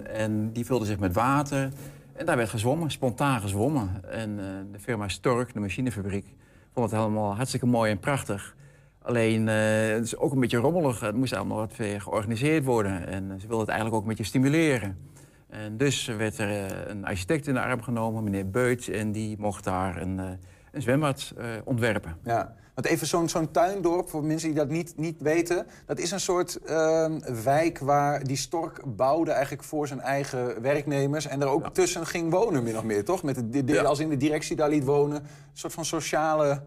en 0.03 0.51
die 0.51 0.65
vulde 0.65 0.86
zich 0.86 0.99
met 0.99 1.13
water. 1.13 1.69
En 2.13 2.25
daar 2.25 2.38
werd 2.38 2.49
gezwommen, 2.49 2.91
spontaan 2.91 3.41
gezwommen. 3.41 4.12
En 4.12 4.36
de 4.71 4.79
firma 4.79 5.07
Stork, 5.07 5.53
de 5.53 5.59
machinefabriek, 5.59 6.36
vond 6.73 6.91
het 6.91 6.99
helemaal 6.99 7.36
hartstikke 7.36 7.65
mooi 7.65 7.91
en 7.91 7.99
prachtig. 7.99 8.55
Alleen, 9.03 9.47
eh, 9.47 9.55
het 9.93 10.03
is 10.05 10.17
ook 10.17 10.31
een 10.31 10.39
beetje 10.39 10.57
rommelig. 10.57 10.99
Het 10.99 11.15
moest 11.15 11.33
allemaal 11.33 11.57
wat 11.57 11.75
weer 11.75 12.01
georganiseerd 12.01 12.63
worden. 12.65 13.07
En 13.07 13.23
ze 13.29 13.47
wilden 13.47 13.59
het 13.59 13.67
eigenlijk 13.67 13.95
ook 13.95 14.01
een 14.01 14.07
beetje 14.07 14.23
stimuleren. 14.23 14.97
En 15.49 15.77
dus 15.77 16.05
werd 16.05 16.37
er 16.37 16.49
eh, 16.49 16.87
een 16.87 17.05
architect 17.05 17.47
in 17.47 17.53
de 17.53 17.61
arm 17.61 17.81
genomen, 17.81 18.23
meneer 18.23 18.49
Beut. 18.49 18.87
En 18.87 19.11
die 19.11 19.35
mocht 19.39 19.63
daar 19.63 20.01
een, 20.01 20.19
eh, 20.19 20.25
een 20.71 20.81
zwembad 20.81 21.33
ontwerpen. 21.63 22.17
Ja. 22.23 22.55
Want 22.73 22.87
even 22.87 23.07
zo'n 23.07 23.29
zo'n 23.29 23.51
tuindorp, 23.51 24.09
voor 24.09 24.23
mensen 24.23 24.47
die 24.47 24.57
dat 24.57 24.69
niet, 24.69 24.93
niet 24.97 25.21
weten... 25.21 25.65
dat 25.85 25.99
is 25.99 26.11
een 26.11 26.19
soort 26.19 26.55
ehm, 26.55 27.19
wijk 27.43 27.79
waar 27.79 28.23
die 28.23 28.35
Stork 28.35 28.81
bouwde 28.95 29.31
eigenlijk 29.31 29.63
voor 29.63 29.87
zijn 29.87 30.01
eigen 30.01 30.61
werknemers... 30.61 31.27
en 31.27 31.41
er 31.41 31.47
ook 31.47 31.67
tussen 31.73 32.05
ging 32.05 32.31
wonen, 32.31 32.63
min 32.63 32.77
of 32.77 32.83
meer, 32.83 33.05
toch? 33.05 33.23
Met 33.23 33.35
de, 33.35 33.49
de- 33.49 33.63
de- 33.63 33.73
Ja. 33.73 33.83
Als 33.83 33.99
in 33.99 34.09
de 34.09 34.17
directie 34.17 34.55
daar 34.55 34.69
liet 34.69 34.83
wonen. 34.83 35.17
Een 35.21 35.27
soort 35.53 35.73
van 35.73 35.85
sociale 35.85 36.61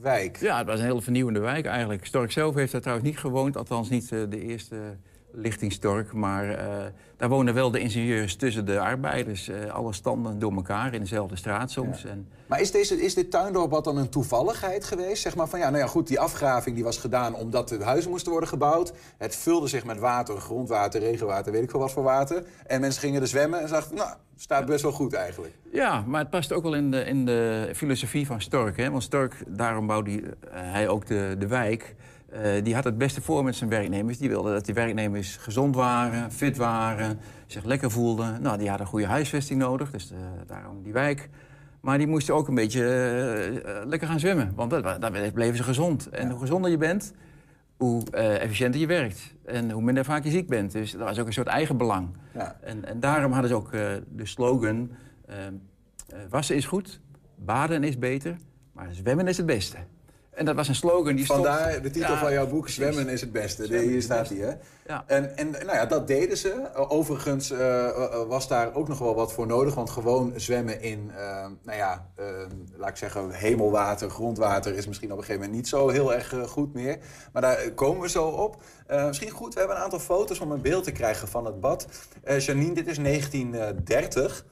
wijk. 0.00 0.36
Ja, 0.36 0.58
het 0.58 0.66
was 0.66 0.78
een 0.78 0.84
hele 0.84 1.02
vernieuwende 1.02 1.40
wijk 1.40 1.66
eigenlijk. 1.66 2.06
Stork 2.06 2.32
zelf 2.32 2.54
heeft 2.54 2.72
daar 2.72 2.80
trouwens 2.80 3.08
niet 3.08 3.18
gewoond. 3.18 3.56
Althans 3.56 3.88
niet 3.90 4.12
eh, 4.12 4.20
de 4.28 4.40
eerste 4.40 4.96
lichting 5.40 5.72
Stork. 5.72 6.12
Maar 6.12 6.50
eh, 6.50 6.66
daar 7.16 7.28
woonden 7.28 7.54
wel 7.54 7.70
de 7.70 7.78
ingenieurs 7.80 8.36
tussen 8.36 8.66
de 8.66 8.80
arbeiders. 8.80 9.48
eh, 9.48 9.70
alle 9.74 9.92
standen 9.92 10.38
door 10.38 10.52
elkaar 10.54 10.94
in 10.94 11.00
dezelfde 11.00 11.36
straat 11.36 11.70
soms. 11.70 12.04
En, 12.04 12.28
Maar 12.46 12.60
is, 12.60 12.70
deze, 12.70 13.02
is 13.02 13.14
dit 13.14 13.30
tuindorp 13.30 13.84
dan 13.84 13.96
een 13.96 14.08
toevalligheid 14.08 14.84
geweest? 14.84 15.22
Zeg 15.22 15.36
maar 15.36 15.48
van 15.48 15.58
ja, 15.58 15.70
nou 15.70 15.82
ja, 15.82 15.88
goed, 15.88 16.06
die 16.06 16.20
afgraving 16.20 16.74
die 16.74 16.84
was 16.84 16.98
gedaan 16.98 17.34
omdat 17.34 17.68
de 17.68 17.84
huizen 17.84 18.10
moesten 18.10 18.30
worden 18.30 18.48
gebouwd. 18.48 18.92
Het 19.18 19.36
vulde 19.36 19.66
zich 19.68 19.84
met 19.84 19.98
water, 19.98 20.36
grondwater, 20.36 21.00
regenwater, 21.00 21.52
weet 21.52 21.62
ik 21.62 21.70
veel 21.70 21.80
wat 21.80 21.92
voor 21.92 22.02
water. 22.02 22.44
En 22.66 22.80
mensen 22.80 23.00
gingen 23.00 23.20
er 23.20 23.26
zwemmen 23.28 23.60
en 23.60 23.68
dachten, 23.68 23.96
nou, 23.96 24.10
staat 24.36 24.66
best 24.66 24.82
wel 24.82 24.92
goed 24.92 25.12
eigenlijk. 25.14 25.54
Ja, 25.72 26.04
maar 26.06 26.20
het 26.20 26.30
past 26.30 26.52
ook 26.52 26.62
wel 26.62 26.74
in 26.74 26.90
de, 26.90 27.04
in 27.04 27.24
de 27.24 27.70
filosofie 27.74 28.26
van 28.26 28.40
Stork. 28.40 28.76
Hè? 28.76 28.90
Want 28.90 29.02
Stork, 29.02 29.34
daarom 29.46 29.86
bouwde 29.86 30.10
hij, 30.10 30.22
eh, 30.52 30.72
hij 30.72 30.88
ook 30.88 31.06
de, 31.06 31.34
de 31.38 31.46
wijk. 31.46 31.94
Eh, 32.28 32.64
die 32.64 32.74
had 32.74 32.84
het 32.84 32.98
beste 32.98 33.20
voor 33.20 33.44
met 33.44 33.56
zijn 33.56 33.70
werknemers. 33.70 34.18
Die 34.18 34.28
wilde 34.28 34.52
dat 34.52 34.64
die 34.64 34.74
werknemers 34.74 35.36
gezond 35.36 35.74
waren, 35.74 36.32
fit 36.32 36.56
waren, 36.56 37.18
zich 37.46 37.64
lekker 37.64 37.90
voelden. 37.90 38.42
Nou, 38.42 38.58
die 38.58 38.68
hadden 38.68 38.86
een 38.86 38.92
goede 38.92 39.06
huisvesting 39.06 39.60
nodig, 39.60 39.90
dus 39.90 40.10
eh, 40.10 40.18
daarom 40.46 40.82
die 40.82 40.92
wijk. 40.92 41.28
Maar 41.80 41.98
die 41.98 42.06
moesten 42.06 42.34
ook 42.34 42.48
een 42.48 42.54
beetje 42.54 42.84
eh, 43.64 43.86
lekker 43.86 44.08
gaan 44.08 44.20
zwemmen, 44.20 44.52
want 44.54 44.70
daar 44.70 45.32
bleven 45.32 45.56
ze 45.56 45.62
gezond. 45.62 46.08
En 46.08 46.30
hoe 46.30 46.40
gezonder 46.40 46.70
je 46.70 46.76
bent, 46.76 47.12
hoe 47.76 48.10
efficiënter 48.10 48.80
je 48.80 48.86
werkt. 48.86 49.34
En 49.44 49.70
hoe 49.70 49.82
minder 49.82 50.04
vaak 50.04 50.24
je 50.24 50.30
ziek 50.30 50.48
bent. 50.48 50.72
Dus 50.72 50.92
dat 50.92 51.00
was 51.00 51.18
ook 51.18 51.26
een 51.26 51.32
soort 51.32 51.46
eigenbelang. 51.46 52.08
Ja. 52.34 52.56
En, 52.60 52.84
en 52.84 53.00
daarom 53.00 53.32
hadden 53.32 53.50
ze 53.50 53.56
ook 53.56 53.70
de 54.08 54.26
slogan... 54.26 54.90
wassen 56.30 56.56
is 56.56 56.66
goed, 56.66 57.00
baden 57.36 57.84
is 57.84 57.98
beter, 57.98 58.36
maar 58.72 58.88
zwemmen 58.92 59.28
is 59.28 59.36
het 59.36 59.46
beste. 59.46 59.76
En 60.38 60.44
dat 60.44 60.54
was 60.54 60.68
een 60.68 60.74
slogan 60.74 61.16
die 61.16 61.24
stond... 61.24 61.46
Vandaar 61.46 61.82
de 61.82 61.90
titel 61.90 62.12
Ja, 62.12 62.18
van 62.18 62.32
jouw 62.32 62.46
boek, 62.46 62.60
precies. 62.60 62.82
Zwemmen 62.82 63.08
is 63.08 63.20
het 63.20 63.32
beste. 63.32 63.64
Zwemmen 63.64 63.88
Hier 63.88 64.02
staat 64.02 64.28
hij, 64.28 64.38
hè? 64.38 64.52
Ja. 64.86 65.04
En, 65.06 65.36
en 65.36 65.50
nou 65.50 65.72
ja, 65.72 65.86
dat 65.86 66.06
deden 66.06 66.36
ze. 66.36 66.74
Overigens 66.74 67.50
eh, 67.50 67.88
eh, 67.88 68.28
was 68.28 68.48
daar 68.48 68.74
ook 68.74 68.88
nog 68.88 68.98
wel 68.98 69.14
wat 69.14 69.32
voor 69.32 69.46
nodig. 69.46 69.74
Want 69.74 69.90
gewoon 69.90 70.32
zwemmen 70.36 70.82
in, 70.82 71.10
eh, 71.16 71.46
nou 71.62 71.78
ja, 71.78 72.10
laat 72.76 72.88
ik 72.88 72.96
zeggen, 72.96 73.30
hemelwater, 73.30 74.10
grondwater... 74.10 74.74
is 74.74 74.86
misschien 74.86 75.12
op 75.12 75.18
een 75.18 75.24
gegeven 75.24 75.40
moment 75.42 75.60
niet 75.60 75.68
zo 75.68 75.88
heel 75.88 76.14
erg 76.14 76.34
goed 76.46 76.74
meer. 76.74 76.98
Maar 77.32 77.42
daar 77.42 77.70
komen 77.70 78.00
we 78.00 78.08
zo 78.08 78.24
op. 78.24 78.62
Misschien 79.06 79.30
goed, 79.30 79.54
we 79.54 79.58
hebben 79.58 79.76
een 79.76 79.82
aantal 79.82 79.98
foto's 79.98 80.40
om 80.40 80.52
een 80.52 80.62
beeld 80.62 80.84
te 80.84 80.92
krijgen 80.92 81.28
van 81.28 81.44
het 81.44 81.60
bad. 81.60 81.86
Janine, 82.38 82.74
dit 82.74 82.86
is 82.86 82.98
1930... 82.98 84.44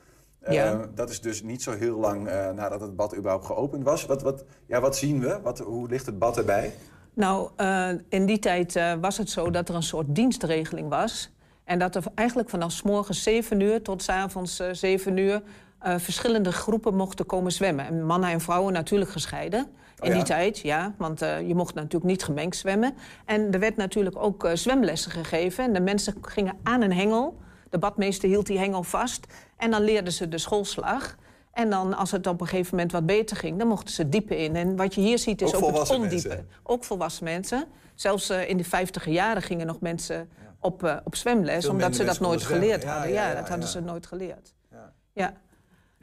Eh, 0.46 0.54
Ja. 0.54 0.87
dat 0.94 1.11
is 1.11 1.20
dus 1.20 1.42
niet 1.42 1.62
zo 1.62 1.72
heel 1.72 1.98
lang 1.98 2.28
eh, 2.28 2.50
nadat 2.50 2.80
het 2.80 2.96
bad 2.96 3.16
überhaupt 3.16 3.46
geopend 3.46 3.85
was. 3.85 4.06
Wat, 4.06 4.22
wat, 4.22 4.44
ja, 4.66 4.80
wat 4.80 4.96
zien 4.96 5.20
we? 5.20 5.38
Wat, 5.42 5.59
hoe 5.59 5.88
ligt 5.88 6.06
het 6.06 6.18
bad 6.18 6.37
erbij? 6.38 6.72
Nou, 7.14 7.50
eh, 7.56 7.88
in 8.09 8.26
die 8.26 8.38
tijd 8.38 8.76
eh, 8.76 8.92
was 9.00 9.18
het 9.18 9.30
zo 9.30 9.50
dat 9.50 9.68
er 9.68 9.74
een 9.74 9.82
soort 9.82 10.06
dienstregeling 10.14 10.88
was. 10.88 11.30
En 11.64 11.78
dat 11.78 11.94
er 11.94 12.02
eigenlijk 12.14 12.48
vanaf 12.50 12.72
's 12.72 12.82
morgens 12.82 13.22
7 13.22 13.61
uur 13.61 13.82
tot 13.82 14.02
's 14.02 14.09
avonds 14.09 14.59
eh, 14.61 14.68
7 14.72 15.16
uur... 15.16 15.42
eh, 15.78 15.94
verschillende 15.98 16.52
groepen 16.52 16.94
mochten 16.94 17.26
komen 17.26 17.52
zwemmen. 17.52 17.87
En 17.87 18.04
mannen 18.06 18.30
en 18.30 18.40
vrouwen 18.40 18.72
natuurlijk 18.72 19.11
gescheiden. 19.11 19.66
In 20.00 20.09
ja? 20.09 20.14
die 20.14 20.22
tijd, 20.24 20.59
ja. 20.59 20.94
Want 20.98 21.22
eh, 21.22 21.48
je 21.48 21.54
mocht 21.54 21.74
natuurlijk 21.74 22.04
niet 22.04 22.24
gemengd 22.24 22.56
zwemmen. 22.56 22.94
En 23.24 23.52
er 23.52 23.59
werd 23.61 23.76
natuurlijk 23.76 24.16
ook 24.18 24.44
eh, 24.44 24.52
zwemlessen 24.54 25.11
gegeven. 25.11 25.64
En 25.64 25.72
de 25.72 25.80
mensen 25.80 26.14
gingen 26.22 26.54
aan 26.62 26.82
een 26.82 26.92
hengel. 26.92 27.37
De 27.70 27.79
badmeester 27.79 28.29
hield 28.29 28.46
die 28.46 28.59
hengel 28.59 28.83
vast. 28.83 29.26
En 29.57 29.70
dan 29.70 29.83
leerden 29.83 30.12
ze 30.12 30.29
de 30.29 30.38
schoolslag. 30.38 31.16
En 31.52 31.70
dan, 31.70 31.94
als 31.94 32.11
het 32.11 32.26
op 32.26 32.40
een 32.40 32.46
gegeven 32.46 32.74
moment 32.74 32.92
wat 32.92 33.07
beter 33.07 33.37
ging... 33.37 33.59
dan 33.59 33.68
mochten 33.68 33.94
ze 33.94 34.09
diepen 34.09 34.38
in. 34.38 34.57
En 34.57 34.76
wat 34.76 34.94
je 34.94 35.00
hier 35.00 35.18
ziet 35.18 35.42
is 35.42 35.55
Ook 35.55 35.62
ook, 35.64 35.79
het 35.79 35.90
ondiepe. 35.90 36.29
mensen? 36.29 36.48
Ook 36.62 36.85
volwassen 36.85 37.24
mensen. 37.24 37.64
Zelfs 37.94 38.29
eh, 38.31 38.48
in 38.48 38.57
de 38.57 38.64
vijftiger 38.64 39.12
jaren 39.12 39.42
gingen 39.42 39.66
nog 39.66 39.81
mensen 39.81 40.29
op, 40.61 40.85
eh, 40.85 40.96
op 41.05 41.14
zwemles... 41.16 41.64
Veel 41.64 41.70
omdat 41.72 41.96
ze 41.96 42.05
dat 42.05 42.20
nooit 42.20 42.42
geleerd 42.42 42.83
Ja, 42.83 42.92
hadden. 42.92 43.12
ja, 43.12 43.22
Ja, 43.22 43.29
ja, 43.29 43.35
dat 43.40 43.48
hadden 43.48 43.68
ze 43.68 43.81
nooit 43.81 44.07
geleerd. 44.07 44.55
Ja. 44.70 44.92
Ja. 45.12 45.33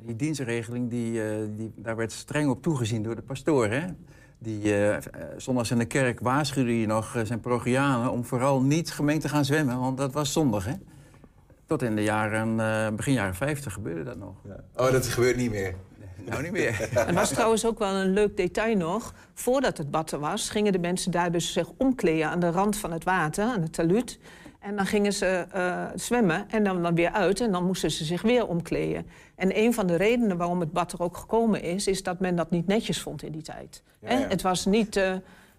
Die 0.01 0.15
dienstregeling, 0.15 0.89
die, 0.89 1.23
eh, 1.23 1.35
die, 1.57 1.73
daar 1.75 1.95
werd 1.95 2.11
streng 2.11 2.49
op 2.49 2.61
toegezien 2.61 3.03
door 3.03 3.15
de 3.15 3.21
pastoor. 3.21 3.67
Hè? 3.67 3.81
Die, 4.39 4.63
eh, 4.63 4.95
eh, 4.95 5.01
zondags 5.37 5.71
in 5.71 5.77
de 5.77 5.85
kerk 5.85 6.19
waarschuwde 6.19 6.79
je 6.79 6.87
nog 6.87 7.17
zijn 7.23 7.39
parochianen... 7.39 8.11
om 8.11 8.25
vooral 8.25 8.61
niet 8.61 8.91
gemengd 8.91 9.21
te 9.21 9.29
gaan 9.29 9.45
zwemmen, 9.45 9.79
want 9.79 9.97
dat 9.97 10.13
was 10.13 10.31
zondig. 10.31 10.65
Hè? 10.65 10.73
Tot 11.65 11.81
in 11.81 11.95
de 11.95 12.03
jaren, 12.03 12.59
eh, 12.59 12.95
begin 12.95 13.13
jaren 13.13 13.35
50 13.35 13.73
gebeurde 13.73 14.03
dat 14.03 14.17
nog. 14.17 14.35
Oh, 14.75 14.91
dat 14.91 15.07
gebeurt 15.07 15.35
niet 15.35 15.51
meer. 15.51 15.75
Nou, 16.25 16.41
niet 16.41 16.51
meer. 16.51 16.89
Het 16.93 17.13
was 17.21 17.29
trouwens 17.29 17.65
ook 17.65 17.79
wel 17.79 17.93
een 17.93 18.13
leuk 18.13 18.37
detail 18.37 18.75
nog. 18.77 19.13
Voordat 19.33 19.77
het 19.77 19.91
bad 19.91 20.11
er 20.11 20.19
was, 20.19 20.49
gingen 20.49 20.71
de 20.71 20.79
mensen 20.79 21.11
daar 21.11 21.31
dus 21.31 21.53
zich 21.53 21.67
omkleden... 21.77 22.29
aan 22.29 22.39
de 22.39 22.49
rand 22.51 22.77
van 22.77 22.91
het 22.91 23.03
water, 23.03 23.43
aan 23.43 23.61
het 23.61 23.73
taluut. 23.73 24.19
En 24.59 24.75
dan 24.75 24.85
gingen 24.85 25.13
ze 25.13 25.45
eh, 25.51 25.85
zwemmen 25.95 26.45
en 26.49 26.63
dan, 26.63 26.83
dan 26.83 26.95
weer 26.95 27.11
uit. 27.11 27.41
En 27.41 27.51
dan 27.51 27.65
moesten 27.65 27.91
ze 27.91 28.05
zich 28.05 28.21
weer 28.21 28.47
omkleden. 28.47 29.05
En 29.35 29.57
een 29.57 29.73
van 29.73 29.87
de 29.87 29.95
redenen 29.95 30.37
waarom 30.37 30.59
het 30.59 30.71
bad 30.71 30.91
er 30.91 31.01
ook 31.01 31.17
gekomen 31.17 31.61
is... 31.61 31.87
is 31.87 32.03
dat 32.03 32.19
men 32.19 32.35
dat 32.35 32.49
niet 32.49 32.67
netjes 32.67 33.01
vond 33.01 33.23
in 33.23 33.31
die 33.31 33.41
tijd. 33.41 33.83
Ja, 33.99 34.07
Hè? 34.07 34.17
ja. 34.17 34.27
Het 34.27 34.41
was 34.41 34.65
niet 34.65 34.95
eh, 34.95 35.13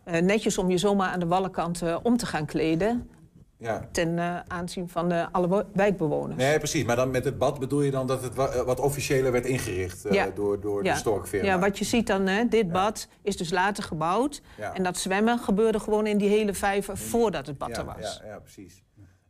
netjes 0.04 0.58
om 0.58 0.70
je 0.70 0.78
zomaar 0.78 1.10
aan 1.10 1.20
de 1.20 1.26
wallenkant 1.26 1.82
eh, 1.82 1.96
om 2.02 2.16
te 2.16 2.26
gaan 2.26 2.46
kleden... 2.46 3.08
Ja. 3.58 3.88
ten 3.92 4.18
eh, 4.18 4.36
aanzien 4.48 4.88
van 4.88 5.12
eh, 5.12 5.26
alle 5.32 5.48
wo- 5.48 5.62
wijkbewoners. 5.72 6.36
Nee, 6.36 6.58
precies. 6.58 6.84
Maar 6.84 6.96
dan 6.96 7.10
met 7.10 7.24
het 7.24 7.38
bad 7.38 7.58
bedoel 7.58 7.82
je 7.82 7.90
dan 7.90 8.06
dat 8.06 8.22
het 8.22 8.34
wa- 8.34 8.48
eh, 8.48 8.60
wat 8.62 8.80
officiëler 8.80 9.32
werd 9.32 9.46
ingericht 9.46 10.04
eh, 10.04 10.12
Ja. 10.12 10.30
door, 10.34 10.60
door 10.60 10.82
de 10.82 10.94
storkfirma? 10.94 11.46
Ja, 11.46 11.58
wat 11.58 11.78
je 11.78 11.84
ziet 11.84 12.06
dan, 12.06 12.26
hè, 12.26 12.48
dit 12.48 12.72
bad 12.72 13.08
is 13.22 13.36
dus 13.36 13.50
later 13.50 13.82
gebouwd. 13.84 14.42
En 14.74 14.82
dat 14.82 14.96
zwemmen 14.98 15.38
gebeurde 15.38 15.80
gewoon 15.80 16.06
in 16.06 16.18
die 16.18 16.28
hele 16.28 16.54
vijver 16.54 16.96
voordat 16.96 17.46
het 17.46 17.58
bad 17.58 17.76
er 17.76 17.84
was. 17.84 18.20
Ja, 18.22 18.28
ja 18.28 18.38
precies. 18.38 18.82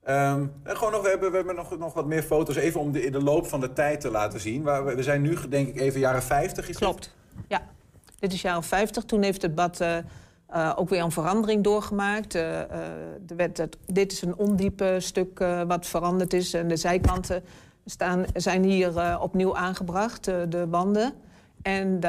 En 0.02 0.52
gewoon 0.64 0.92
nog, 0.92 1.02
we 1.02 1.08
hebben, 1.08 1.30
we 1.30 1.36
hebben 1.36 1.54
nog, 1.54 1.78
nog 1.78 1.94
wat 1.94 2.06
meer 2.06 2.22
foto's, 2.22 2.56
even 2.56 2.80
om 2.80 2.92
de, 2.92 3.02
in 3.04 3.12
de 3.12 3.22
loop 3.22 3.46
van 3.46 3.60
de 3.60 3.72
tijd 3.72 4.00
te 4.00 4.10
laten 4.10 4.40
zien. 4.40 4.62
Waar 4.62 4.84
we, 4.84 4.94
we 4.94 5.02
zijn 5.02 5.22
nu, 5.22 5.36
denk 5.48 5.68
ik, 5.68 5.80
even 5.80 6.00
jaren 6.00 6.22
50. 6.22 6.68
Is 6.68 6.76
Klopt. 6.76 7.14
Ja, 7.48 7.62
dit 8.18 8.32
is 8.32 8.42
jaren 8.42 8.62
50. 8.62 9.04
Toen 9.04 9.22
heeft 9.22 9.42
het 9.42 9.54
bad 9.54 9.80
eh, 10.46 10.72
ook 10.76 10.88
weer 10.88 11.02
een 11.02 11.12
verandering 11.12 11.64
doorgemaakt. 11.64 12.34
Eh, 12.34 12.60
eh, 12.60 12.68
er 13.28 13.36
werd 13.36 13.56
het, 13.56 13.76
dit 13.86 14.12
is 14.12 14.22
een 14.22 14.36
ondiepe 14.36 14.96
stuk 14.98 15.38
wat 15.66 15.86
veranderd 15.86 16.32
is. 16.32 16.54
En 16.54 16.68
de 16.68 16.76
zijkanten 16.76 17.44
staan, 17.84 18.24
zijn 18.34 18.64
hier 18.64 19.20
opnieuw 19.20 19.56
aangebracht, 19.56 20.24
de 20.24 20.66
wanden. 20.70 21.12
En 21.62 22.00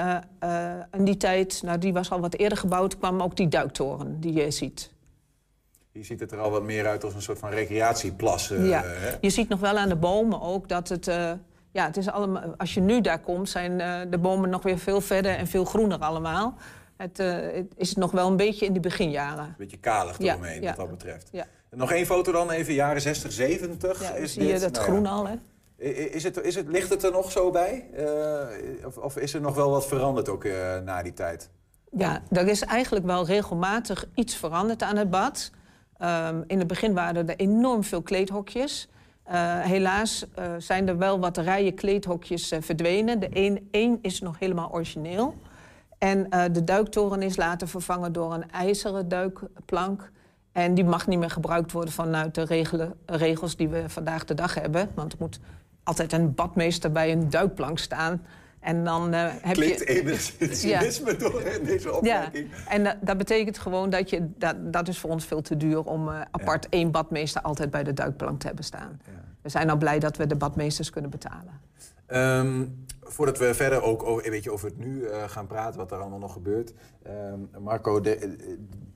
in 0.92 1.04
die 1.04 1.18
tijd, 1.18 1.62
nou, 1.64 1.78
die 1.78 1.94
was 1.94 2.12
al 2.12 2.20
wat 2.20 2.34
eerder 2.34 2.58
gebouwd, 2.58 2.98
kwam 2.98 3.22
ook 3.22 3.36
die 3.36 3.48
duiktoren 3.48 4.20
die 4.20 4.34
je 4.34 4.52
ziet. 4.52 4.92
Hier 5.92 6.06
ziet 6.06 6.20
het 6.20 6.32
er 6.32 6.40
al 6.40 6.52
wat 6.52 6.64
meer 6.64 6.88
uit 6.88 7.04
als 7.04 7.14
een 7.14 7.22
soort 7.22 7.40
van 7.40 7.50
recreatieplas. 7.50 8.48
Ja, 8.48 8.82
hè? 8.86 9.16
je 9.22 9.30
ziet 9.30 9.50
nog 9.50 9.60
wel 9.60 9.78
aan 9.78 9.90
de 9.90 9.96
bomen 9.96 10.42
ook 10.42 10.70
dat 10.70 10.90
het... 10.90 11.06
ja, 11.72 11.86
het 11.86 11.98
is 11.98 12.10
allemaal, 12.10 12.54
als 12.58 12.74
je 12.74 12.82
nu 12.82 13.02
daar 13.02 13.20
komt, 13.20 13.50
zijn 13.50 13.78
de 14.10 14.18
bomen 14.18 14.50
nog 14.50 14.64
weer 14.64 14.80
veel 14.80 15.02
verder 15.02 15.36
en 15.36 15.48
veel 15.48 15.66
groener 15.66 16.00
allemaal. 16.00 16.58
Het, 16.98 17.20
uh, 17.20 17.36
het 17.54 17.74
is 17.76 17.96
nog 17.96 18.12
wel 18.12 18.28
een 18.28 18.38
beetje 18.38 18.66
in 18.66 18.74
de 18.74 18.80
beginjaren. 18.80 19.46
Een 19.46 19.56
beetje 19.58 19.78
kalig 19.78 20.20
eromheen, 20.20 20.62
ja, 20.62 20.68
wat 20.68 20.78
dat 20.78 20.90
betreft. 20.90 21.30
Ja. 21.32 21.46
nog 21.70 21.92
één 21.92 22.06
foto 22.06 22.32
dan, 22.32 22.52
even 22.52 22.74
jaren 22.74 23.02
60, 23.02 23.32
70. 23.32 24.02
Ja, 24.02 24.14
is 24.14 24.34
zie 24.34 24.42
dit? 24.42 24.52
je 24.52 24.60
dat 24.60 24.72
nou 24.72 24.84
groen 24.84 25.06
al, 25.06 25.28
hè? 25.28 25.36
Is 25.78 26.24
het, 26.24 26.42
is 26.42 26.56
het, 26.56 26.68
ligt 26.68 26.90
het 26.90 27.04
er 27.04 27.12
nog 27.12 27.32
zo 27.32 27.52
bij? 27.52 27.86
Uh, 27.98 28.86
of, 28.86 28.98
of, 28.98 29.18
is 29.18 29.34
er 29.34 29.42
nog 29.42 29.56
wel 29.56 29.70
wat 29.70 29.88
veranderd 29.88 30.30
ook 30.30 30.44
uh, 30.44 30.80
na 30.80 31.04
die 31.04 31.14
tijd? 31.14 31.50
Ja, 31.92 32.22
er 32.32 32.48
is 32.48 32.62
eigenlijk 32.62 33.06
wel 33.06 33.26
regelmatig 33.26 34.06
iets 34.14 34.36
veranderd 34.36 34.82
aan 34.82 34.98
het 34.98 35.10
bad. 35.10 35.52
Um, 36.02 36.44
in 36.48 36.60
het 36.60 36.68
begin 36.68 36.94
waren 36.94 37.30
er 37.30 37.36
enorm 37.36 37.84
veel 37.84 38.02
kleedhokjes. 38.02 38.88
Uh, 39.32 39.60
helaas 39.60 40.26
zijn 40.58 40.88
er 40.88 40.98
wel 40.98 41.20
wat 41.20 41.38
rijen 41.38 41.74
kleedhokjes 41.74 42.54
verdwenen. 42.60 43.20
De 43.20 43.30
een, 43.34 43.68
één 43.72 44.00
is 44.02 44.22
nog 44.22 44.40
helemaal 44.40 44.72
origineel. 44.72 45.36
En 45.98 46.30
de 46.52 46.64
duiktoren 46.64 47.22
is 47.22 47.36
later 47.36 47.68
vervangen 47.68 48.12
door 48.12 48.34
een 48.34 48.52
ijzeren 48.52 49.08
duikplank. 49.08 50.12
En 50.52 50.74
die 50.74 50.84
mag 50.84 51.08
niet 51.08 51.20
meer 51.20 51.30
gebruikt 51.30 51.72
worden 51.72 51.94
vanuit 51.94 52.36
de 52.36 52.44
regelen, 52.44 52.94
regels 53.06 53.56
die 53.56 53.70
we 53.70 53.90
vandaag 53.90 54.26
de 54.26 54.34
dag 54.34 54.54
hebben. 54.54 54.90
Want 54.94 55.12
er 55.12 55.18
moet 55.22 55.40
altijd 55.84 56.14
een 56.14 56.34
badmeester 56.34 56.92
bij 56.92 57.12
een 57.12 57.30
duikplank 57.30 57.80
staan. 57.80 58.26
En 58.60 58.84
dan 58.84 59.14
uh, 59.14 59.28
heb 59.42 59.54
Klinkt 59.54 59.80
je... 59.80 59.86
enigszins 59.86 60.60
cynisme 60.60 61.12
ja. 61.12 61.18
door 61.18 61.42
in 61.42 61.66
deze 61.66 61.94
opmerking. 61.94 62.50
Ja. 62.52 62.72
En 62.72 62.82
uh, 62.82 62.92
dat 63.02 63.18
betekent 63.18 63.58
gewoon 63.58 63.90
dat 63.90 64.10
je... 64.10 64.28
Dat, 64.38 64.74
dat 64.74 64.88
is 64.88 64.98
voor 64.98 65.10
ons 65.10 65.26
veel 65.26 65.42
te 65.42 65.58
duur 65.58 65.84
om 65.84 66.08
uh, 66.08 66.22
apart 66.32 66.64
ja. 66.64 66.70
één 66.70 66.92
badmeester 66.92 67.42
altijd 67.42 67.72
bij 67.72 67.84
de 67.84 67.94
duikplank 67.94 68.40
te 68.40 68.48
hebben 68.48 68.66
staan. 68.66 69.02
We 69.42 69.50
zijn 69.50 69.70
al 69.70 69.78
blij 69.78 70.00
dat 70.00 70.18
we 70.18 70.28
de 70.28 70.36
badmeesters 70.36 70.90
kunnen 70.90 71.12
betalen. 71.12 71.60
Um, 72.08 72.86
voordat 73.16 73.38
we 73.38 73.54
verder 73.54 73.82
ook 73.82 74.04
over, 74.04 74.30
weet 74.30 74.44
je, 74.44 74.52
over 74.52 74.68
het 74.68 74.78
nu 74.78 75.08
gaan 75.28 75.48
praten, 75.48 75.80
wat 75.80 75.92
er 75.92 75.98
allemaal 75.98 76.20
nog 76.20 76.34
gebeurt. 76.34 76.74
Um, 77.08 77.50
Marco, 77.60 78.02
de, 78.02 78.18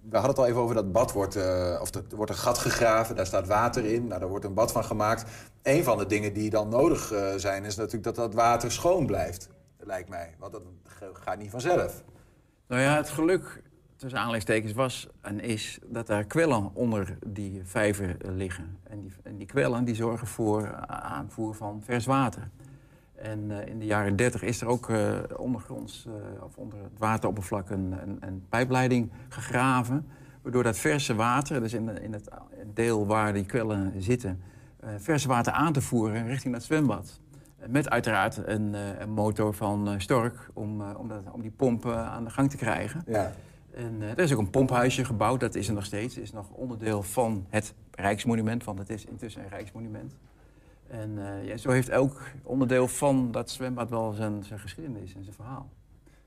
we 0.01 0.15
hadden 0.15 0.29
het 0.29 0.39
al 0.39 0.47
even 0.47 0.61
over 0.61 0.75
dat 0.75 0.91
bad 0.91 1.11
wordt, 1.11 1.35
of 1.81 1.95
er 1.95 2.03
wordt 2.15 2.31
een 2.31 2.37
gat 2.37 2.57
gegraven, 2.57 3.15
daar 3.15 3.25
staat 3.25 3.47
water 3.47 3.85
in, 3.85 4.07
nou, 4.07 4.19
daar 4.19 4.29
wordt 4.29 4.45
een 4.45 4.53
bad 4.53 4.71
van 4.71 4.83
gemaakt. 4.83 5.31
Een 5.63 5.83
van 5.83 5.97
de 5.97 6.05
dingen 6.05 6.33
die 6.33 6.49
dan 6.49 6.69
nodig 6.69 7.13
zijn, 7.35 7.65
is 7.65 7.75
natuurlijk 7.75 8.03
dat 8.03 8.15
dat 8.15 8.33
water 8.33 8.71
schoon 8.71 9.05
blijft 9.05 9.49
lijkt 9.79 10.09
mij. 10.09 10.35
Want 10.39 10.51
dat 10.51 10.63
gaat 11.13 11.37
niet 11.37 11.49
vanzelf. 11.49 12.03
Nou 12.67 12.81
ja, 12.81 12.95
het 12.95 13.09
geluk 13.09 13.61
tussen 13.95 14.19
aanleidingstekens 14.19 14.73
was 14.73 15.09
en 15.21 15.39
is 15.39 15.79
dat 15.85 16.07
daar 16.07 16.23
kwellen 16.23 16.69
onder 16.73 17.17
die 17.27 17.61
vijver 17.63 18.17
liggen. 18.23 18.77
En 18.83 19.01
die, 19.01 19.11
en 19.23 19.37
die 19.37 19.47
kwellen 19.47 19.85
die 19.85 19.95
zorgen 19.95 20.27
voor 20.27 20.75
aanvoer 20.87 21.55
van 21.55 21.81
vers 21.83 22.05
water. 22.05 22.49
En 23.21 23.49
uh, 23.49 23.67
in 23.67 23.79
de 23.79 23.85
jaren 23.85 24.15
30 24.15 24.41
is 24.41 24.61
er 24.61 24.67
ook 24.67 24.89
uh, 24.89 25.17
ondergronds, 25.37 26.05
uh, 26.07 26.43
of 26.43 26.57
onder 26.57 26.79
het 26.79 26.97
wateroppervlak, 26.97 27.69
een, 27.69 27.95
een, 28.01 28.17
een, 28.19 28.45
pijpleiding 28.49 29.11
gegraven. 29.29 30.07
Waardoor 30.41 30.63
dat 30.63 30.77
verse 30.77 31.15
water, 31.15 31.61
dus 31.61 31.73
in, 31.73 32.01
in 32.01 32.13
het 32.13 32.29
deel 32.73 33.05
waar 33.05 33.33
die 33.33 33.45
kwellen 33.45 33.93
zitten, 33.97 34.41
verse 34.97 35.27
water 35.27 35.53
aan 35.53 35.73
te 35.73 35.81
voeren 35.81 36.27
richting 36.27 36.53
het 36.53 36.63
zwembad. 36.63 37.19
Met 37.67 37.89
uiteraard 37.89 38.37
een, 38.45 38.75
eh, 38.75 38.99
een 38.99 39.09
motor 39.09 39.53
van 39.53 39.87
eh, 39.87 39.93
Stork 39.97 40.49
om, 40.53 40.81
eh, 40.81 40.87
om, 40.97 41.07
dat, 41.07 41.21
om 41.31 41.41
die 41.41 41.51
pomp 41.51 41.85
aan 41.85 42.23
de 42.23 42.29
gang 42.29 42.49
te 42.49 42.57
krijgen. 42.57 43.03
Ja. 43.07 43.31
En 43.73 44.01
er 44.01 44.19
is 44.19 44.33
ook 44.33 44.39
een 44.39 44.49
pomphuisje 44.49 45.05
gebouwd, 45.05 45.39
dat 45.39 45.55
is 45.55 45.67
er 45.67 45.73
nog 45.73 45.85
steeds. 45.85 46.15
Het 46.15 46.23
is 46.23 46.31
nog 46.31 46.49
onderdeel 46.49 47.03
van 47.03 47.45
het 47.49 47.73
Rijksmonument, 47.91 48.63
want 48.63 48.79
het 48.79 48.89
is 48.89 49.05
intussen 49.05 49.43
een 49.43 49.49
Rijksmonument. 49.49 50.15
En 50.89 51.19
ja, 51.43 51.57
zo 51.57 51.69
heeft 51.69 51.89
elk 51.89 52.21
onderdeel 52.43 52.87
van 52.87 53.31
dat 53.31 53.49
zwembad 53.49 53.89
wel 53.89 54.11
zijn, 54.11 54.43
zijn 54.43 54.59
geschiedenis 54.59 55.13
en 55.15 55.23
zijn 55.23 55.35
verhaal. 55.35 55.69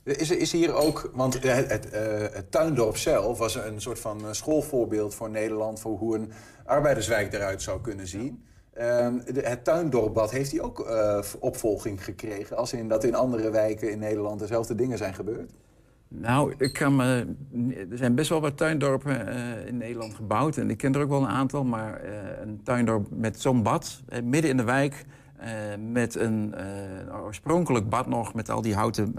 Is, 0.03 0.31
is 0.31 0.53
hier 0.53 0.75
ook, 0.75 1.11
want 1.15 1.35
het, 1.35 1.69
het, 1.69 1.91
het, 2.35 2.51
tuindorp 2.51 2.97
zelf 2.97 3.39
was 3.39 3.55
een 3.55 3.81
soort 3.81 3.99
van 3.99 4.35
schoolvoorbeeld 4.35 5.15
voor 5.15 5.31
Nederland... 5.31 5.81
voor 5.81 5.99
hoe 5.99 6.17
een 6.17 6.33
arbeiderswijk 6.65 7.33
eruit 7.33 7.63
zou 7.63 7.81
kunnen 7.81 8.07
zien. 8.07 8.45
Um, 8.81 9.23
het 9.35 9.65
tuindorpbad, 9.65 10.31
heeft 10.31 10.51
hij 10.51 10.61
ook 10.61 10.91
opvolging 11.39 12.05
gekregen? 12.05 12.57
Als 12.57 12.73
in 12.73 12.89
dat 12.89 13.05
in 13.05 13.15
andere 13.15 13.51
wijken 13.51 13.91
in 13.91 13.99
Nederland 13.99 14.39
dezelfde 14.39 14.75
dingen 14.75 14.99
zijn 14.99 15.15
gebeurd? 15.15 15.53
Nou, 16.15 16.55
ik 16.59 16.73
kan 16.73 16.97
me, 16.97 17.27
er 17.91 17.97
zijn 17.97 18.15
best 18.15 18.29
wel 18.29 18.41
wat 18.41 18.57
tuindorpen 18.57 19.29
uh, 19.29 19.67
in 19.67 19.77
Nederland 19.77 20.15
gebouwd. 20.15 20.57
En 20.57 20.71
ik 20.71 20.77
ken 20.77 20.95
er 20.95 21.01
ook 21.01 21.09
wel 21.09 21.23
een 21.23 21.29
aantal. 21.29 21.65
Maar 21.65 22.05
uh, 22.05 22.11
een 22.41 22.61
tuindorp 22.63 23.07
met 23.11 23.41
zo'n 23.41 23.63
bad, 23.63 24.03
midden 24.25 24.51
in 24.51 24.57
de 24.57 24.65
wijk... 24.65 25.05
met 25.93 26.15
een 26.15 26.55
oorspronkelijk 27.25 27.89
bad 27.89 28.07
nog, 28.07 28.35
met 28.35 28.51
al 28.51 28.63
die 28.63 28.75
houten 28.75 29.15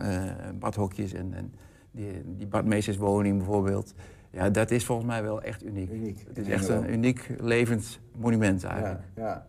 badhokjes... 0.60 1.14
en, 1.14 1.34
en 1.34 1.54
die, 1.92 2.22
die 2.26 2.48
badmeesterswoning 2.48 3.38
bijvoorbeeld... 3.38 3.94
Ja, 4.34 4.50
dat 4.50 4.72
is 4.72 4.86
volgens 4.86 5.08
mij 5.08 5.24
wel 5.24 5.42
echt 5.42 5.66
uniek. 5.66 5.92
uniek. 5.92 6.24
Het 6.28 6.38
is 6.38 6.48
echt 6.48 6.68
een 6.68 6.94
uniek 6.94 7.36
levend 7.40 8.00
monument 8.18 8.64
eigenlijk. 8.64 9.02
Ja, 9.16 9.24
ja. 9.24 9.48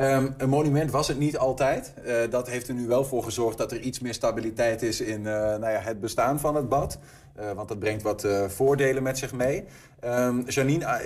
Um, 0.00 0.34
een 0.38 0.48
monument 0.48 0.90
was 0.90 1.08
het 1.08 1.18
niet 1.18 1.38
altijd. 1.38 1.94
Uh, 2.06 2.14
dat 2.30 2.48
heeft 2.48 2.68
er 2.68 2.74
nu 2.74 2.86
wel 2.86 3.04
voor 3.04 3.22
gezorgd 3.22 3.58
dat 3.58 3.72
er 3.72 3.80
iets 3.80 4.00
meer 4.00 4.14
stabiliteit 4.14 4.82
is 4.82 5.00
in 5.00 5.20
uh, 5.20 5.26
nou 5.26 5.68
ja, 5.68 5.78
het 5.78 6.00
bestaan 6.00 6.40
van 6.40 6.54
het 6.54 6.68
bad. 6.68 6.98
Uh, 7.40 7.52
want 7.52 7.68
dat 7.68 7.78
brengt 7.78 8.02
wat 8.02 8.26
voordelen 8.46 9.02
met 9.02 9.18
zich 9.18 9.32
mee. 9.32 9.64
Um, 10.04 10.44
Janine, 10.46 11.00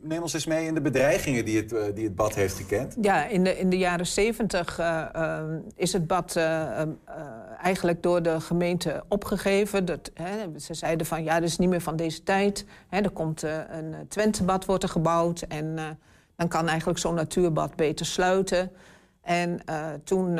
neem 0.00 0.22
ons 0.22 0.32
eens 0.32 0.46
mee 0.46 0.66
in 0.66 0.74
de 0.74 0.80
bedreigingen 0.80 1.44
die 1.44 1.56
het, 1.56 1.94
die 1.94 2.04
het 2.04 2.14
bad 2.14 2.34
heeft 2.34 2.56
gekend. 2.56 2.96
Ja, 3.00 3.26
in 3.26 3.44
de, 3.44 3.58
in 3.58 3.70
de 3.70 3.78
jaren 3.78 4.06
zeventig 4.06 4.78
ehm, 4.78 5.58
is 5.76 5.92
het 5.92 6.06
bad 6.06 6.36
eigenlijk 7.62 8.02
door 8.02 8.22
de 8.22 8.40
gemeente 8.40 9.04
opgegeven. 9.08 9.84
Dat, 9.84 10.10
hè, 10.14 10.58
ze 10.58 10.74
zeiden 10.74 11.06
van 11.06 11.24
ja, 11.24 11.40
dat 11.40 11.48
is 11.48 11.58
niet 11.58 11.68
meer 11.68 11.80
van 11.80 11.96
deze 11.96 12.22
tijd. 12.22 12.64
Hè, 12.88 13.00
er 13.00 13.10
komt 13.10 13.42
een 13.42 13.94
Twentebad 14.08 14.64
wordt 14.64 14.82
er 14.82 14.88
gebouwd 14.88 15.42
en 15.42 15.78
dan 16.42 16.60
kan 16.60 16.68
eigenlijk 16.68 16.98
zo'n 16.98 17.14
natuurbad 17.14 17.76
beter 17.76 18.06
sluiten. 18.06 18.70
En 19.20 19.60
uh, 19.70 19.86
toen 20.04 20.36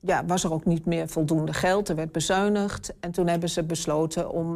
ja, 0.00 0.24
was 0.26 0.44
er 0.44 0.52
ook 0.52 0.64
niet 0.64 0.86
meer 0.86 1.08
voldoende 1.08 1.52
geld, 1.52 1.88
er 1.88 1.96
werd 1.96 2.12
bezuinigd. 2.12 2.94
En 3.00 3.10
toen 3.10 3.26
hebben 3.26 3.48
ze 3.48 3.62
besloten 3.62 4.30
om 4.30 4.52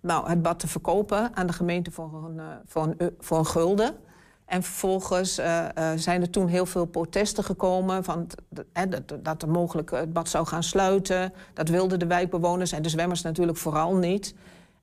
nou, 0.00 0.28
het 0.28 0.42
bad 0.42 0.58
te 0.58 0.68
verkopen 0.68 1.36
aan 1.36 1.46
de 1.46 1.52
gemeente 1.52 1.90
voor 1.90 2.32
een, 2.74 3.00
voor 3.18 3.38
een, 3.38 3.46
gulden. 3.46 3.94
En 4.46 4.62
vervolgens 4.62 5.34
zijn 5.94 6.20
er 6.20 6.30
toen 6.30 6.46
heel 6.46 6.66
veel 6.66 6.84
protesten 6.84 7.44
gekomen... 7.44 8.04
Van 8.04 8.26
dat, 8.88 9.14
dat 9.22 9.42
er 9.42 9.48
mogelijk 9.48 9.90
het 9.90 10.12
bad 10.12 10.28
zou 10.28 10.46
gaan 10.46 10.62
sluiten. 10.62 11.32
Dat 11.52 11.68
wilden 11.68 11.98
de 11.98 12.06
wijkbewoners 12.06 12.72
en 12.72 12.82
de 12.82 12.88
zwemmers 12.88 13.22
natuurlijk 13.22 13.58
vooral 13.58 13.96
niet. 13.96 14.34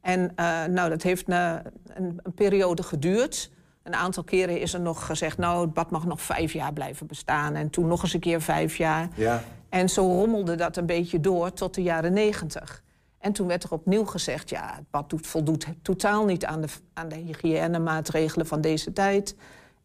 En 0.01 0.33
nou, 0.73 0.89
dat 0.89 1.01
heeft 1.01 1.27
een, 1.27 1.61
een, 1.93 2.33
periode 2.35 2.83
geduurd. 2.83 3.51
Een 3.83 3.95
aantal 3.95 4.23
keren 4.23 4.59
is 4.59 4.73
er 4.73 4.81
nog 4.81 5.05
gezegd... 5.05 5.37
nou, 5.37 5.61
het 5.61 5.73
bad 5.73 5.91
mag 5.91 6.05
nog 6.05 6.21
vijf 6.21 6.53
jaar 6.53 6.73
blijven 6.73 7.07
bestaan. 7.07 7.55
En 7.55 7.69
toen 7.69 7.87
nog 7.87 8.03
eens 8.03 8.13
een 8.13 8.19
keer 8.19 8.41
vijf 8.41 8.77
jaar. 8.77 9.07
Ja. 9.15 9.43
En 9.69 9.89
zo 9.89 10.01
rommelde 10.01 10.55
dat 10.55 10.77
een 10.77 10.85
beetje 10.85 11.19
door 11.19 11.53
tot 11.53 11.73
de 11.73 11.83
jaren 11.83 12.13
negentig. 12.13 12.83
En 13.19 13.33
toen 13.33 13.47
werd 13.47 13.63
er 13.63 13.71
opnieuw 13.71 14.05
gezegd, 14.05 14.49
ja, 14.49 14.73
het 14.75 14.89
bad 14.89 15.09
doet, 15.09 15.27
voldoet 15.27 15.65
totaal 15.81 16.25
niet 16.25 16.45
aan 16.45 16.61
de, 16.61 16.67
aan 16.93 17.09
de 17.09 17.15
hygiënemaatregelen 17.15 18.47
van 18.47 18.61
deze 18.61 18.93
tijd. 18.93 19.35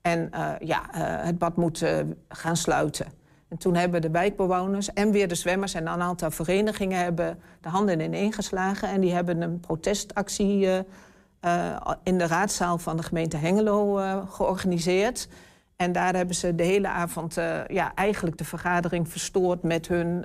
En 0.03 0.31
uh, 0.35 0.51
ja, 0.61 0.83
uh, 0.95 1.25
het 1.25 1.39
bad 1.39 1.57
moet 1.57 1.83
uh, 1.83 1.99
gaan 2.29 2.57
sluiten. 2.57 3.07
En 3.49 3.59
toen 3.59 3.75
hebben 3.75 4.03
de 4.03 4.11
wijkbewoners 4.11 4.93
en 4.93 5.11
weer 5.11 5.29
de 5.29 5.35
zwemmers 5.35 5.75
en 5.75 5.87
een 5.87 6.01
aantal 6.01 6.31
verenigingen 6.31 6.99
hebben 6.99 7.39
de 7.61 7.69
handen 7.69 8.01
ineengeslagen. 8.01 8.89
En 8.89 9.01
die 9.01 9.13
hebben 9.13 9.43
een 9.43 9.61
protestactie 9.61 10.69
in 12.03 12.19
de 12.19 12.27
raadzaal 12.27 12.79
van 12.79 12.97
de 12.97 13.03
gemeente 13.03 13.37
Hengelo 13.37 13.95
georganiseerd. 14.31 15.29
En 15.77 15.93
daar 15.93 16.15
hebben 16.15 16.35
ze 16.35 16.55
de 16.55 16.63
hele 16.63 16.89
avond 16.89 17.35
ja, 17.67 17.95
eigenlijk 17.95 18.39
de 18.39 18.45
vergadering 18.45 19.09
verstoord 19.09 19.63
met 19.63 19.89
hun 19.89 20.25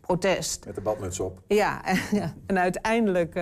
protest. 0.00 0.64
Met 0.66 0.74
de 0.74 0.80
badmuts 0.80 1.20
op. 1.20 1.40
Ja, 1.48 1.84
en, 1.84 2.00
ja, 2.20 2.34
en 2.46 2.58
uiteindelijk 2.58 3.34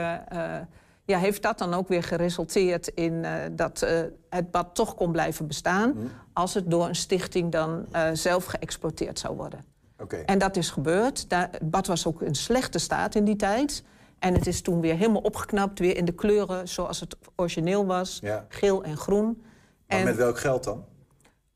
ja, 1.04 1.18
heeft 1.18 1.42
dat 1.42 1.58
dan 1.58 1.74
ook 1.74 1.88
weer 1.88 2.02
geresulteerd 2.02 2.88
in 2.88 3.26
dat 3.52 3.86
het 4.28 4.50
bad 4.50 4.74
toch 4.74 4.94
kon 4.94 5.12
blijven 5.12 5.46
bestaan... 5.46 5.92
Mm. 5.94 6.10
als 6.32 6.54
het 6.54 6.70
door 6.70 6.88
een 6.88 6.94
stichting 6.94 7.52
dan 7.52 7.86
zelf 8.12 8.44
geëxploiteerd 8.44 9.18
zou 9.18 9.36
worden. 9.36 9.64
Okay. 9.98 10.22
En 10.22 10.38
dat 10.38 10.56
is 10.56 10.70
gebeurd. 10.70 11.26
Het 11.28 11.70
bad 11.70 11.86
was 11.86 12.06
ook 12.06 12.22
in 12.22 12.34
slechte 12.34 12.78
staat 12.78 13.14
in 13.14 13.24
die 13.24 13.36
tijd... 13.36 13.84
En 14.24 14.34
het 14.34 14.46
is 14.46 14.60
toen 14.60 14.80
weer 14.80 14.96
helemaal 14.96 15.20
opgeknapt, 15.20 15.78
weer 15.78 15.96
in 15.96 16.04
de 16.04 16.12
kleuren 16.12 16.68
zoals 16.68 17.00
het 17.00 17.16
origineel 17.36 17.86
was. 17.86 18.18
Ja. 18.22 18.44
Geel 18.48 18.84
en 18.84 18.96
groen. 18.96 19.42
Maar 19.88 19.98
en, 19.98 20.04
met 20.04 20.16
welk 20.16 20.38
geld 20.38 20.64
dan? 20.64 20.84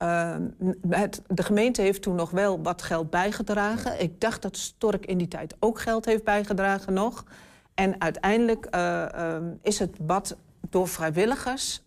Uh, 0.03 0.37
het, 0.89 1.23
de 1.27 1.43
gemeente 1.43 1.83
heeft 1.83 2.03
toen 2.03 2.15
nog 2.15 2.31
wel 2.31 2.63
wat 2.63 2.83
geld 2.83 3.11
bijgedragen. 3.11 4.01
Ik 4.01 4.21
dacht 4.21 4.43
dat 4.43 4.57
Stork 4.57 5.07
in 5.07 5.19
die 5.19 5.29
tijd 5.29 5.55
ook 5.59 5.81
geld 5.81 6.05
heeft 6.05 6.25
bijgedragen 6.25 6.93
nog. 6.93 7.25
En 7.75 8.01
uiteindelijk 8.01 8.75
uh, 8.75 9.07
uh, 9.15 9.37
is 9.63 9.79
het 9.79 10.07
bad 10.07 10.37
door 10.71 10.89
vrijwilligers 10.89 11.83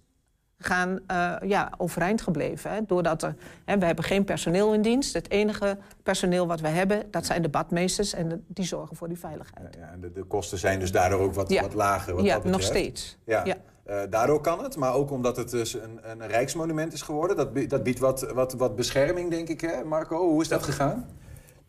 gaan, 0.65 1.00
uh, 1.12 1.36
ja, 1.50 1.71
overeind 1.78 2.21
gebleven. 2.21 2.71
Hè? 2.71 2.80
Doordat 2.88 3.24
er, 3.24 3.36
hè, 3.65 3.78
we 3.78 3.86
hebben 3.86 4.04
geen 4.04 4.24
personeel 4.24 4.74
in 4.74 4.82
dienst. 4.82 5.13
Het 5.13 5.30
enige 5.30 5.78
personeel 6.04 6.47
wat 6.47 6.60
we 6.60 6.67
hebben, 6.67 7.04
dat 7.12 7.26
zijn 7.26 7.41
de 7.41 7.50
badmeesters. 7.50 8.13
En 8.13 8.43
die 8.47 8.65
zorgen 8.65 8.95
voor 8.95 9.08
die 9.08 9.19
veiligheid. 9.19 9.76
Ja, 9.80 9.89
en 9.91 10.02
de, 10.02 10.12
de, 10.12 10.24
kosten 10.24 10.58
zijn 10.58 10.80
dus 10.80 10.91
daardoor 10.91 11.19
ook 11.19 11.34
wat, 11.34 11.54
wat 11.54 11.74
lager. 11.74 12.15
Wat 12.15 12.26
ja, 12.26 12.36
dat 12.36 12.43
nog 12.43 12.62
steeds. 12.62 13.17
Ja. 13.26 13.45
Uh, 13.45 14.02
daardoor 14.10 14.41
kan 14.41 14.63
het, 14.63 14.76
maar 14.76 14.93
ook 14.93 15.12
omdat 15.12 15.38
het 15.38 15.50
dus 15.50 15.74
een, 15.74 16.00
een 16.04 16.28
rijksmonument 16.28 16.93
is 16.93 17.02
geworden. 17.02 17.38
Dat, 17.38 17.69
dat 17.69 17.84
biedt 17.84 18.00
wat, 18.00 18.32
wat, 18.34 18.54
wat 18.54 18.76
bescherming, 18.76 19.30
denk 19.30 19.50
ik, 19.50 19.62
hè, 19.62 19.83
Marco. 19.83 20.29
Hoe 20.29 20.42
is 20.42 20.48
dat 20.48 20.63
gegaan? 20.63 21.08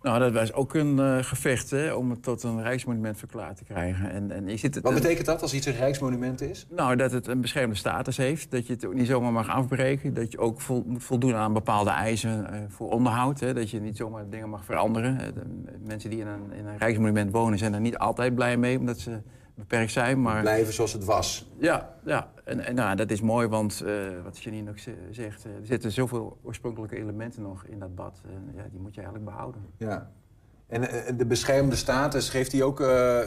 Nou, 0.02 0.18
dat 0.18 0.32
was 0.32 0.52
ook 0.52 0.74
een 0.74 0.96
uh, 0.96 1.18
gevecht 1.20 1.70
hè, 1.70 1.92
om 1.92 2.10
het 2.10 2.22
tot 2.22 2.42
een 2.42 2.62
rijksmonument 2.62 3.18
verklaard 3.18 3.56
te 3.56 3.64
krijgen. 3.64 4.10
En, 4.10 4.30
en 4.30 4.48
je 4.48 4.58
het, 4.60 4.80
Wat 4.80 4.94
betekent 4.94 5.26
dat 5.26 5.42
als 5.42 5.54
iets 5.54 5.66
een 5.66 5.76
rijksmonument 5.76 6.40
is? 6.40 6.66
Nou, 6.70 6.96
dat 6.96 7.12
het 7.12 7.26
een 7.26 7.40
beschermde 7.40 7.76
status 7.76 8.16
heeft. 8.16 8.50
Dat 8.50 8.66
je 8.66 8.72
het 8.72 8.86
ook 8.86 8.94
niet 8.94 9.06
zomaar 9.06 9.32
mag 9.32 9.48
afbreken. 9.48 10.14
Dat 10.14 10.32
je 10.32 10.38
ook 10.38 10.60
vol, 10.60 10.84
moet 10.86 11.04
voldoen 11.04 11.34
aan 11.34 11.52
bepaalde 11.52 11.90
eisen 11.90 12.46
uh, 12.50 12.58
voor 12.68 12.90
onderhoud. 12.90 13.40
Hè. 13.40 13.54
Dat 13.54 13.70
je 13.70 13.80
niet 13.80 13.96
zomaar 13.96 14.28
dingen 14.30 14.48
mag 14.48 14.64
veranderen. 14.64 15.18
De 15.18 15.42
mensen 15.84 16.10
die 16.10 16.20
in 16.20 16.26
een, 16.26 16.52
in 16.58 16.66
een 16.66 16.78
rijksmonument 16.78 17.32
wonen 17.32 17.58
zijn 17.58 17.74
er 17.74 17.80
niet 17.80 17.98
altijd 17.98 18.34
blij 18.34 18.56
mee. 18.56 18.78
Omdat 18.78 18.98
ze 18.98 19.20
beperkt 19.62 19.92
zijn. 19.92 20.22
Maar... 20.22 20.40
Blijven 20.40 20.72
zoals 20.72 20.92
het 20.92 21.04
was. 21.04 21.50
Ja, 21.58 21.94
ja. 22.04 22.30
en, 22.44 22.60
en 22.60 22.74
nou, 22.74 22.96
dat 22.96 23.10
is 23.10 23.20
mooi, 23.20 23.46
want 23.46 23.82
uh, 23.86 23.92
wat 24.24 24.42
Janine 24.42 24.70
ook 24.70 24.78
zegt... 25.10 25.46
Uh, 25.46 25.52
er 25.52 25.66
zitten 25.66 25.92
zoveel 25.92 26.38
oorspronkelijke 26.42 26.96
elementen 26.96 27.42
nog 27.42 27.64
in 27.64 27.78
dat 27.78 27.94
bad. 27.94 28.20
En 28.24 28.52
ja, 28.56 28.62
die 28.70 28.80
moet 28.80 28.94
je 28.94 29.00
eigenlijk 29.00 29.30
behouden. 29.30 29.62
Ja. 29.76 30.10
En 30.66 30.82
uh, 30.82 30.88
de 31.16 31.26
beschermde 31.26 31.76
status, 31.76 32.28
geeft 32.28 32.50
die 32.50 32.64
ook, 32.64 32.76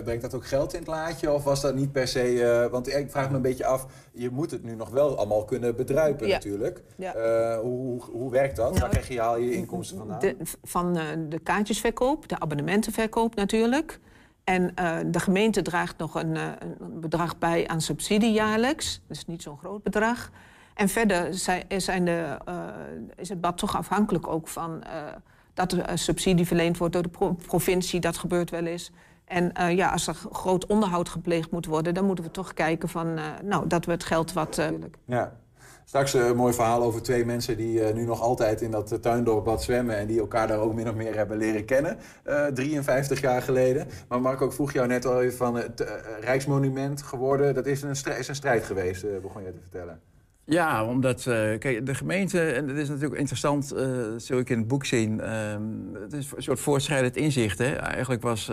brengt 0.04 0.22
dat 0.22 0.34
ook 0.34 0.46
geld 0.46 0.74
in 0.74 0.80
het 0.80 0.88
laadje? 0.88 1.32
Of 1.32 1.44
was 1.44 1.62
dat 1.62 1.76
niet 1.76 1.92
per 1.92 2.08
se... 2.08 2.68
want 2.72 2.96
ik 2.96 3.12
vraag 3.12 3.30
me 3.30 3.36
een 3.36 3.42
beetje 3.42 3.66
af, 3.66 3.86
je 4.12 4.30
moet 4.30 4.52
het 4.52 4.64
nu 4.64 4.76
nog 4.76 4.90
wel 4.90 5.18
allemaal 5.18 5.46
kunnen 5.46 5.76
bedruipen 5.76 6.28
ja. 6.28 6.34
natuurlijk. 6.34 6.84
Ja. 6.96 7.14
Hoe, 7.62 7.78
hoe, 7.78 8.02
hoe, 8.02 8.32
werkt 8.32 8.56
dat? 8.56 8.70
Nou, 8.70 8.80
Waar 8.80 8.90
krijg 8.90 9.08
je, 9.08 9.20
haal 9.20 9.38
je 9.38 9.54
inkomsten 9.54 9.98
vandaan? 9.98 10.20
De, 10.20 10.36
van 10.64 10.94
de 11.30 11.40
kaartjesverkoop, 11.44 12.28
de 12.28 12.40
abonnementenverkoop 12.40 13.36
natuurlijk... 13.36 14.00
En 14.46 14.72
uh, 14.80 14.98
de 15.06 15.20
gemeente 15.20 15.62
draagt 15.62 15.98
nog 15.98 16.16
een, 16.16 16.36
uh, 16.36 16.43
een, 16.60 17.00
bedrag 17.00 17.38
bij 17.38 17.68
aan 17.68 17.82
subsidie 17.82 18.32
jaarlijks. 18.32 19.02
Dat 19.08 19.18
is 19.18 19.26
niet 19.26 19.41
zo'n 19.41 19.58
groot 19.58 19.84
bedrag. 19.84 20.32
En 20.74 20.89
verder 20.89 21.34
zijn, 21.34 21.64
zijn 21.78 22.06
de, 22.06 22.38
is 23.16 23.30
het 23.30 23.41
bad 23.41 23.58
toch 23.58 23.76
afhankelijk 23.78 24.28
ook 24.28 24.48
van 24.48 24.84
dat 25.54 25.72
er 25.72 25.98
subsidie 25.98 26.46
verleend 26.46 26.78
wordt 26.78 26.93
door 26.93 27.04
de 27.04 27.10
pro 27.10 27.34
provincie. 27.34 28.00
Dat 28.00 28.18
gebeurt 28.18 28.50
wel 28.50 28.66
eens. 28.66 28.91
En 29.26 29.76
ja, 29.76 29.89
als 29.89 30.08
er 30.08 30.16
groot 30.32 30.66
onderhoud 30.66 31.10
gepleegd 31.10 31.52
moet 31.52 31.66
worden, 31.66 31.93
dan 31.93 32.06
moeten 32.06 32.24
we 32.24 32.32
toch 32.32 32.54
kijken 32.54 32.89
van, 32.89 33.20
nou, 33.43 33.68
dat 33.68 33.86
we 33.86 33.91
het 33.91 34.04
geld 34.04 34.34
wat. 34.34 34.62
ja. 35.06 35.32
Straks 35.86 36.14
een 36.14 36.36
mooi 36.36 36.54
verhaal 36.54 36.84
over 36.84 37.02
twee 37.02 37.26
mensen 37.26 37.58
die 37.58 37.80
uh, 37.80 37.94
nu 37.94 38.06
nog 38.06 38.22
altijd 38.22 38.62
in 38.62 38.72
dat 38.72 38.98
tuindorpbad 39.02 39.64
zwemmen... 39.64 39.98
en 39.98 40.08
die 40.08 40.20
elkaar 40.20 40.48
daar 40.48 40.60
ook 40.60 40.74
min 40.74 40.90
of 40.90 40.96
meer 40.96 41.16
hebben 41.16 41.38
leren 41.38 41.66
kennen, 41.66 41.98
uh, 42.28 42.46
53 42.46 43.22
jaar 43.22 43.42
geleden. 43.42 43.88
Maar 44.08 44.22
Marco, 44.22 44.46
ik 44.46 44.52
vroeg 44.52 44.74
jou 44.74 44.88
net 44.88 45.06
al 45.06 45.22
even 45.22 45.38
van 45.38 45.56
het 45.56 45.82
uh, 45.82 45.88
Rijksmonument 46.20 47.02
geworden. 47.02 47.54
Dat 47.54 47.66
is 47.66 47.82
een, 47.82 47.96
strijd, 47.96 48.30
strijd 48.32 48.64
geweest, 48.64 49.04
uh, 49.04 49.10
begon 49.22 49.44
je 49.44 49.52
te 49.52 49.62
vertellen. 49.62 50.00
Ja, 50.44 50.86
omdat 50.86 51.24
kijk, 51.24 51.86
de 51.86 51.96
gemeente, 51.96 52.52
en 52.52 52.68
dat 52.68 52.76
is 52.76 52.90
natuurlijk 52.90 53.20
interessant, 53.20 53.74
zul 54.18 54.40
ik 54.40 54.50
in 54.50 54.58
het 54.58 54.68
boek 54.68 54.86
zien... 54.86 55.22
Ehm, 55.22 55.62
het 55.94 56.14
is 56.14 56.32
een 56.36 56.44
soort 56.44 56.60
voortschrijdend 56.60 57.16
inzicht. 57.16 57.58
Hè? 57.58 57.76
Eigenlijk 57.76 58.22
was 58.22 58.52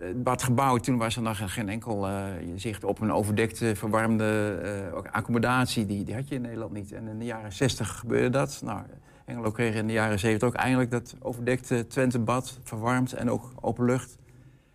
het 0.00 0.22
bad 0.22 0.42
gebouwd, 0.42 0.84
toen 0.84 0.96
was 0.96 1.16
er 1.16 1.22
nog 1.22 1.52
geen 1.52 1.68
enkel 1.68 2.08
uh, 2.08 2.24
zicht 2.54 2.84
op 2.84 3.00
een 3.00 3.12
overdekte, 3.12 3.76
verwarmde 3.76 4.58
uh, 4.92 5.12
accommodatie. 5.12 5.86
Die, 5.86 6.04
die 6.04 6.14
had 6.14 6.28
je 6.28 6.34
in 6.34 6.40
Nederland 6.40 6.72
niet. 6.72 6.92
En 6.92 7.08
in 7.08 7.18
de 7.18 7.24
jaren 7.24 7.52
60 7.52 7.98
gebeurde 7.98 8.30
dat. 8.30 8.60
Nou, 8.64 8.80
Engelo 9.24 9.50
kreeg 9.50 9.74
in 9.74 9.86
de 9.86 9.92
jaren 9.92 10.18
70 10.18 10.48
ook 10.48 10.54
eindelijk 10.54 10.90
dat 10.90 11.14
overdekte 11.20 11.86
Twentebad, 11.86 12.60
verwarmd 12.62 13.12
en 13.12 13.30
ook 13.30 13.52
open 13.60 13.84
lucht. 13.84 14.18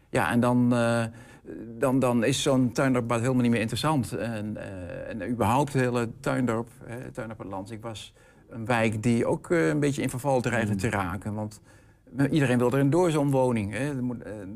Ja, 0.10 0.32
en 0.32 0.40
dan, 0.40 0.74
uh, 0.74 1.04
dan, 1.78 2.00
dan 2.00 2.24
is 2.24 2.42
zo'n 2.42 2.72
tuindorpbad 2.72 3.20
helemaal 3.20 3.42
niet 3.42 3.52
meer 3.52 3.60
interessant. 3.62 4.12
En, 4.12 4.58
en 5.08 5.30
überhaupt 5.30 5.74
het 5.74 5.82
hele 5.82 6.10
tuindorp, 6.20 6.70
hè, 6.84 7.12
tuindorp 7.12 7.40
het 7.40 7.48
land. 7.48 7.72
Ik 7.72 7.82
was 7.82 8.14
een 8.50 8.66
wijk 8.66 9.04
die 9.04 9.26
ook 9.26 9.50
een 9.50 9.80
beetje 9.80 10.02
in 10.02 10.10
verval 10.10 10.42
dreigde 10.42 10.76
te 10.76 10.90
raken. 10.90 11.34
Want 11.34 11.62
Iedereen 12.32 12.58
wilde 12.58 12.80
een 12.80 12.90
doorzoomwoning. 12.90 13.74
Hè. 13.74 13.96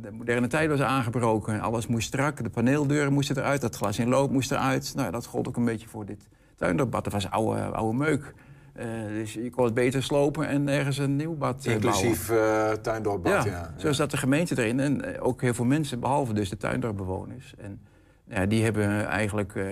De 0.01 0.11
moderne 0.11 0.47
tijd 0.47 0.69
was 0.69 0.81
aangebroken. 0.81 1.59
Alles 1.61 1.87
moest 1.87 2.07
strak. 2.07 2.43
De 2.43 2.49
paneeldeuren 2.49 3.13
moesten 3.13 3.37
eruit. 3.37 3.61
Dat 3.61 3.75
glas 3.75 3.99
in 3.99 4.09
loop 4.09 4.31
moest 4.31 4.51
eruit. 4.51 4.93
Nou, 4.95 5.11
dat 5.11 5.25
gold 5.25 5.47
ook 5.47 5.57
een 5.57 5.65
beetje 5.65 5.87
voor 5.87 6.05
dit 6.05 6.27
tuinderbad. 6.55 7.03
Dat 7.03 7.13
was 7.13 7.29
oude, 7.29 7.61
oude 7.61 7.97
meuk. 7.97 8.33
Uh, 8.79 8.85
dus 9.07 9.33
je 9.33 9.49
kon 9.49 9.65
het 9.65 9.73
beter 9.73 10.03
slopen 10.03 10.47
en 10.47 10.67
ergens 10.69 10.97
een 10.97 11.15
nieuw 11.15 11.35
bad 11.35 11.65
Inclusief 11.65 12.31
uh, 12.31 12.71
tuindorpbad, 12.71 13.43
ja. 13.43 13.51
ja. 13.51 13.73
Zo 13.77 13.91
zat 13.91 14.11
de 14.11 14.17
gemeente 14.17 14.63
erin. 14.63 14.79
En 14.79 15.21
ook 15.21 15.41
heel 15.41 15.53
veel 15.53 15.65
mensen, 15.65 15.99
behalve 15.99 16.33
dus 16.33 16.49
de 16.49 16.57
tuindorpbewoners. 16.57 17.53
En 17.57 17.79
ja, 18.27 18.45
die 18.45 18.63
hebben 18.63 19.07
eigenlijk... 19.07 19.55
Uh, 19.55 19.65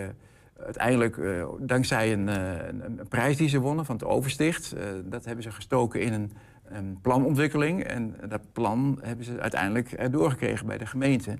uiteindelijk, 0.63 1.17
dankzij 1.59 2.13
een, 2.13 2.27
een, 2.27 2.83
een, 2.85 3.07
prijs 3.09 3.37
die 3.37 3.49
ze 3.49 3.59
wonnen 3.59 3.85
van 3.85 3.95
het 3.95 4.03
Oversticht... 4.03 4.75
dat 5.05 5.25
hebben 5.25 5.43
ze 5.43 5.51
gestoken 5.51 6.01
in 6.01 6.13
een 6.13 6.31
een 6.73 6.97
planontwikkeling. 7.01 7.83
En 7.83 8.15
dat 8.27 8.41
plan 8.51 8.99
hebben 9.01 9.25
ze 9.25 9.39
uiteindelijk 9.39 10.11
doorgekregen 10.11 10.67
bij 10.67 10.77
de 10.77 10.85
gemeente. 10.85 11.37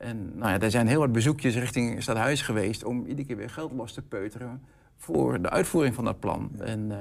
En 0.00 0.32
nou 0.34 0.50
ja, 0.50 0.60
er 0.60 0.70
zijn 0.70 0.86
heel 0.86 0.98
wat 0.98 1.12
bezoekjes 1.12 1.54
richting 1.54 2.02
Stadhuis 2.02 2.42
geweest... 2.42 2.84
om 2.84 3.04
iedere 3.06 3.26
keer 3.26 3.36
weer 3.36 3.50
geld 3.50 3.72
los 3.72 3.92
te 3.92 4.02
peuteren 4.02 4.62
voor 4.96 5.42
de 5.42 5.50
uitvoering 5.50 5.94
van 5.94 6.04
dat 6.04 6.20
plan. 6.20 6.50
En 6.58 6.90
uh, 6.90 6.96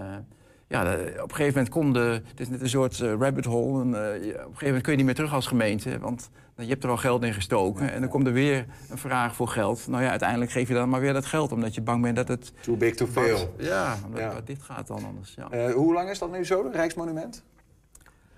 ja, 0.67 0.93
op 0.93 1.29
een 1.29 1.35
gegeven 1.35 1.53
moment 1.53 1.69
kon 1.69 1.93
de... 1.93 2.21
Het 2.27 2.39
is 2.39 2.49
net 2.49 2.61
een 2.61 2.69
soort 2.69 2.99
uh, 2.99 3.13
rabbit 3.19 3.45
hole. 3.45 3.81
En, 3.81 3.87
uh, 3.87 3.95
op 3.95 3.97
een 3.97 4.33
gegeven 4.33 4.65
moment 4.65 4.83
kun 4.83 4.91
je 4.91 4.97
niet 4.97 5.05
meer 5.05 5.15
terug 5.15 5.33
als 5.33 5.47
gemeente... 5.47 5.99
want 5.99 6.29
je 6.55 6.65
hebt 6.65 6.83
er 6.83 6.89
al 6.89 6.97
geld 6.97 7.23
in 7.23 7.33
gestoken. 7.33 7.91
En 7.91 7.99
dan 7.99 8.09
komt 8.09 8.27
er 8.27 8.33
weer 8.33 8.65
een 8.89 8.97
vraag 8.97 9.35
voor 9.35 9.47
geld. 9.47 9.87
Nou 9.87 10.03
ja, 10.03 10.09
uiteindelijk 10.09 10.51
geef 10.51 10.67
je 10.67 10.73
dan 10.73 10.89
maar 10.89 11.01
weer 11.01 11.13
dat 11.13 11.25
geld... 11.25 11.51
omdat 11.51 11.75
je 11.75 11.81
bang 11.81 12.01
bent 12.01 12.15
dat 12.15 12.27
het... 12.27 12.53
Too 12.61 12.75
big 12.75 12.95
to 12.95 13.05
fail. 13.05 13.55
Ja, 13.57 13.97
omdat 14.05 14.21
ja. 14.21 14.41
dit 14.45 14.61
gaat 14.61 14.87
dan 14.87 15.05
anders. 15.05 15.35
Ja. 15.35 15.71
hoe 15.71 15.93
lang 15.93 16.09
is 16.09 16.19
dat 16.19 16.31
nu 16.31 16.45
zo, 16.45 16.65
een 16.65 16.71
Rijksmonument? 16.71 17.43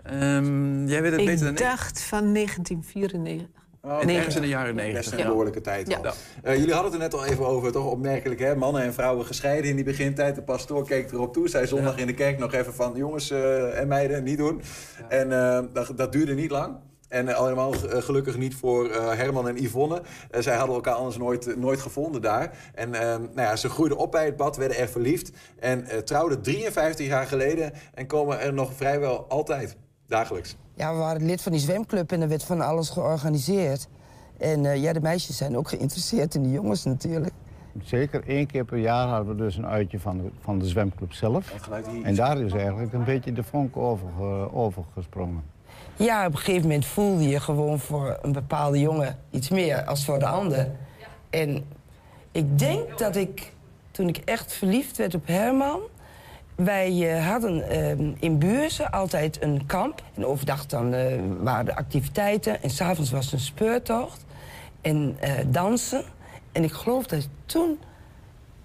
Um, 0.05 0.87
jij 0.87 1.01
weet 1.01 1.11
het 1.11 1.19
ik 1.19 1.25
beter 1.25 1.45
dan 1.45 1.53
ik. 1.53 1.59
dacht 1.59 2.01
van 2.01 2.33
1994. 2.33 3.61
Oh, 3.83 4.15
ergens 4.15 4.35
in 4.35 4.41
de 4.41 4.47
jaren 4.47 4.75
90. 4.75 5.03
Best 5.03 5.21
een 5.21 5.27
behoorlijke 5.27 5.61
tijd. 5.61 5.87
Ja. 5.87 6.13
Uh, 6.43 6.55
jullie 6.57 6.73
hadden 6.73 6.91
het 6.91 7.01
er 7.01 7.07
net 7.09 7.13
al 7.13 7.25
even 7.25 7.47
over, 7.47 7.71
toch 7.71 7.85
opmerkelijk, 7.85 8.39
hè? 8.39 8.55
Mannen 8.55 8.81
en 8.81 8.93
vrouwen 8.93 9.25
gescheiden 9.25 9.69
in 9.69 9.75
die 9.75 9.85
begintijd. 9.85 10.35
De 10.35 10.41
pastoor 10.41 10.85
keek 10.85 11.11
erop 11.11 11.33
toe, 11.33 11.49
zei 11.49 11.67
zondag 11.67 11.97
in 11.97 12.07
de 12.07 12.13
kerk 12.13 12.37
nog 12.37 12.53
even 12.53 12.73
van... 12.73 12.93
jongens 12.95 13.31
uh, 13.31 13.79
en 13.79 13.87
meiden, 13.87 14.23
niet 14.23 14.37
doen. 14.37 14.61
En 15.09 15.29
uh, 15.29 15.59
dat, 15.73 15.91
dat 15.95 16.11
duurde 16.11 16.33
niet 16.33 16.51
lang. 16.51 16.75
En 17.07 17.27
uh, 17.27 17.35
allemaal 17.35 17.71
gelukkig 17.87 18.37
niet 18.37 18.55
voor 18.55 18.89
uh, 18.89 19.13
Herman 19.13 19.47
en 19.47 19.63
Yvonne. 19.63 20.01
Uh, 20.31 20.41
zij 20.41 20.55
hadden 20.55 20.75
elkaar 20.75 20.93
anders 20.93 21.17
nooit, 21.17 21.57
nooit 21.57 21.79
gevonden 21.79 22.21
daar. 22.21 22.57
En 22.73 22.89
nou 22.89 23.31
ja, 23.35 23.55
ze 23.55 23.69
groeiden 23.69 23.97
op 23.97 24.11
bij 24.11 24.25
het 24.25 24.35
bad, 24.35 24.57
werden 24.57 24.77
er 24.77 24.87
verliefd. 24.87 25.31
En 25.59 26.05
trouwden 26.05 26.41
53 26.41 27.07
jaar 27.07 27.27
geleden 27.27 27.73
en 27.93 28.07
komen 28.07 28.39
er 28.39 28.53
nog 28.53 28.73
vrijwel 28.73 29.25
altijd. 29.29 29.77
Dagelijks? 30.11 30.55
Ja, 30.73 30.93
we 30.93 30.97
waren 30.97 31.25
lid 31.25 31.41
van 31.41 31.51
die 31.51 31.61
zwemclub 31.61 32.11
en 32.11 32.21
er 32.21 32.27
werd 32.27 32.43
van 32.43 32.61
alles 32.61 32.89
georganiseerd. 32.89 33.87
En 34.37 34.63
uh, 34.63 34.81
ja, 34.81 34.93
de 34.93 35.01
meisjes 35.01 35.37
zijn 35.37 35.57
ook 35.57 35.69
geïnteresseerd 35.69 36.35
in 36.35 36.43
de 36.43 36.51
jongens 36.51 36.83
natuurlijk. 36.83 37.33
Zeker 37.83 38.23
één 38.27 38.47
keer 38.47 38.65
per 38.65 38.77
jaar 38.77 39.07
hadden 39.07 39.35
we 39.35 39.43
dus 39.43 39.55
een 39.55 39.65
uitje 39.65 39.99
van 39.99 40.17
de, 40.17 40.29
van 40.41 40.59
de 40.59 40.65
zwemclub 40.65 41.13
zelf. 41.13 41.69
En 42.03 42.15
daar 42.15 42.41
is 42.41 42.53
eigenlijk 42.53 42.93
een 42.93 43.03
beetje 43.03 43.33
de 43.33 43.43
vonk 43.43 43.77
over, 43.77 44.07
uh, 44.19 44.55
over 44.55 44.83
gesprongen. 44.93 45.43
Ja, 45.95 46.25
op 46.25 46.31
een 46.31 46.37
gegeven 46.37 46.61
moment 46.61 46.85
voelde 46.85 47.27
je 47.27 47.39
gewoon 47.39 47.79
voor 47.79 48.19
een 48.21 48.31
bepaalde 48.31 48.79
jongen 48.79 49.17
iets 49.29 49.49
meer 49.49 49.83
als 49.83 50.05
voor 50.05 50.19
de 50.19 50.27
ander. 50.27 50.71
En 51.29 51.65
ik 52.31 52.59
denk 52.59 52.97
dat 52.97 53.15
ik, 53.15 53.53
toen 53.91 54.07
ik 54.07 54.17
echt 54.17 54.53
verliefd 54.53 54.97
werd 54.97 55.15
op 55.15 55.27
Herman... 55.27 55.81
Wij 56.63 57.17
uh, 57.17 57.27
hadden 57.27 57.57
uh, 57.71 58.15
in 58.19 58.37
Buurzen 58.39 58.91
altijd 58.91 59.43
een 59.43 59.65
kamp. 59.65 60.03
En 60.15 60.25
overdag 60.25 60.65
dan 60.65 60.93
uh, 60.93 61.05
waren 61.39 61.65
de 61.65 61.75
activiteiten. 61.75 62.61
En 62.63 62.69
s'avonds 62.69 63.11
was 63.11 63.33
een 63.33 63.39
speurtocht. 63.39 64.25
En 64.81 65.17
dansen. 65.47 66.03
En 66.51 66.63
ik 66.63 66.71
geloof 66.71 67.05
dat 67.05 67.19
ik 67.19 67.29
toen 67.45 67.79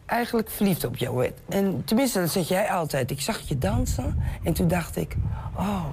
eigenlijk 0.07 0.51
verliefd 0.51 0.84
op 0.84 0.97
jou 0.97 1.16
werd. 1.16 1.40
En 1.49 1.84
tenminste, 1.84 2.20
dat 2.20 2.30
zeg 2.30 2.49
jij 2.49 2.70
altijd. 2.70 3.11
Ik 3.11 3.20
zag 3.20 3.38
je 3.38 3.59
dansen. 3.59 4.18
En 4.42 4.53
toen 4.53 4.68
dacht 4.68 4.97
ik, 4.97 5.16
oh, 5.57 5.84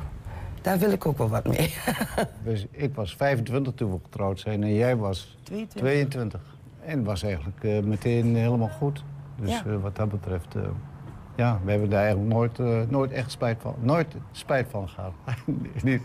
daar 0.61 0.79
wil 0.79 0.91
ik 0.91 1.05
ook 1.05 1.17
wel 1.17 1.29
wat 1.29 1.47
mee. 1.47 1.73
dus 2.43 2.65
ik 2.71 2.95
was 2.95 3.15
25 3.15 3.73
toen 3.73 3.91
we 3.91 3.97
getrouwd 4.03 4.39
zijn. 4.39 4.63
En 4.63 4.73
jij 4.73 4.95
was 4.95 5.37
22. 5.43 5.81
22. 5.81 6.41
En 6.85 7.03
was 7.03 7.23
eigenlijk 7.23 7.83
meteen 7.83 8.35
helemaal 8.35 8.71
goed. 8.79 9.03
Dus 9.35 9.49
ja. 9.49 9.79
wat 9.79 9.95
dat 9.95 10.09
betreft 10.09 10.55
ja, 11.35 11.59
we 11.63 11.71
hebben 11.71 11.89
daar 11.89 12.03
eigenlijk 12.03 12.33
nooit, 12.33 12.59
uh, 12.59 12.81
nooit 12.89 13.11
echt 13.11 13.31
spijt 13.31 13.57
van, 13.61 13.75
nooit 13.79 14.07
spijt 14.31 14.67
van 14.69 14.89
gehad. 14.89 15.13
niet. 15.83 16.01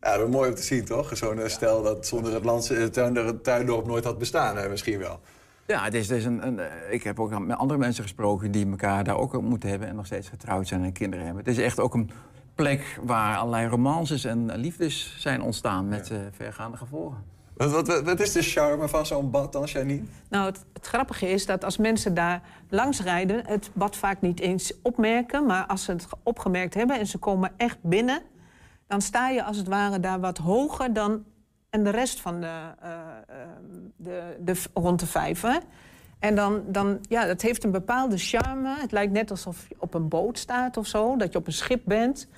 Ja, 0.00 0.16
dat 0.16 0.26
is 0.28 0.34
mooi 0.34 0.48
om 0.48 0.54
te 0.54 0.62
zien, 0.62 0.84
toch? 0.84 1.16
Zo'n 1.16 1.38
uh, 1.38 1.46
stel 1.46 1.82
dat 1.82 2.06
zonder 2.06 2.34
het 2.34 2.44
landse 2.44 2.90
tuindorp, 2.90 3.42
tuindorp 3.42 3.86
nooit 3.86 4.04
had 4.04 4.18
bestaan, 4.18 4.56
hè, 4.56 4.68
misschien 4.68 4.98
wel. 4.98 5.20
Ja, 5.66 5.84
het 5.84 5.94
is, 5.94 6.08
het 6.08 6.18
is 6.18 6.24
een, 6.24 6.46
een, 6.46 6.58
eh, 6.58 6.66
ik 6.90 7.02
heb 7.02 7.20
ook 7.20 7.38
met 7.38 7.56
andere 7.56 7.78
mensen 7.78 8.02
gesproken 8.02 8.50
die 8.50 8.70
elkaar 8.70 9.04
daar 9.04 9.16
ook 9.16 9.40
moeten 9.40 9.68
hebben 9.68 9.88
en 9.88 9.96
nog 9.96 10.06
steeds 10.06 10.28
getrouwd 10.28 10.68
zijn 10.68 10.84
en 10.84 10.92
kinderen 10.92 11.24
hebben. 11.24 11.44
Het 11.44 11.52
is 11.58 11.64
echt 11.64 11.80
ook 11.80 11.94
een 11.94 12.10
plek 12.54 13.00
waar 13.02 13.36
allerlei 13.36 13.68
romances 13.68 14.24
en 14.24 14.56
liefdes 14.56 15.14
zijn 15.18 15.42
ontstaan 15.42 15.88
met 15.88 16.10
uh, 16.10 16.18
vergaande 16.30 16.76
gevolgen. 16.76 17.35
Wat, 17.56 18.20
is 18.20 18.32
de 18.32 18.42
charme 18.42 18.88
van 18.88 19.06
zo'n 19.06 19.30
bad 19.30 19.52
dan, 19.52 19.64
Janine? 19.64 20.04
Nou, 20.28 20.46
het, 20.46 20.86
grappige 20.86 21.28
is 21.28 21.46
dat 21.46 21.64
als 21.64 21.76
mensen 21.76 22.14
daar 22.14 22.42
langs 22.68 23.02
rijden... 23.02 23.46
het 23.46 23.70
bad 23.72 23.96
vaak 23.96 24.20
niet 24.20 24.40
eens 24.40 24.72
opmerken. 24.82 25.46
Maar 25.46 25.66
als 25.66 25.84
ze 25.84 25.92
het 25.92 26.06
opgemerkt 26.22 26.74
hebben 26.74 26.98
en 26.98 27.06
ze 27.06 27.18
komen 27.18 27.52
echt 27.56 27.78
binnen... 27.82 28.22
dan 28.86 29.00
sta 29.00 29.28
je 29.28 29.42
als 29.44 29.56
het 29.56 29.68
ware 29.68 30.00
daar 30.00 30.20
wat 30.20 30.38
hoger 30.38 30.92
dan 30.92 31.24
en 31.70 31.84
de 31.84 31.90
rest 31.90 32.20
van 32.20 32.40
de, 32.40 32.60
uh, 32.84 32.90
de, 33.96 34.36
de, 34.40 34.62
rond 34.74 35.00
de 35.00 35.06
vijver. 35.06 35.60
En 36.18 36.34
dan, 36.34 36.62
dan, 36.66 36.98
ja, 37.08 37.26
dat 37.26 37.42
heeft 37.42 37.64
een 37.64 37.70
bepaalde 37.70 38.18
charme. 38.18 38.76
Het 38.80 38.92
lijkt 38.92 39.12
net 39.12 39.30
alsof 39.30 39.68
je 39.68 39.74
op 39.78 39.94
een 39.94 40.08
boot 40.08 40.38
staat 40.38 40.76
of 40.76 40.86
zo, 40.86 41.16
dat 41.16 41.32
je 41.32 41.38
op 41.38 41.46
een 41.46 41.52
schip 41.52 41.82
bent. 41.84 42.28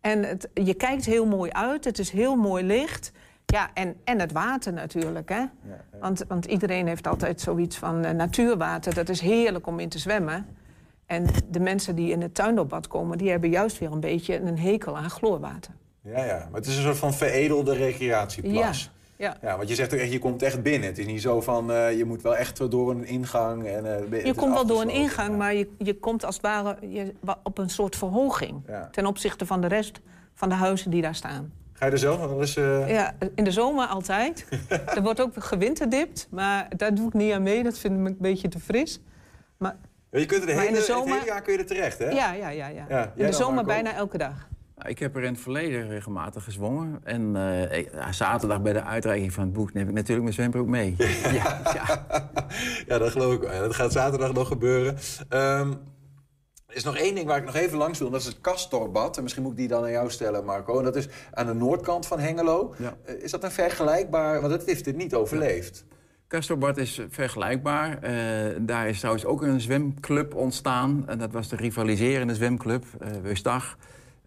En 0.00 0.22
het, 0.22 0.48
je 0.54 0.74
kijkt 0.74 1.04
heel 1.04 1.26
mooi 1.26 1.50
uit, 1.50 1.84
het 1.84 1.98
is 1.98 2.10
heel 2.10 2.36
mooi 2.36 2.64
licht. 2.64 3.12
Ja, 3.46 3.70
en, 3.74 3.96
en 4.04 4.20
het 4.20 4.32
water 4.32 4.72
natuurlijk. 4.72 5.28
Hè? 5.28 5.38
Ja, 5.38 5.50
ja. 5.62 5.98
Want, 6.00 6.24
want 6.28 6.44
iedereen 6.44 6.86
heeft 6.86 7.06
altijd 7.06 7.40
zoiets 7.40 7.76
van 7.76 8.04
uh, 8.04 8.10
natuurwater. 8.10 8.94
Dat 8.94 9.08
is 9.08 9.20
heerlijk 9.20 9.66
om 9.66 9.78
in 9.78 9.88
te 9.88 9.98
zwemmen. 9.98 10.46
En 11.06 11.26
de 11.48 11.60
mensen 11.60 11.94
die 11.94 12.10
in 12.10 12.22
het 12.22 12.34
tuindopbad 12.34 12.86
komen... 12.86 13.18
die 13.18 13.30
hebben 13.30 13.50
juist 13.50 13.78
weer 13.78 13.92
een 13.92 14.00
beetje 14.00 14.40
een 14.40 14.58
hekel 14.58 14.96
aan 14.96 15.10
chloorwater. 15.10 15.72
Ja, 16.00 16.24
ja, 16.24 16.48
maar 16.50 16.60
het 16.60 16.66
is 16.66 16.76
een 16.76 16.82
soort 16.82 16.96
van 16.98 17.14
veredelde 17.14 17.74
recreatieplas. 17.74 18.90
Ja, 19.16 19.36
ja. 19.40 19.48
ja 19.48 19.56
want 19.56 19.68
je 19.68 19.74
zegt 19.74 19.94
ook 19.94 20.00
echt, 20.00 20.12
je 20.12 20.18
komt 20.18 20.42
echt 20.42 20.62
binnen. 20.62 20.88
Het 20.88 20.98
is 20.98 21.06
niet 21.06 21.22
zo 21.22 21.40
van, 21.40 21.70
uh, 21.70 21.96
je 21.96 22.04
moet 22.04 22.22
wel 22.22 22.36
echt 22.36 22.70
door 22.70 22.90
een 22.90 23.04
ingang. 23.04 23.66
En, 23.66 23.84
uh, 24.10 24.24
je 24.24 24.34
komt 24.34 24.54
wel 24.54 24.66
door 24.66 24.80
een 24.80 24.90
ingang, 24.90 25.36
maar 25.36 25.54
je, 25.54 25.68
je 25.78 25.94
komt 25.94 26.24
als 26.24 26.34
het 26.34 26.44
ware 26.44 26.76
je, 26.88 27.14
op 27.42 27.58
een 27.58 27.70
soort 27.70 27.96
verhoging. 27.96 28.62
Ten 28.90 29.06
opzichte 29.06 29.46
van 29.46 29.60
de 29.60 29.66
rest 29.66 30.00
van 30.34 30.48
de 30.48 30.54
huizen 30.54 30.90
die 30.90 31.02
daar 31.02 31.14
staan. 31.14 31.52
Ga 31.84 31.90
je 31.90 31.96
er 31.96 32.02
zelf 32.02 32.18
wel 32.18 32.40
eens... 32.40 32.56
Uh... 32.56 32.90
Ja, 32.90 33.14
in 33.34 33.44
de 33.44 33.50
zomer 33.50 33.86
altijd. 33.86 34.46
er 34.94 35.02
wordt 35.02 35.20
ook 35.20 35.32
gewinterdipt, 35.38 36.26
maar 36.30 36.68
daar 36.76 36.94
doe 36.94 37.06
ik 37.06 37.12
niet 37.12 37.32
aan 37.32 37.42
mee. 37.42 37.62
Dat 37.62 37.78
vind 37.78 38.00
ik 38.00 38.06
een 38.06 38.16
beetje 38.18 38.48
te 38.48 38.58
fris. 38.58 39.00
Maar, 39.56 39.76
je 40.10 40.26
kunt 40.26 40.40
er 40.40 40.46
de 40.46 40.52
hele, 40.52 40.66
in 40.66 40.74
de 40.74 40.80
zomer... 40.80 41.08
het 41.08 41.14
hele 41.14 41.26
jaar 41.26 41.42
kun 41.42 41.52
je 41.52 41.58
er 41.58 41.66
terecht, 41.66 41.98
hè? 41.98 42.08
Ja, 42.08 42.32
ja, 42.32 42.48
ja. 42.48 42.68
ja. 42.68 42.84
ja 42.88 43.12
in 43.16 43.26
de 43.26 43.32
zomer 43.32 43.64
bijna 43.64 43.94
elke 43.94 44.18
dag. 44.18 44.48
Nou, 44.76 44.88
ik 44.88 44.98
heb 44.98 45.16
er 45.16 45.22
in 45.22 45.32
het 45.32 45.40
verleden 45.40 45.88
regelmatig 45.88 46.44
gezwommen. 46.44 47.00
En 47.02 47.34
uh, 47.36 48.10
zaterdag 48.10 48.62
bij 48.62 48.72
de 48.72 48.82
uitreiking 48.82 49.32
van 49.32 49.44
het 49.44 49.52
boek 49.52 49.72
neem 49.72 49.88
ik 49.88 49.94
natuurlijk 49.94 50.22
mijn 50.22 50.34
zwembroek 50.34 50.66
mee. 50.66 50.94
ja, 51.22 51.60
ja. 51.74 52.06
ja, 52.86 52.98
dat 52.98 53.10
geloof 53.10 53.34
ik 53.34 53.40
wel. 53.40 53.60
Dat 53.60 53.74
gaat 53.74 53.92
zaterdag 53.92 54.32
nog 54.32 54.48
gebeuren. 54.48 54.96
Um, 55.30 55.78
er 56.74 56.80
is 56.80 56.86
nog 56.86 56.96
één 56.96 57.14
ding 57.14 57.26
waar 57.26 57.38
ik 57.38 57.44
nog 57.44 57.54
even 57.54 57.78
langs 57.78 57.98
wil. 57.98 58.10
Dat 58.10 58.20
is 58.20 58.26
het 58.26 58.40
Castorbad. 58.40 59.16
En 59.16 59.22
misschien 59.22 59.42
moet 59.42 59.52
ik 59.52 59.58
die 59.58 59.68
dan 59.68 59.82
aan 59.82 59.90
jou 59.90 60.10
stellen, 60.10 60.44
Marco. 60.44 60.78
En 60.78 60.84
dat 60.84 60.96
is 60.96 61.08
aan 61.32 61.46
de 61.46 61.54
noordkant 61.54 62.06
van 62.06 62.18
Hengelo. 62.18 62.74
Ja. 62.78 62.96
Uh, 63.08 63.22
is 63.22 63.30
dat 63.30 63.44
een 63.44 63.50
vergelijkbaar... 63.50 64.40
Want 64.40 64.52
het 64.52 64.66
heeft 64.66 64.84
dit 64.84 64.96
niet 64.96 65.14
overleefd. 65.14 65.84
Ja. 65.88 65.96
Castorbad 66.28 66.76
is 66.76 67.00
vergelijkbaar. 67.08 67.98
Uh, 68.02 68.10
daar 68.60 68.88
is 68.88 68.98
trouwens 68.98 69.24
ook 69.24 69.42
een 69.42 69.60
zwemclub 69.60 70.34
ontstaan. 70.34 71.04
En 71.06 71.18
dat 71.18 71.32
was 71.32 71.48
de 71.48 71.56
rivaliserende 71.56 72.34
zwemclub, 72.34 72.84
uh, 73.02 73.08
Weustag. 73.22 73.76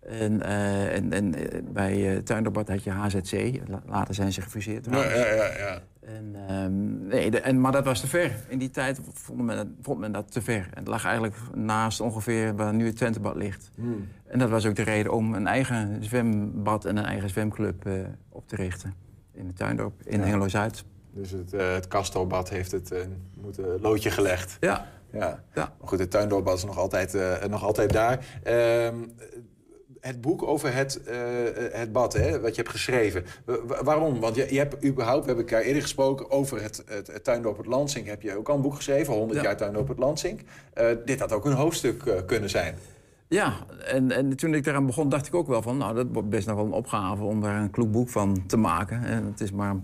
En, 0.08 0.39
uh, 0.45 0.95
en, 0.95 1.14
en 1.14 1.36
bij 1.74 2.14
uh, 2.14 2.18
Tuinderbad 2.18 2.68
had 2.68 2.84
je 2.84 2.91
HZC. 2.91 3.60
Later 3.86 4.14
zijn 4.14 4.34
ze 4.34 4.41
gefuseerd. 4.41 4.86
Ja, 4.86 5.03
ja, 5.03 5.34
ja, 5.34 5.58
ja. 5.58 5.82
En, 5.99 6.55
um, 6.55 7.08
nee, 7.08 7.32
de, 7.32 7.39
en, 7.39 7.62
maar 7.62 7.72
dat 7.72 7.86
was 7.86 7.99
te 7.99 8.08
ver. 8.08 8.32
In 8.47 8.58
die 8.58 8.70
tijd 8.70 8.99
vond 9.14 9.41
men, 9.41 9.78
vond 9.82 9.99
men 9.99 10.12
dat 10.12 10.32
te 10.32 10.41
ver. 10.41 10.70
En 10.74 10.80
het 10.80 10.88
lag 10.88 11.05
eigenlijk 11.05 11.36
naast 11.55 11.99
ongeveer 11.99 12.55
waar 12.55 12.74
nu 12.74 12.86
het 12.86 12.95
Twentebad 12.95 13.36
ligt. 13.36 13.72
Hmm. 13.76 14.08
En 14.26 14.39
dat 14.39 14.49
was 14.49 14.66
ook 14.66 14.76
de 14.76 14.84
reden 14.84 15.12
om 15.14 15.34
een 15.34 15.47
eigen 15.47 16.03
zwembad 16.03 16.86
en 16.86 16.97
een 16.97 17.05
eigen 17.05 17.30
zwemclub 17.30 17.88
uh, 17.88 17.99
op 18.30 18.47
te 18.47 18.55
richten. 18.55 18.93
In 19.34 19.47
het 19.47 19.55
Tuindorp, 19.55 20.01
in 20.03 20.20
ja. 20.20 20.26
Hengelo-Zuid. 20.26 20.84
Dus 21.12 21.32
het, 21.32 21.51
het 21.51 21.88
Castelbad 21.88 22.49
heeft 22.49 22.72
het 22.72 23.08
moeten 23.41 23.82
loodje 23.82 24.12
gelegd. 24.12 24.58
Ja. 24.60 24.88
Ja. 25.12 25.43
ja. 25.53 25.74
Maar 25.80 25.88
goed, 25.88 25.99
het 25.99 26.12
Tuindorpbad 26.12 26.58
is 26.58 26.66
nog 26.66 26.78
altijd, 26.78 27.18
nog 27.49 27.64
altijd 27.64 27.93
daar. 27.93 28.26
Ehm, 30.02 30.12
het 30.14 30.22
boek 30.22 30.43
over 30.43 30.74
het, 30.74 31.02
uh, 31.08 31.16
het 31.72 31.91
bad, 31.91 32.14
hè, 32.14 32.39
wat 32.39 32.56
je 32.56 32.62
hebt 32.62 32.74
geschreven. 32.74 33.26
waarom? 33.84 34.20
Want 34.20 34.36
je, 34.36 34.54
je 34.54 34.58
hebt 34.58 34.86
überhaupt, 34.86 35.26
we 35.26 35.28
hebben 35.28 35.48
elkaar 35.48 35.66
eerder 35.66 35.82
gesproken 35.82 36.32
over 36.32 36.62
het, 36.62 36.84
het, 36.86 37.08
het 37.08 37.26
het 37.58 37.66
Lansing. 37.66 38.08
Heb 38.08 38.22
je 38.22 38.38
ook 38.38 38.50
al 38.50 38.56
een 38.56 38.62
boek 38.62 38.76
geschreven, 38.76 39.14
100 39.14 39.39
ja. 39.39 39.45
jaar 39.45 39.58
Tuindorp 39.58 39.88
het 39.88 39.98
Lansing. 39.98 40.41
Uh, 40.78 40.86
dit 41.06 41.20
had 41.20 41.32
ook 41.32 41.45
een 41.45 41.52
hoofdstuk 41.52 42.04
uh, 42.06 42.14
kunnen 42.26 42.50
zijn. 42.50 42.76
Ja, 43.30 43.54
en, 43.86 44.12
en 44.12 44.36
toen 44.36 44.54
ik 44.54 44.66
eraan 44.66 44.86
begon, 44.86 45.10
dacht 45.10 45.28
ik 45.28 45.36
ook 45.36 45.48
wel 45.48 45.62
van... 45.62 45.78
nou, 45.78 45.95
dat 45.95 46.08
wordt 46.12 46.30
best 46.30 46.48
nog 46.48 46.56
wel 46.56 46.66
een 46.66 46.72
opgave 46.72 47.24
om 47.24 47.41
daar 47.41 47.62
een 47.62 47.70
kloek 47.70 47.91
boek 47.91 48.10
van 48.10 48.43
te 48.45 48.58
maken. 48.58 49.04
En 49.04 49.26
het 49.26 49.41
is 49.41 49.52
maar 49.52 49.76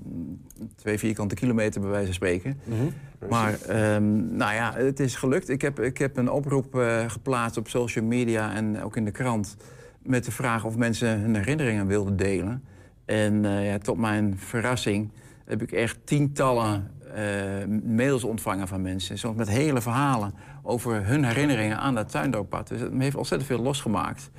twee 0.76 0.98
vierkante 0.98 1.36
kilometer 1.36 1.82
bij 1.82 1.90
wijze 1.90 2.06
van 2.06 2.14
spreken. 2.14 2.60
Mm 2.64 2.78
-hmm. 2.78 2.94
Maar 3.30 3.58
um, 3.96 4.36
nou 4.36 4.54
ja, 4.54 4.74
het 4.76 5.00
is 5.00 5.16
gelukt. 5.16 5.50
Ik 5.50 5.62
heb, 5.62 5.80
ik 5.80 5.98
heb 5.98 6.18
een 6.18 6.32
oproep 6.32 6.76
uh, 6.76 7.10
geplaatst 7.10 7.58
op 7.58 7.68
social 7.68 8.06
media 8.06 8.54
en 8.54 8.84
ook 8.84 8.96
in 8.96 9.06
de 9.06 9.12
krant 9.12 9.56
met 10.04 10.26
de 10.26 10.32
vraag 10.32 10.66
of 10.66 10.78
mensen 10.78 11.20
hun 11.20 11.36
herinneringen 11.36 11.88
wilden 11.88 12.16
delen. 12.16 12.64
En 13.06 13.44
uh, 13.44 13.68
ja, 13.72 13.78
tot 13.78 13.98
mijn 13.98 14.38
verrassing 14.38 15.12
heb 15.46 15.62
ik 15.62 15.72
echt 15.72 15.98
tientallen 16.04 16.92
uh, 17.16 17.80
mails 17.84 18.24
ontvangen 18.24 18.68
van 18.68 18.82
mensen. 18.82 19.18
Soms 19.18 19.38
met 19.38 19.50
hele 19.50 19.82
verhalen 19.82 20.34
over 20.64 21.06
hun 21.06 21.24
herinneringen 21.24 21.78
aan 21.78 21.96
dat 21.96 22.10
tuindorppad. 22.10 22.68
Dus 22.68 22.80
het 22.80 22.92
heeft 22.98 23.16
ontzettend 23.16 23.52
veel 23.52 23.62
losgemaakt. 23.62 24.32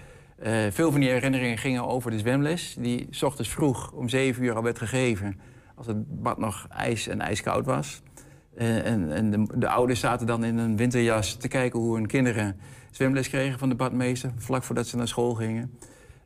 Uh, 0.42 0.52
veel 0.70 0.90
van 0.90 1.00
die 1.00 1.10
herinneringen 1.10 1.58
gingen 1.58 1.86
over 1.86 2.10
de 2.10 2.18
zwemles... 2.18 2.76
die 2.78 3.06
s 3.10 3.22
ochtends 3.22 3.50
vroeg 3.50 3.92
om 3.92 4.08
zeven 4.08 4.42
uur 4.42 4.54
al 4.54 4.62
werd 4.62 4.78
gegeven... 4.78 5.40
als 5.74 5.86
het 5.86 6.22
bad 6.22 6.38
nog 6.38 6.66
ijs 6.70 7.08
en 7.08 7.20
ijskoud 7.20 7.66
was. 7.66 8.02
En, 8.54 9.12
en 9.12 9.30
de, 9.30 9.46
de, 9.58 9.68
ouders 9.68 10.00
zaten 10.00 10.26
dan 10.26 10.44
in 10.44 10.58
een 10.58 10.76
winterjas 10.76 11.34
te 11.34 11.48
kijken 11.48 11.80
hoe 11.80 11.94
hun 11.94 12.06
kinderen 12.06 12.56
zwemles 12.94 13.28
kregen 13.28 13.58
van 13.58 13.68
de 13.68 13.74
badmeester, 13.74 14.30
vlak 14.36 14.62
voordat 14.62 14.86
ze 14.86 14.96
naar 14.96 15.08
school 15.08 15.34
gingen. 15.34 15.78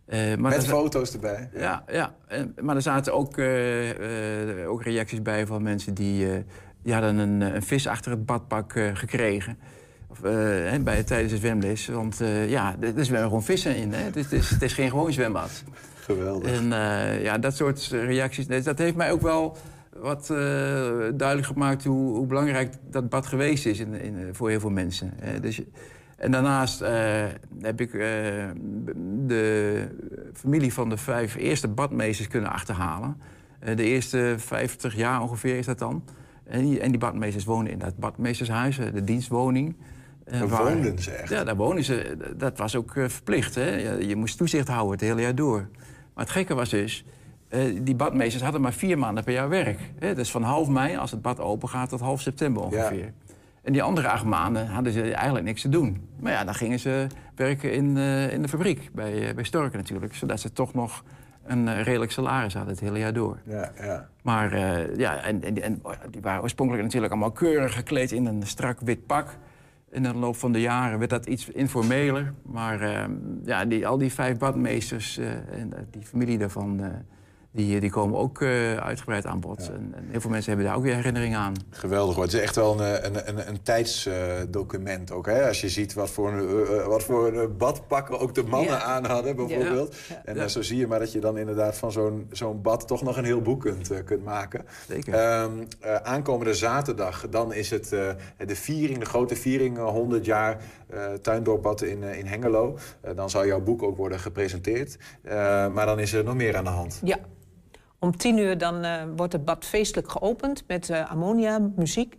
Uh, 0.09 0.37
maar 0.37 0.51
Met 0.51 0.67
foto's 0.67 1.13
erbij? 1.13 1.49
Ja, 1.55 1.85
ja. 1.91 2.15
maar 2.61 2.77
er 2.77 2.83
zaten 2.83 3.15
ook, 3.15 3.37
uh, 3.37 4.61
uh, 4.61 4.71
ook 4.71 4.83
reacties 4.83 5.23
bij 5.23 5.47
van 5.47 5.63
mensen 5.63 5.95
die, 5.95 6.45
die 6.83 6.93
hadden 6.93 7.19
een, 7.19 7.41
een, 7.41 7.63
vis 7.63 7.87
achter 7.87 8.11
het 8.11 8.27
badpak 8.27 8.73
gekregen. 8.95 9.59
Of, 10.09 10.21
bij, 10.21 11.03
tijdens 11.03 11.33
de 11.33 11.39
zwemles. 11.39 11.87
Want 11.87 12.21
ja, 12.47 12.77
er 12.81 13.05
zwemmen 13.05 13.29
gewoon 13.29 13.45
vissen 13.45 13.77
in. 13.77 13.93
Hè? 13.93 14.03
Het, 14.03 14.17
is, 14.17 14.25
het, 14.25 14.33
is, 14.33 14.51
het 14.51 14.63
is 14.63 14.73
geen 14.73 14.91
gewoon 14.91 15.13
zwembad. 15.13 15.65
Geweldig. 16.01 16.53
En 16.53 16.69
ja, 17.23 17.39
dat 17.39 17.57
soort 17.57 17.89
reacties, 17.91 18.47
dat 18.47 18.79
heeft 18.79 18.97
mij 18.97 19.13
ook 19.13 19.23
wel 19.23 19.57
wat 19.93 20.27
duidelijk 21.17 21.47
gemaakt 21.47 21.85
hoe, 21.85 22.17
hoe, 22.17 22.27
belangrijk 22.27 22.75
dat 22.91 23.09
bad 23.09 23.27
geweest 23.27 23.67
is 23.67 23.79
in, 23.79 23.95
in, 23.95 24.29
voor 24.33 24.51
heel 24.51 24.61
veel 24.61 24.71
mensen. 24.71 25.13
dus 25.41 25.63
en 26.19 26.31
daarnaast 26.31 26.83
uh, 26.83 26.89
heb 27.61 27.81
ik 27.81 27.93
uh, 27.93 28.03
de 29.27 29.89
familie 30.33 30.73
van 30.73 30.89
de 30.89 30.97
vijf 30.97 31.35
eerste 31.35 31.69
badmeesters 31.69 32.29
kunnen 32.29 32.51
achterhalen. 32.51 33.17
Uh, 33.65 33.77
de 33.77 33.83
eerste 33.83 34.35
50 34.39 34.97
jaar 34.97 35.23
ongeveer 35.23 35.59
is 35.59 35.67
dat 35.67 35.79
dan. 35.79 36.05
En 36.45 36.65
die, 36.65 36.81
en 36.81 36.91
die 36.91 37.01
badmeesters 37.01 37.45
wonen 37.45 37.73
in 37.73 37.79
dat 37.79 37.97
badmeestershuis, 37.97 38.77
de 38.77 39.05
dienstwoning. 39.05 39.77
Daar 40.25 40.49
waar, 40.49 40.73
woonden 40.73 40.99
ze 40.99 41.11
echt? 41.11 41.29
Ja, 41.29 41.45
daar 41.45 41.57
wonen 41.57 41.85
ze. 41.85 42.17
Dat 42.37 42.59
was 42.59 42.77
ook 42.77 42.93
verplicht. 42.93 43.55
Hè? 43.55 43.77
Je, 43.77 44.09
je, 44.09 44.17
moest 44.17 44.37
toezicht 44.37 44.69
houden 44.69 44.93
het 44.93 45.01
hele 45.01 45.21
jaar 45.21 45.35
door. 45.35 45.69
Maar 46.15 46.25
het 46.25 46.31
gekke 46.31 46.55
was 46.55 46.69
dus, 46.69 47.05
die 47.83 47.95
badmeesters 47.95 48.43
hadden 48.43 48.61
maar 48.61 48.73
vier 48.73 48.99
maanden 48.99 49.25
per 49.25 49.33
jaar 49.33 49.49
werk. 49.49 49.79
Hè? 49.99 50.15
Dus 50.15 50.31
van 50.31 50.43
half 50.43 50.69
mei, 50.69 50.97
als 50.97 51.11
het 51.11 51.23
bad 51.23 51.41
open 51.41 51.69
gaat, 51.69 51.89
tot 51.89 52.01
half 52.01 52.21
september 52.21 52.63
ongeveer. 52.63 52.99
Ja. 52.99 53.28
En 53.69 53.75
die 53.75 53.83
andere 53.83 54.09
acht 54.09 54.25
maanden 54.25 54.67
hadden 54.67 54.93
ze 54.93 55.13
eigenlijk 55.15 55.45
niks 55.45 55.63
te 55.63 55.69
doen. 55.69 56.09
Maar 56.21 56.33
ja, 56.33 56.45
dan 56.45 56.55
gingen 56.55 56.79
ze 56.79 57.07
werken 57.35 57.73
in, 57.73 57.97
uh, 57.97 58.33
in 58.33 58.43
de 58.43 58.49
fabriek, 58.49 58.91
bij, 58.93 59.29
uh, 59.29 59.35
bij 59.35 59.45
Storken 59.45 59.79
natuurlijk. 59.79 60.15
Zodat 60.15 60.41
ze 60.41 60.53
toch 60.53 60.75
nog 60.75 61.05
een 61.47 61.67
uh, 61.67 61.83
redelijk 61.83 62.11
salaris 62.11 62.55
hadden 62.55 62.73
het 62.73 62.83
hele 62.83 62.99
jaar 62.99 63.13
door. 63.13 63.39
Ja, 63.45 63.73
ja. 63.81 64.09
Maar 64.23 64.59
ja, 64.99 65.17
en, 65.17 65.43
en, 65.43 65.63
en, 65.63 65.83
die 66.11 66.21
waren 66.21 66.43
oorspronkelijk 66.43 66.85
natuurlijk 66.85 67.13
allemaal 67.13 67.33
keurig 67.33 67.75
gekleed 67.75 68.13
in 68.13 68.27
een 68.27 68.43
strak 68.47 68.81
wit 68.81 69.07
pak. 69.07 69.37
In 69.91 70.03
de 70.03 70.15
loop 70.15 70.37
van 70.37 70.53
de 70.53 70.61
jaren 70.61 70.99
werd 70.99 71.11
dat 71.11 71.27
iets 71.27 71.49
informeler. 71.49 72.33
Maar 72.43 73.09
ja, 73.45 73.65
die, 73.65 73.87
al 73.87 73.99
die 73.99 74.13
vijf 74.13 74.39
badmeesters 74.39 75.19
en 75.51 75.89
die 75.91 76.03
familie 76.03 76.39
daarvan... 76.39 76.81
die, 77.59 77.81
die 77.81 77.91
komen 77.91 78.19
ook 78.19 78.41
uh, 78.41 78.77
uitgebreid 78.77 79.27
aan 79.27 79.41
bod. 79.41 79.59
En, 79.59 79.93
en, 79.97 80.09
heel 80.11 80.21
veel 80.21 80.31
mensen 80.31 80.51
hebben 80.51 80.69
daar 80.69 80.77
ook 80.77 80.83
weer 80.83 80.95
herinneringen 80.95 81.39
aan. 81.39 81.55
Geweldig 81.71 82.15
hoor. 82.15 82.25
Het 82.25 82.33
is 82.33 82.41
echt 82.41 82.57
wel 82.57 82.81
een, 82.81 83.07
een, 83.07 83.29
een, 83.29 83.49
een 83.49 83.63
tijdsdocument 83.63 85.13
ook. 85.13 85.27
Hè? 85.27 85.47
Als 85.47 85.61
je 85.61 85.69
ziet 85.69 85.95
wat 85.95 86.11
voor, 86.11 86.33
een, 86.33 86.87
wat 86.87 87.03
voor 87.03 87.51
badpakken 87.51 88.19
ook 88.19 88.35
de 88.35 88.43
mannen 88.43 88.83
aan 88.83 89.05
hadden 89.05 89.37
bijvoorbeeld. 89.37 89.97
En 90.25 90.51
zo 90.51 90.63
zie 90.63 90.79
je 90.79 90.87
maar 90.87 90.99
dat 90.99 91.13
je 91.13 91.21
dan 91.21 91.39
inderdaad 91.39 91.77
van 91.77 91.93
zo'n 91.93 92.27
zo'n 92.31 92.63
bad 92.63 92.87
toch 92.89 93.03
nog 93.03 93.17
een 93.17 93.25
heel 93.25 93.43
boek 93.43 93.61
kunt, 93.61 94.05
kunt 94.05 94.25
maken. 94.25 94.65
Zeker. 94.89 95.41
Um, 95.43 95.69
aankomende 96.03 96.55
zaterdag, 96.55 97.29
dan 97.31 97.53
is 97.53 97.71
het 97.71 97.89
de 97.89 98.57
viering, 98.57 98.99
de 98.99 99.07
grote 99.07 99.37
viering, 99.37 99.79
100 99.79 100.25
jaar 100.25 100.63
tuindorpbad 101.23 101.83
in, 101.83 102.03
in 102.03 102.27
Hengelo. 102.27 102.79
dan 103.15 103.31
zal 103.31 103.47
jouw 103.47 103.61
boek 103.61 103.83
ook 103.83 103.97
worden 103.97 104.21
gepresenteerd. 104.21 104.97
maar 105.73 105.87
dan 105.87 105.99
is 105.99 106.13
er 106.13 106.25
nog 106.25 106.35
meer 106.35 106.57
aan 106.57 106.65
de 106.65 106.71
hand. 106.71 107.01
Ja, 107.05 107.19
om 107.99 108.17
tien 108.17 108.39
uur 108.39 108.59
dan, 108.59 108.85
uh, 108.85 109.03
wordt 109.17 109.33
het 109.33 109.45
bad 109.45 109.65
feestelijk 109.65 110.11
geopend 110.11 110.65
met 110.67 110.89
uh, 110.89 111.11
ammonia, 111.11 111.59
muziek. 111.59 112.19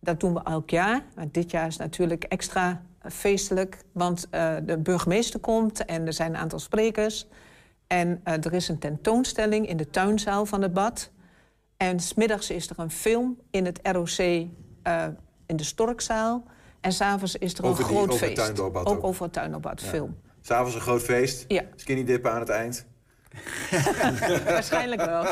Dat 0.00 0.20
doen 0.20 0.34
we 0.34 0.40
elk 0.42 0.70
jaar. 0.70 1.04
Maar 1.14 1.26
dit 1.30 1.50
jaar 1.50 1.66
is 1.66 1.76
natuurlijk 1.76 2.24
extra 2.24 2.82
feestelijk, 3.08 3.78
want 3.92 4.26
uh, 4.30 4.54
de 4.62 4.78
burgemeester 4.78 5.40
komt 5.40 5.84
en 5.84 6.06
er 6.06 6.12
zijn 6.12 6.34
een 6.34 6.40
aantal 6.40 6.58
sprekers. 6.58 7.26
En 7.86 8.20
er 8.24 8.52
is 8.52 8.68
een 8.68 8.78
tentoonstelling 8.78 9.68
in 9.68 9.76
de 9.76 9.90
tuinzaal 9.90 10.46
van 10.46 10.62
het 10.62 10.72
bad. 10.72 11.10
En 11.76 12.00
smiddags 12.00 12.50
is 12.50 12.70
er 12.70 12.78
een 12.78 12.90
film 12.90 13.38
in 13.50 13.64
het 13.64 13.80
ROC 13.82 14.18
in 15.46 15.56
de 15.56 15.64
Storkzaal. 15.64 16.44
En 16.80 16.92
s'avonds 16.92 17.36
is 17.36 17.54
er 17.54 17.64
over 17.64 17.84
een 17.84 17.90
groot 17.90 18.04
die, 18.04 18.14
over 18.14 18.26
feest. 18.26 18.60
ook, 18.60 18.88
ook 18.88 19.04
over 19.04 19.22
het 19.22 19.32
tuinbouwbad 19.32 19.80
ja. 19.80 19.88
film. 19.88 20.16
S'avonds 20.40 20.74
een 20.74 20.80
groot 20.80 21.02
feest. 21.02 21.44
Ja. 21.48 21.62
Skinny 21.76 22.04
dippen 22.04 22.32
aan 22.32 22.40
het 22.40 22.48
eind. 22.48 22.86
Waarschijnlijk 24.44 25.04
wel. 25.04 25.24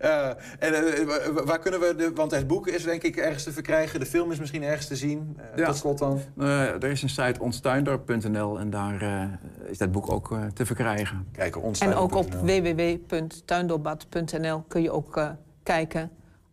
uh, 0.00 0.28
en 0.58 0.72
uh, 0.72 1.06
waar 1.44 1.58
kunnen 1.58 1.80
we, 1.80 1.94
de, 1.96 2.12
want 2.14 2.30
het 2.30 2.46
boek 2.46 2.68
is 2.68 2.82
denk 2.82 3.02
ik 3.02 3.16
ergens 3.16 3.42
te 3.42 3.52
verkrijgen, 3.52 4.00
de 4.00 4.06
film 4.06 4.32
is 4.32 4.38
misschien 4.38 4.62
ergens 4.62 4.86
te 4.86 4.96
zien. 4.96 5.36
Uh, 5.38 5.44
ja. 5.56 5.66
Tot 5.66 5.76
slot 5.76 5.98
dan. 5.98 6.20
er 6.38 6.84
is 6.84 7.02
een 7.02 7.08
site 7.08 7.40
onstuindorp.nl 7.40 8.58
en 8.58 8.70
daar 8.70 9.28
is 9.66 9.78
dat 9.78 9.92
boek 9.92 10.12
ook 10.12 10.36
te 10.54 10.66
verkrijgen. 10.66 11.26
Kijk, 11.32 11.56
en 11.78 11.94
ook 11.94 12.14
op 12.14 12.32
www.tuindorpbad.nl 12.32 14.64
kun 14.68 14.82
je 14.82 14.90
ook 14.90 15.20
kijken 15.62 16.10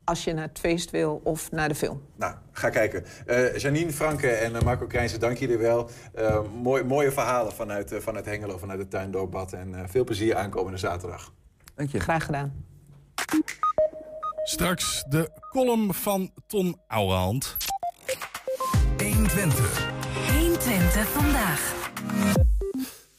als 0.07 0.23
je 0.23 0.33
naar 0.33 0.47
het 0.47 0.59
feest 0.59 0.91
wil 0.91 1.21
of 1.23 1.51
naar 1.51 1.69
de 1.69 1.75
film. 1.75 2.01
Nou, 2.15 2.35
ga 2.51 2.69
kijken. 2.69 3.05
Uh, 3.27 3.57
Janine 3.57 3.91
Franke 3.91 4.29
en 4.29 4.53
uh, 4.53 4.61
Marco 4.61 4.87
Krijnse, 4.87 5.17
dank 5.17 5.37
jullie 5.37 5.57
wel. 5.57 5.89
Uh, 6.19 6.39
mooi, 6.61 6.83
mooie 6.83 7.11
verhalen 7.11 7.53
vanuit, 7.53 7.93
vanuit 7.99 8.25
Hengelo, 8.25 8.57
vanuit 8.57 8.79
het 8.79 8.89
tuindoorbad. 8.89 9.53
En 9.53 9.89
veel 9.89 10.03
plezier 10.03 10.35
aankomende 10.35 10.77
zaterdag. 10.77 11.33
Dank 11.75 11.91
je. 11.91 11.99
Graag 11.99 12.25
gedaan. 12.25 12.65
Straks 14.43 15.03
de 15.09 15.29
column 15.49 15.93
van 15.93 16.31
Ton 16.47 16.81
Ouwehand. 16.87 17.57
120. 18.97 19.91
120 20.31 21.07
vandaag. 21.07 21.75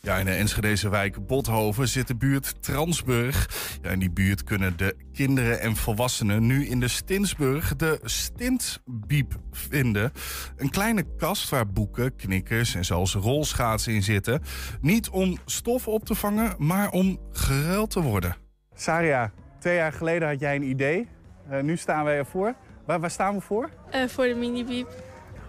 Ja, 0.09 0.17
in 0.17 0.25
de 0.25 0.33
Enschedeze 0.33 0.89
wijk 0.89 1.27
Bothoven 1.27 1.89
zit 1.89 2.07
de 2.07 2.17
buurt 2.17 2.63
Transburg. 2.63 3.49
Ja, 3.83 3.91
in 3.91 3.99
die 3.99 4.11
buurt 4.11 4.45
kunnen 4.45 4.77
de 4.77 4.97
kinderen 5.13 5.61
en 5.61 5.77
volwassenen 5.77 6.47
nu 6.47 6.67
in 6.67 6.81
de 6.81 6.89
Stinsburg 6.89 7.77
de 7.77 8.01
Stintbiep 8.03 9.35
vinden. 9.51 10.13
Een 10.57 10.71
kleine 10.71 11.05
kast 11.17 11.49
waar 11.49 11.73
boeken, 11.73 12.17
knikkers 12.17 12.75
en 12.75 12.85
zelfs 12.85 13.15
rolschaatsen 13.15 13.93
in 13.93 14.03
zitten. 14.03 14.43
Niet 14.81 15.09
om 15.09 15.39
stof 15.45 15.89
op 15.89 16.05
te 16.05 16.15
vangen, 16.15 16.55
maar 16.59 16.91
om 16.91 17.19
geruild 17.33 17.91
te 17.91 18.01
worden. 18.01 18.37
Saria, 18.75 19.33
twee 19.59 19.77
jaar 19.77 19.93
geleden 19.93 20.29
had 20.29 20.41
jij 20.41 20.57
een 20.57 20.69
idee. 20.69 21.09
Uh, 21.51 21.61
nu 21.61 21.77
staan 21.77 22.05
wij 22.05 22.17
ervoor. 22.17 22.55
Waar, 22.87 23.01
waar 23.01 23.11
staan 23.11 23.35
we 23.35 23.41
voor? 23.41 23.71
Uh, 23.95 24.09
voor 24.09 24.25
de 24.25 24.35
mini-biep. 24.35 24.89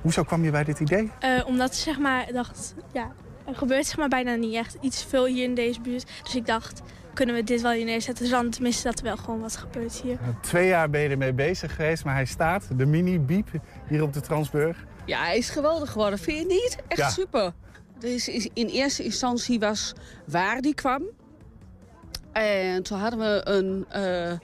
Hoezo 0.01 0.23
kwam 0.23 0.43
je 0.43 0.51
bij 0.51 0.63
dit 0.63 0.79
idee? 0.79 1.11
Uh, 1.21 1.45
omdat 1.45 1.75
zeg 1.75 1.99
maar, 1.99 2.27
ik 2.27 2.33
dacht, 2.33 2.75
ja, 2.93 3.11
er 3.49 3.55
gebeurt 3.55 3.85
zeg 3.85 3.97
maar 3.97 4.07
bijna 4.07 4.35
niet 4.35 4.55
echt 4.55 4.77
iets 4.81 5.03
veel 5.03 5.25
hier 5.25 5.43
in 5.43 5.55
deze 5.55 5.81
buurt. 5.81 6.11
Dus 6.23 6.35
ik 6.35 6.45
dacht, 6.45 6.81
kunnen 7.13 7.35
we 7.35 7.43
dit 7.43 7.61
wel 7.61 7.71
hier 7.71 7.85
neerzetten? 7.85 8.23
Dus 8.23 8.33
dan 8.33 8.49
tenminste 8.49 8.83
dat 8.83 8.97
er 8.97 9.03
wel 9.03 9.17
gewoon 9.17 9.39
wat 9.39 9.57
gebeurt 9.57 10.01
hier. 10.01 10.19
Twee 10.41 10.67
jaar 10.67 10.89
ben 10.89 11.01
je 11.01 11.09
ermee 11.09 11.33
bezig 11.33 11.75
geweest, 11.75 12.05
maar 12.05 12.13
hij 12.13 12.25
staat, 12.25 12.67
de 12.77 12.85
mini-biep, 12.85 13.49
hier 13.87 14.03
op 14.03 14.13
de 14.13 14.21
Transburg. 14.21 14.85
Ja, 15.05 15.23
hij 15.23 15.37
is 15.37 15.49
geweldig 15.49 15.91
geworden. 15.91 16.19
Vind 16.19 16.37
je 16.37 16.45
niet? 16.45 16.77
Echt 16.87 16.99
ja. 16.99 17.09
super. 17.09 17.53
Dus 17.99 18.27
in 18.53 18.67
eerste 18.67 19.03
instantie 19.03 19.59
was 19.59 19.93
waar 20.25 20.61
die 20.61 20.73
kwam. 20.73 21.03
En 22.31 22.83
toen 22.83 22.99
hadden 22.99 23.19
we 23.19 23.41
een 23.43 23.85
uh, 23.95 24.37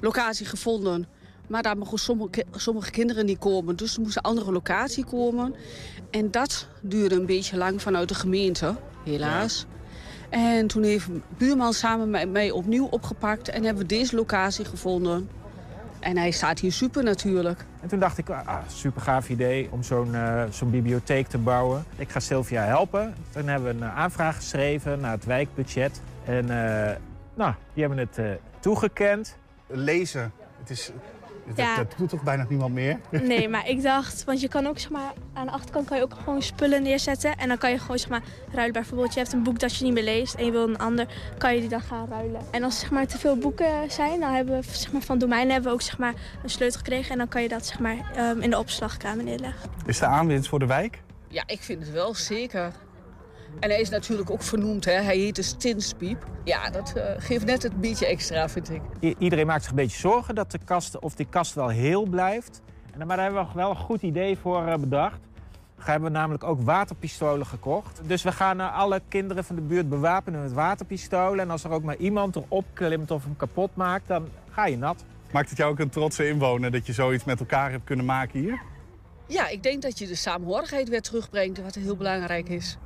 locatie 0.00 0.46
gevonden. 0.46 1.06
Maar 1.48 1.62
daar 1.62 1.76
mochten 1.76 1.98
sommige, 1.98 2.44
sommige 2.52 2.90
kinderen 2.90 3.26
niet 3.26 3.38
komen. 3.38 3.76
Dus 3.76 3.94
er 3.94 4.00
moest 4.00 4.16
een 4.16 4.22
andere 4.22 4.52
locatie 4.52 5.04
komen. 5.04 5.54
En 6.10 6.30
dat 6.30 6.68
duurde 6.80 7.14
een 7.14 7.26
beetje 7.26 7.56
lang 7.56 7.82
vanuit 7.82 8.08
de 8.08 8.14
gemeente, 8.14 8.74
helaas. 9.04 9.66
Ja. 9.68 9.74
En 10.38 10.66
toen 10.66 10.82
heeft 10.82 11.08
buurman 11.38 11.72
samen 11.72 12.10
met 12.10 12.30
mij 12.30 12.50
opnieuw 12.50 12.86
opgepakt... 12.86 13.48
en 13.48 13.64
hebben 13.64 13.82
we 13.82 13.88
deze 13.88 14.16
locatie 14.16 14.64
gevonden. 14.64 15.28
En 16.00 16.16
hij 16.16 16.30
staat 16.30 16.58
hier 16.58 16.72
super 16.72 17.02
natuurlijk. 17.02 17.64
En 17.80 17.88
toen 17.88 17.98
dacht 17.98 18.18
ik, 18.18 18.30
ah, 18.30 18.58
super 18.66 19.00
gaaf 19.00 19.28
idee 19.28 19.68
om 19.70 19.82
zo'n 19.82 20.12
uh, 20.12 20.42
zo'n 20.50 20.70
bibliotheek 20.70 21.26
te 21.26 21.38
bouwen. 21.38 21.84
Ik 21.96 22.10
ga 22.10 22.20
Sylvia 22.20 22.62
helpen. 22.62 23.14
Toen 23.30 23.48
hebben 23.48 23.78
we 23.78 23.84
een 23.84 23.90
aanvraag 23.90 24.36
geschreven 24.36 25.00
naar 25.00 25.10
het 25.10 25.24
wijkbudget. 25.24 26.00
En 26.24 26.44
uh, 26.44 26.90
nou, 27.34 27.54
die 27.72 27.84
hebben 27.84 27.98
het 27.98 28.18
uh, 28.18 28.30
toegekend. 28.60 29.36
Lezen, 29.66 30.32
het 30.60 30.70
is, 30.70 30.90
Ja. 31.54 31.76
dat 31.76 31.94
doet 31.96 32.08
toch 32.08 32.22
bijna 32.22 32.46
niemand 32.48 32.74
meer? 32.74 32.98
Nee, 33.22 33.48
maar 33.48 33.68
ik 33.68 33.82
dacht, 33.82 34.24
want 34.24 34.40
je 34.40 34.48
kan 34.48 34.66
ook 34.66 34.78
zeg 34.78 34.90
maar, 34.90 35.12
aan 35.32 35.46
de 35.46 35.52
achterkant 35.52 35.86
kan 35.88 35.96
je 35.96 36.02
ook 36.02 36.14
gewoon 36.24 36.42
spullen 36.42 36.82
neerzetten. 36.82 37.36
En 37.36 37.48
dan 37.48 37.58
kan 37.58 37.70
je 37.70 37.78
gewoon 37.78 37.98
zeg 37.98 38.08
maar, 38.08 38.22
ruilen. 38.52 38.72
Bijvoorbeeld, 38.72 39.14
je 39.14 39.20
hebt 39.20 39.32
een 39.32 39.42
boek 39.42 39.58
dat 39.58 39.76
je 39.76 39.84
niet 39.84 39.92
meer 39.92 40.02
leest 40.02 40.34
en 40.34 40.44
je 40.44 40.50
wil 40.50 40.68
een 40.68 40.78
ander, 40.78 41.06
kan 41.38 41.54
je 41.54 41.60
die 41.60 41.68
dan 41.68 41.80
gaan 41.80 42.08
ruilen. 42.10 42.40
En 42.50 42.62
als 42.62 42.74
er 42.74 42.80
zeg 42.80 42.90
maar, 42.90 43.06
te 43.06 43.18
veel 43.18 43.36
boeken 43.36 43.90
zijn, 43.90 44.20
dan 44.20 44.32
hebben 44.34 44.60
we 44.60 44.62
zeg 44.72 44.92
maar, 44.92 45.02
van 45.02 45.18
domein 45.18 45.50
hebben 45.50 45.68
we 45.68 45.74
ook 45.74 45.82
zeg 45.82 45.98
maar, 45.98 46.14
een 46.42 46.50
sleutel 46.50 46.78
gekregen. 46.78 47.10
En 47.10 47.18
dan 47.18 47.28
kan 47.28 47.42
je 47.42 47.48
dat 47.48 47.66
zeg 47.66 47.78
maar, 47.78 47.96
um, 48.18 48.40
in 48.40 48.50
de 48.50 48.58
opslagkamer 48.58 49.24
neerleggen. 49.24 49.70
Is 49.86 49.98
de 49.98 50.06
aanwinst 50.06 50.48
voor 50.48 50.58
de 50.58 50.66
wijk? 50.66 51.02
Ja, 51.28 51.42
ik 51.46 51.60
vind 51.62 51.80
het 51.80 51.90
wel 51.92 52.14
zeker. 52.14 52.72
En 53.60 53.70
hij 53.70 53.80
is 53.80 53.88
natuurlijk 53.88 54.30
ook 54.30 54.42
vernoemd, 54.42 54.84
hè? 54.84 54.92
hij 54.92 55.16
heet 55.16 55.36
de 55.36 55.42
Stinspiep. 55.42 56.26
Ja, 56.44 56.70
dat 56.70 56.92
uh, 56.96 57.02
geeft 57.16 57.44
net 57.44 57.64
een 57.64 57.80
beetje 57.80 58.06
extra, 58.06 58.48
vind 58.48 58.70
ik. 58.70 58.80
I 59.00 59.14
iedereen 59.18 59.46
maakt 59.46 59.62
zich 59.62 59.70
een 59.70 59.76
beetje 59.76 59.98
zorgen 59.98 60.34
dat 60.34 60.50
de 60.50 60.58
kast, 60.64 60.98
of 60.98 61.14
die 61.14 61.26
kast 61.30 61.54
wel 61.54 61.68
heel 61.68 62.06
blijft. 62.06 62.60
En, 62.92 63.06
maar 63.06 63.16
daar 63.16 63.24
hebben 63.24 63.46
we 63.46 63.52
wel 63.54 63.70
een 63.70 63.76
goed 63.76 64.02
idee 64.02 64.38
voor 64.38 64.66
uh, 64.66 64.74
bedacht. 64.74 65.18
We 65.76 65.90
hebben 65.90 66.12
namelijk 66.12 66.44
ook 66.44 66.60
waterpistolen 66.60 67.46
gekocht. 67.46 68.00
Dus 68.02 68.22
we 68.22 68.32
gaan 68.32 68.60
uh, 68.60 68.78
alle 68.78 69.00
kinderen 69.08 69.44
van 69.44 69.56
de 69.56 69.62
buurt 69.62 69.88
bewapenen 69.88 70.42
met 70.42 70.52
waterpistolen. 70.52 71.40
En 71.40 71.50
als 71.50 71.64
er 71.64 71.70
ook 71.70 71.82
maar 71.82 71.96
iemand 71.96 72.36
erop 72.36 72.64
klimt 72.72 73.10
of 73.10 73.24
hem 73.24 73.36
kapot 73.36 73.70
maakt, 73.74 74.08
dan 74.08 74.28
ga 74.50 74.66
je 74.66 74.78
nat. 74.78 75.04
Maakt 75.32 75.48
het 75.48 75.58
jou 75.58 75.70
ook 75.70 75.78
een 75.78 75.90
trotse 75.90 76.28
inwoner 76.28 76.70
dat 76.70 76.86
je 76.86 76.92
zoiets 76.92 77.24
met 77.24 77.40
elkaar 77.40 77.70
hebt 77.70 77.84
kunnen 77.84 78.04
maken 78.04 78.40
hier? 78.40 78.60
Ja, 79.26 79.48
ik 79.48 79.62
denk 79.62 79.82
dat 79.82 79.98
je 79.98 80.06
de 80.06 80.14
samenhorigheid 80.14 80.88
weer 80.88 81.02
terugbrengt, 81.02 81.62
wat 81.62 81.74
heel 81.74 81.96
belangrijk 81.96 82.48
is. 82.48 82.78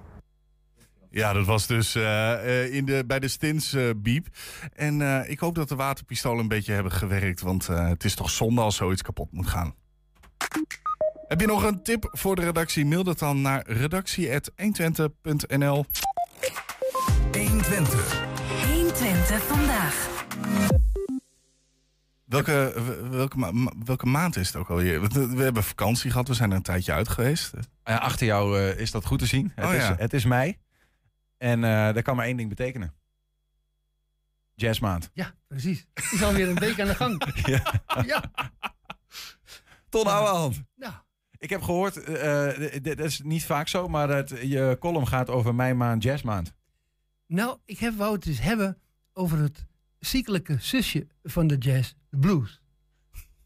Ja, 1.10 1.32
dat 1.32 1.46
was 1.46 1.66
dus 1.66 1.96
uh, 1.96 2.02
uh, 2.02 2.74
in 2.74 2.84
de, 2.84 3.04
bij 3.06 3.20
de 3.20 3.28
Stins 3.28 3.74
uh, 3.74 3.90
biep. 3.96 4.26
En 4.72 5.00
ik 5.30 5.38
hoop 5.38 5.54
dat 5.54 5.68
de 5.68 5.74
waterpistolen 5.74 6.40
een 6.40 6.48
beetje 6.48 6.72
hebben 6.72 6.92
gewerkt. 6.92 7.40
Want 7.40 7.66
het 7.66 8.04
is 8.04 8.14
toch 8.14 8.30
zonde 8.30 8.60
als 8.60 8.76
zoiets 8.76 9.02
kapot 9.02 9.32
moet 9.32 9.48
gaan. 9.48 9.74
Heb 11.28 11.40
je 11.40 11.46
nog 11.46 11.62
een 11.62 11.82
tip 11.82 12.08
voor 12.12 12.36
de 12.36 12.42
redactie? 12.42 12.86
Mail 12.86 13.04
dat 13.04 13.18
dan 13.18 13.40
naar 13.40 13.62
redactie.120.nl 13.66 15.84
120. 17.32 18.28
120 18.66 19.42
vandaag. 19.42 20.08
Welke, 22.24 22.74
welke, 23.10 23.38
ma 23.38 23.52
welke 23.84 24.06
maand 24.06 24.36
is 24.36 24.46
het 24.46 24.56
ook 24.56 24.68
alweer? 24.68 25.00
We 25.36 25.42
hebben 25.42 25.64
vakantie 25.64 26.10
gehad, 26.10 26.28
we 26.28 26.34
zijn 26.34 26.50
er 26.50 26.56
een 26.56 26.62
tijdje 26.62 26.92
uit 26.92 27.08
geweest. 27.08 27.52
Ja, 27.84 27.96
achter 27.96 28.26
jou 28.26 28.60
is 28.60 28.90
dat 28.90 29.04
goed 29.04 29.18
te 29.18 29.26
zien. 29.26 29.52
Het, 29.54 29.64
oh, 29.64 29.74
is, 29.74 29.82
ja. 29.82 29.94
het 29.98 30.12
is 30.12 30.24
mei. 30.24 30.56
En 31.40 31.62
uh, 31.62 31.92
dat 31.92 32.02
kan 32.02 32.16
maar 32.16 32.26
één 32.26 32.36
ding 32.36 32.48
betekenen. 32.48 32.94
Jazzmaand. 34.54 35.10
Ja, 35.12 35.34
precies. 35.48 35.86
Is 36.12 36.22
alweer 36.22 36.48
een 36.48 36.58
week 36.58 36.80
aan 36.80 36.86
de 36.86 36.94
gang. 36.94 37.24
ja. 37.46 37.82
ja. 38.06 38.32
Ton 39.88 40.06
Ouwehand. 40.06 40.62
Ja. 40.74 41.04
Ik 41.38 41.50
heb 41.50 41.62
gehoord, 41.62 42.08
uh, 42.08 42.48
dit 42.82 43.00
is 43.00 43.20
niet 43.20 43.44
vaak 43.44 43.68
zo, 43.68 43.88
maar 43.88 44.08
dat 44.08 44.28
je 44.28 44.76
column 44.80 45.06
gaat 45.06 45.28
over 45.28 45.54
mei 45.54 45.74
maand, 45.74 46.02
jazzmaand. 46.02 46.54
Nou, 47.26 47.58
ik 47.64 47.78
heb, 47.78 47.94
wou 47.96 48.12
het 48.12 48.22
dus 48.22 48.40
hebben 48.40 48.78
over 49.12 49.38
het 49.38 49.66
ziekelijke 49.98 50.56
zusje 50.58 51.06
van 51.22 51.46
de 51.46 51.56
jazz, 51.56 51.92
de 52.10 52.18
blues. 52.18 52.60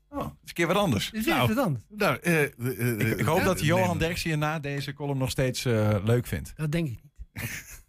Oh, 0.08 0.18
dat 0.18 0.26
is 0.26 0.48
een 0.48 0.54
keer 0.54 0.66
wat 0.66 0.76
anders. 0.76 1.10
Dat 1.10 1.20
is 1.20 1.26
nou, 1.26 1.48
wat 1.48 1.64
anders. 1.64 1.84
Nou, 1.88 2.18
uh, 2.22 2.42
ik, 2.42 3.18
ik, 3.18 3.26
hoop 3.26 3.42
dat 3.42 3.60
Johan 3.60 3.98
Derksen 3.98 4.30
je 4.30 4.36
na 4.36 4.58
deze 4.58 4.92
column 4.92 5.18
nog 5.18 5.30
steeds 5.30 5.62
leuk 6.04 6.26
vindt. 6.26 6.52
Dat 6.56 6.72
denk 6.72 6.88
ik 6.88 7.02
niet. 7.02 7.12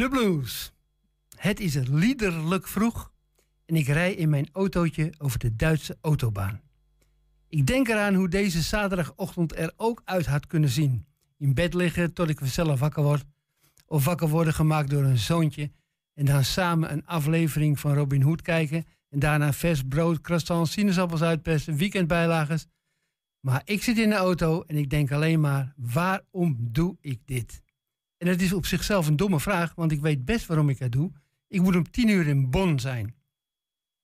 De 0.00 0.08
blues. 0.08 0.72
Het 1.36 1.60
is 1.60 1.74
liederlijk 1.74 2.68
vroeg 2.68 3.12
en 3.66 3.76
ik 3.76 3.86
rij 3.86 4.14
in 4.14 4.28
mijn 4.28 4.48
autootje 4.52 5.12
over 5.18 5.38
de 5.38 5.56
Duitse 5.56 5.98
autobaan. 6.00 6.60
Ik 7.48 7.66
denk 7.66 7.88
eraan 7.88 8.14
hoe 8.14 8.28
deze 8.28 8.62
zaterdagochtend 8.62 9.56
er 9.56 9.72
ook 9.76 10.02
uit 10.04 10.26
had 10.26 10.46
kunnen 10.46 10.68
zien. 10.70 11.06
In 11.38 11.54
bed 11.54 11.74
liggen 11.74 12.12
tot 12.12 12.28
ik 12.28 12.40
zelf 12.42 12.80
wakker 12.80 13.02
word. 13.02 13.24
Of 13.86 14.04
wakker 14.04 14.28
worden 14.28 14.54
gemaakt 14.54 14.90
door 14.90 15.02
een 15.02 15.18
zoontje. 15.18 15.70
En 16.14 16.24
dan 16.24 16.44
samen 16.44 16.92
een 16.92 17.06
aflevering 17.06 17.80
van 17.80 17.94
Robin 17.94 18.22
Hood 18.22 18.42
kijken. 18.42 18.84
En 19.08 19.18
daarna 19.18 19.52
vers 19.52 19.82
brood, 19.88 20.20
croissants, 20.20 20.72
sinaasappels 20.72 21.22
uitpersen, 21.22 21.76
weekendbijlagers. 21.76 22.66
Maar 23.40 23.62
ik 23.64 23.82
zit 23.82 23.98
in 23.98 24.08
de 24.08 24.14
auto 24.14 24.62
en 24.62 24.76
ik 24.76 24.90
denk 24.90 25.12
alleen 25.12 25.40
maar, 25.40 25.74
waarom 25.76 26.56
doe 26.60 26.96
ik 27.00 27.20
dit? 27.24 27.62
En 28.20 28.26
dat 28.26 28.40
is 28.40 28.52
op 28.52 28.66
zichzelf 28.66 29.06
een 29.06 29.16
domme 29.16 29.40
vraag, 29.40 29.74
want 29.74 29.92
ik 29.92 30.00
weet 30.00 30.24
best 30.24 30.46
waarom 30.46 30.68
ik 30.68 30.78
het 30.78 30.92
doe. 30.92 31.12
Ik 31.48 31.60
moet 31.60 31.76
om 31.76 31.90
tien 31.90 32.08
uur 32.08 32.26
in 32.26 32.50
Bonn 32.50 32.78
zijn. 32.78 33.14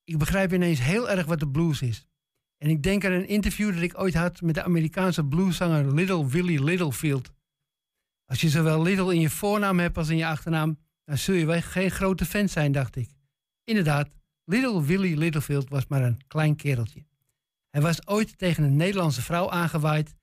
Ik 0.05 0.19
begrijp 0.19 0.53
ineens 0.53 0.81
heel 0.81 1.11
erg 1.11 1.27
wat 1.27 1.41
de 1.41 1.49
blues 1.49 1.83
is. 1.83 2.07
En 2.59 2.71
ik 2.71 2.83
denk 2.83 3.05
aan 3.05 3.13
een 3.13 3.29
interview 3.29 3.73
dat 3.73 3.83
ik 3.83 3.99
ooit 3.99 4.15
had 4.15 4.41
met 4.41 4.55
de 4.55 4.63
Amerikaanse 4.63 5.25
blueszanger 5.25 5.95
Little 5.95 6.29
Willie 6.29 6.65
Littlefield. 6.65 7.33
Als 8.25 8.41
je 8.41 8.49
zowel 8.49 8.83
Little 8.83 9.15
in 9.15 9.21
je 9.21 9.31
voornaam 9.31 9.79
hebt 9.79 9.97
als 9.97 10.09
in 10.09 10.17
je 10.17 10.27
achternaam, 10.27 10.79
dan 11.05 11.19
zul 11.19 11.35
je 11.35 11.47
wel 11.47 11.63
geen 11.63 11.91
grote 11.91 12.25
fan 12.25 12.49
zijn, 12.49 12.73
dacht 12.73 12.97
ik. 12.97 13.11
Inderdaad, 13.65 14.11
Little 14.45 14.85
Willie 14.85 15.17
Littlefield 15.17 15.69
was 15.69 15.87
maar 15.87 16.03
een 16.03 16.21
klein 16.27 16.57
kereltje. 16.57 17.07
Hij 17.71 17.81
was 17.81 18.07
ooit 18.07 18.39
tegen 18.39 18.65
een 18.65 18.77
Nederlandse 18.77 19.23
vrouw 19.23 19.51
aangewaaid 19.51 20.15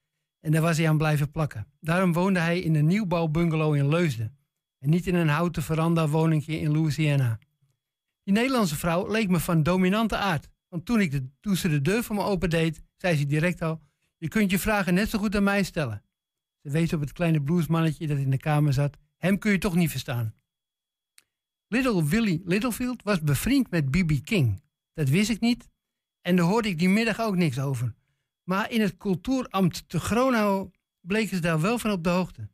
en 0.44 0.50
daar 0.52 0.62
was 0.62 0.76
hij 0.76 0.88
aan 0.88 0.98
blijven 0.98 1.30
plakken. 1.30 1.66
Daarom 1.80 2.12
woonde 2.12 2.40
hij 2.40 2.60
in 2.60 2.74
een 2.74 2.86
nieuwbouwbungalow 2.86 3.74
in 3.74 3.88
Leusden 3.88 4.36
en 4.78 4.90
niet 4.90 5.06
in 5.06 5.14
een 5.14 5.28
houten 5.28 5.62
veranda 5.62 6.08
woningje 6.08 6.60
in 6.60 6.72
Louisiana. 6.72 7.38
Die 8.22 8.34
Nederlandse 8.34 8.76
vrouw 8.76 9.10
leek 9.10 9.28
me 9.28 9.40
van 9.40 9.62
dominante 9.62 10.16
aard. 10.16 10.48
Want 10.68 10.84
toen, 10.84 11.00
ik 11.00 11.20
toen 11.40 11.56
ze 11.56 11.68
de 11.68 11.80
deur 11.80 12.02
voor 12.02 12.16
me 12.16 12.22
opendeed, 12.22 12.82
zei 12.96 13.16
ze 13.16 13.26
direct 13.26 13.62
al: 13.62 13.80
Je 14.16 14.28
kunt 14.28 14.50
je 14.50 14.58
vragen 14.58 14.94
net 14.94 15.08
zo 15.10 15.18
goed 15.18 15.36
aan 15.36 15.42
mij 15.42 15.62
stellen. 15.62 16.02
Ze 16.62 16.70
wees 16.70 16.92
op 16.92 17.00
het 17.00 17.12
kleine 17.12 17.42
bluesmannetje 17.42 18.06
dat 18.06 18.18
in 18.18 18.30
de 18.30 18.36
kamer 18.36 18.72
zat. 18.72 18.96
Hem 19.16 19.38
kun 19.38 19.52
je 19.52 19.58
toch 19.58 19.74
niet 19.74 19.90
verstaan. 19.90 20.34
Little 21.68 22.04
Willie 22.04 22.42
Littlefield 22.44 23.02
was 23.02 23.20
bevriend 23.20 23.70
met 23.70 23.90
B.B. 23.90 24.24
King. 24.24 24.62
Dat 24.94 25.08
wist 25.08 25.30
ik 25.30 25.40
niet 25.40 25.68
en 26.20 26.36
daar 26.36 26.46
hoorde 26.46 26.68
ik 26.68 26.78
die 26.78 26.88
middag 26.88 27.20
ook 27.20 27.36
niks 27.36 27.58
over. 27.58 27.94
Maar 28.44 28.70
in 28.70 28.80
het 28.80 28.96
cultuurambt 28.96 29.88
te 29.88 30.00
Gronau 30.00 30.70
bleken 31.00 31.36
ze 31.36 31.42
daar 31.42 31.60
wel 31.60 31.78
van 31.78 31.90
op 31.90 32.04
de 32.04 32.10
hoogte. 32.10 32.48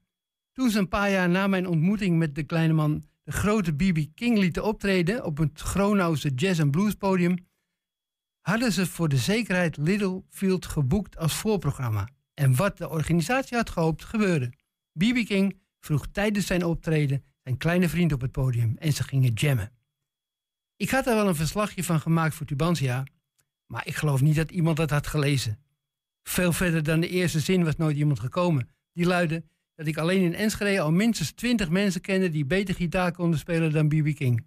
Toen 0.53 0.71
ze 0.71 0.79
een 0.79 0.89
paar 0.89 1.11
jaar 1.11 1.29
na 1.29 1.47
mijn 1.47 1.67
ontmoeting 1.67 2.19
met 2.19 2.35
de 2.35 2.43
kleine 2.43 2.73
man 2.73 3.05
de 3.23 3.33
grote 3.33 3.73
B.B. 3.73 4.07
King 4.15 4.39
lieten 4.39 4.65
optreden 4.65 5.25
op 5.25 5.39
het 5.39 5.61
Gronauwse 5.61 6.29
jazz- 6.35 6.61
en 6.61 6.71
bluespodium, 6.71 7.49
hadden 8.41 8.73
ze 8.73 8.87
voor 8.87 9.09
de 9.09 9.17
zekerheid 9.17 9.77
Littlefield 9.77 10.67
geboekt 10.67 11.17
als 11.17 11.35
voorprogramma. 11.35 12.09
En 12.35 12.55
wat 12.57 12.79
de 12.79 12.89
organisatie 12.89 13.57
had 13.57 13.71
gehoopt, 13.71 14.05
gebeurde. 14.05 14.53
B.B. 14.93 15.25
King 15.27 15.61
vroeg 15.81 16.07
tijdens 16.07 16.47
zijn 16.47 16.65
optreden 16.65 17.25
zijn 17.43 17.57
kleine 17.57 17.89
vriend 17.89 18.13
op 18.13 18.21
het 18.21 18.33
podium 18.33 18.77
en 18.77 18.93
ze 18.93 19.03
gingen 19.03 19.33
jammen. 19.33 19.73
Ik 20.77 20.91
had 20.91 21.07
er 21.07 21.15
wel 21.15 21.29
een 21.29 21.35
verslagje 21.35 21.85
van 21.85 22.01
gemaakt 22.01 22.35
voor 22.35 22.47
Tubantia, 22.47 23.05
maar 23.67 23.87
ik 23.87 23.95
geloof 23.95 24.21
niet 24.21 24.37
dat 24.37 24.51
iemand 24.51 24.77
dat 24.77 24.91
had 24.91 25.07
gelezen. 25.07 25.59
Veel 26.23 26.53
verder 26.53 26.83
dan 26.83 27.01
de 27.01 27.09
eerste 27.09 27.41
zin 27.41 27.65
was 27.65 27.77
nooit 27.77 27.97
iemand 27.97 28.21
gekomen. 28.21 28.69
Die 28.93 29.07
luidde 29.07 29.45
dat 29.75 29.87
ik 29.87 29.97
alleen 29.97 30.23
in 30.23 30.35
Enschede 30.35 30.81
al 30.81 30.93
minstens 30.93 31.33
twintig 31.33 31.71
mensen 31.71 32.01
kende 32.01 32.31
die 32.31 32.45
beter 32.45 32.75
gitaar 32.75 33.13
konden 33.13 33.39
spelen 33.39 33.73
dan 33.73 33.89
B.B. 33.89 34.15
King. 34.15 34.47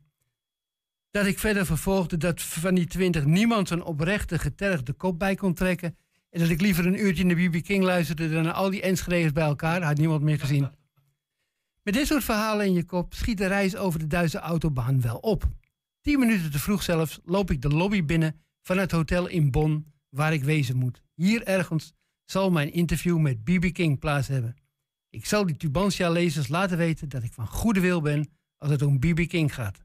Dat 1.11 1.25
ik 1.25 1.39
verder 1.39 1.65
vervolgde 1.65 2.17
dat 2.17 2.41
van 2.41 2.75
die 2.75 2.85
twintig 2.85 3.25
niemand 3.25 3.67
zo'n 3.67 3.83
oprechte, 3.83 4.39
getergde 4.39 4.93
kop 4.93 5.19
bij 5.19 5.35
kon 5.35 5.53
trekken. 5.53 5.97
En 6.29 6.39
dat 6.39 6.49
ik 6.49 6.61
liever 6.61 6.85
een 6.85 7.05
uurtje 7.05 7.25
naar 7.25 7.49
B.B. 7.49 7.63
King 7.63 7.83
luisterde 7.83 8.29
dan 8.29 8.43
naar 8.43 8.53
al 8.53 8.69
die 8.69 8.81
Enschede's 8.81 9.31
bij 9.31 9.43
elkaar. 9.43 9.81
Had 9.81 9.97
niemand 9.97 10.21
meer 10.21 10.39
gezien. 10.39 10.69
Met 11.83 11.93
dit 11.93 12.07
soort 12.07 12.23
verhalen 12.23 12.65
in 12.65 12.73
je 12.73 12.83
kop 12.83 13.13
schiet 13.13 13.37
de 13.37 13.47
reis 13.47 13.75
over 13.75 13.99
de 13.99 14.07
Duitse 14.07 14.39
autobaan 14.39 15.01
wel 15.01 15.17
op. 15.17 15.43
Tien 16.01 16.19
minuten 16.19 16.51
te 16.51 16.59
vroeg 16.59 16.83
zelfs 16.83 17.19
loop 17.23 17.51
ik 17.51 17.61
de 17.61 17.69
lobby 17.69 18.05
binnen 18.05 18.41
van 18.61 18.77
het 18.77 18.91
hotel 18.91 19.27
in 19.27 19.51
Bonn 19.51 19.85
waar 20.09 20.33
ik 20.33 20.43
wezen 20.43 20.77
moet. 20.77 21.02
Hier 21.13 21.43
ergens 21.43 21.93
zal 22.25 22.51
mijn 22.51 22.73
interview 22.73 23.17
met 23.17 23.43
B.B. 23.43 23.73
King 23.73 23.99
plaats 23.99 24.27
hebben. 24.27 24.55
Ik 25.09 25.25
zal 25.25 25.45
die 25.45 25.57
Tubantia-lezers 25.57 26.47
laten 26.47 26.77
weten 26.77 27.09
dat 27.09 27.23
ik 27.23 27.33
van 27.33 27.47
goede 27.47 27.79
wil 27.79 28.01
ben 28.01 28.29
als 28.57 28.71
het 28.71 28.81
om 28.81 28.99
B.B. 28.99 29.27
King 29.27 29.53
gaat. 29.53 29.83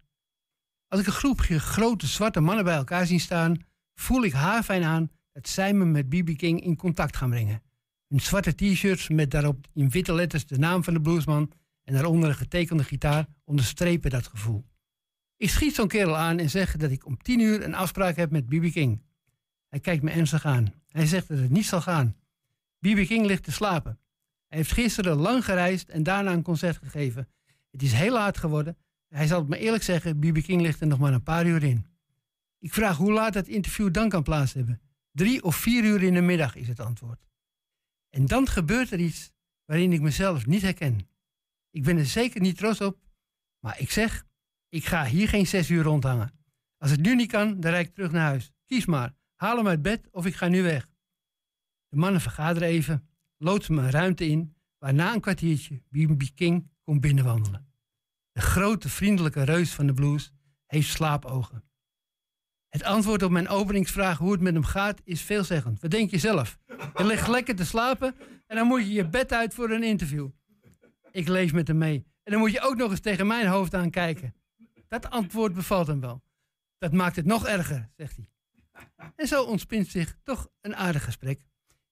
Als 0.89 1.01
ik 1.01 1.07
een 1.07 1.13
groepje 1.13 1.61
grote 1.61 2.07
zwarte 2.07 2.41
mannen 2.41 2.65
bij 2.65 2.75
elkaar 2.75 3.07
zie 3.07 3.21
staan, 3.21 3.57
voel 3.95 4.25
ik 4.25 4.33
haarfijn 4.33 4.83
aan 4.83 5.11
dat 5.33 5.49
zij 5.49 5.73
me 5.73 5.85
met 5.85 6.09
B.B. 6.09 6.37
King 6.37 6.61
in 6.61 6.77
contact 6.77 7.17
gaan 7.17 7.31
brengen. 7.31 7.63
Hun 8.09 8.21
zwarte 8.21 8.55
t-shirts 8.55 9.09
met 9.09 9.31
daarop 9.31 9.67
in 9.73 9.91
witte 9.91 10.13
letters 10.13 10.47
de 10.47 10.59
naam 10.59 10.85
van 10.85 10.95
de 10.95 11.01
bluesman 11.01 11.53
en 11.85 11.95
daaronder 11.95 12.29
een 12.29 12.35
getekende 12.35 12.85
gitaar 12.85 13.27
onderstrepen 13.45 14.11
dat 14.11 14.27
gevoel. 14.27 14.65
Ik 15.37 15.51
schiet 15.51 15.75
zo'n 15.75 15.89
kerel 15.89 16.17
aan 16.17 16.39
en 16.39 16.51
zeg 16.51 16.77
dat 16.77 16.91
ik 16.91 17.07
om 17.07 17.23
tien 17.23 17.41
uur 17.41 17.65
een 17.65 17.75
afspraak 17.75 18.17
heb 18.17 18.31
met 18.31 18.47
B.B. 18.47 18.71
King. 18.71 19.03
Hij 19.69 19.81
kijkt 19.81 20.03
me 20.03 20.11
ernstig 20.11 20.45
aan. 20.45 20.75
Hij 20.89 21.07
zegt 21.07 21.29
dat 21.29 21.39
het 21.39 21.51
niet 21.51 21.67
zal 21.67 21.81
gaan. 21.81 22.17
B.B. 22.79 23.07
King 23.07 23.27
ligt 23.27 23.45
te 23.45 23.53
slapen. 23.53 23.99
Hij 24.49 24.59
heeft 24.59 24.73
gisteren 24.73 25.17
lang 25.17 25.45
gereisd 25.45 25.89
en 25.89 26.03
daarna 26.03 26.33
een 26.33 26.43
concert 26.43 26.77
gegeven. 26.77 27.29
Het 27.71 27.83
is 27.83 27.93
heel 27.93 28.13
laat 28.13 28.39
geworden. 28.39 28.77
Hij 29.09 29.27
zal 29.27 29.39
het 29.39 29.49
me 29.49 29.59
eerlijk 29.59 29.83
zeggen, 29.83 30.19
B.B. 30.19 30.43
King 30.43 30.61
ligt 30.63 30.81
er 30.81 30.87
nog 30.87 30.99
maar 30.99 31.13
een 31.13 31.23
paar 31.23 31.47
uur 31.47 31.63
in. 31.63 31.87
Ik 32.59 32.75
vraag 32.75 32.97
hoe 32.97 33.13
laat 33.13 33.35
het 33.35 33.49
interview 33.49 33.93
dan 33.93 34.09
kan 34.09 34.23
plaats 34.23 34.53
hebben. 34.53 34.81
Drie 35.13 35.43
of 35.43 35.57
vier 35.57 35.85
uur 35.85 36.03
in 36.03 36.15
de 36.15 36.21
middag 36.21 36.55
is 36.55 36.69
het 36.69 36.81
antwoord. 36.81 37.27
En 38.11 38.27
dan 38.27 38.47
gebeurt 38.47 38.93
er 38.93 38.99
iets 38.99 39.33
waarin 39.65 39.93
ik 39.93 40.01
mezelf 40.01 40.47
niet 40.47 40.63
herken. 40.63 41.09
Ik 41.71 41.83
ben 41.83 41.99
er 41.99 42.07
zeker 42.07 42.41
niet 42.41 42.57
trots 42.57 42.81
op, 42.81 42.99
maar 43.61 43.81
ik 43.81 43.91
zeg, 43.91 44.27
ik 44.69 44.85
ga 44.85 45.05
hier 45.05 45.29
geen 45.29 45.47
zes 45.47 45.71
uur 45.71 45.83
rondhangen. 45.83 46.33
Als 46.79 46.91
het 46.91 47.01
nu 47.01 47.15
niet 47.15 47.31
kan, 47.31 47.61
dan 47.61 47.71
rijd 47.71 47.87
ik 47.87 47.95
terug 47.95 48.13
naar 48.13 48.27
huis. 48.27 48.51
Kies 48.67 48.87
maar, 48.87 49.15
haal 49.39 49.57
hem 49.57 49.69
uit 49.69 49.83
bed 49.83 50.09
of 50.11 50.27
ik 50.27 50.35
ga 50.35 50.49
nu 50.49 50.63
weg. 50.63 50.89
De 51.89 51.97
mannen 51.97 52.21
vergaderen 52.21 52.69
even, 52.69 53.09
loodsen 53.37 53.75
me 53.75 53.83
een 53.83 53.91
ruimte 53.91 54.27
in, 54.27 54.57
waarna 54.79 55.15
een 55.15 55.21
kwartiertje 55.21 55.83
B.B. 55.91 56.23
King 56.35 56.71
komt 56.83 57.01
binnenwandelen. 57.01 57.73
De 58.33 58.41
grote 58.41 58.89
vriendelijke 58.89 59.43
reus 59.43 59.75
van 59.75 59.87
de 59.87 59.93
blues 59.95 60.33
heeft 60.67 60.89
slaapogen. 60.89 61.65
Het 62.69 62.83
antwoord 62.83 63.23
op 63.23 63.31
mijn 63.31 63.49
openingsvraag 63.49 64.19
hoe 64.19 64.33
het 64.33 64.41
met 64.41 64.55
hem 64.55 64.65
gaat 64.65 65.01
is 65.05 65.23
veelzeggend. 65.23 65.81
Wat 65.81 65.91
denk 65.91 66.11
je 66.11 66.19
zelf? 66.19 66.59
Je 66.97 67.05
ligt 67.07 67.29
lekker 67.29 67.57
te 67.57 67.65
slapen 67.65 68.15
en 68.47 68.57
dan 68.57 68.67
moet 68.67 68.81
je 68.81 68.93
je 68.93 69.09
bed 69.09 69.33
uit 69.33 69.55
voor 69.55 69.71
een 69.71 69.83
interview. 69.83 70.29
Ik 71.11 71.29
lees 71.29 71.53
met 71.53 71.69
hem 71.69 71.79
mee. 71.79 72.07
En 72.23 72.33
dan 72.33 72.41
moet 72.41 72.53
je 72.53 72.61
ook 72.61 72.77
nog 72.77 72.91
eens 72.91 73.01
tegen 73.01 73.27
mijn 73.27 73.47
hoofd 73.47 73.75
aankijken. 73.75 74.35
Dat 74.89 75.11
antwoord 75.11 75.55
bevalt 75.55 75.87
hem 75.87 76.01
wel. 76.01 76.23
Dat 76.79 76.93
maakt 76.93 77.17
het 77.17 77.27
nog 77.27 77.47
erger, 77.47 77.91
zegt 77.97 78.17
hij. 78.17 78.31
En 79.17 79.27
zo 79.27 79.43
ontspint 79.43 79.89
zich 79.89 80.17
toch 80.23 80.49
een 80.61 80.77
aardig 80.77 81.05
gesprek. 81.05 81.41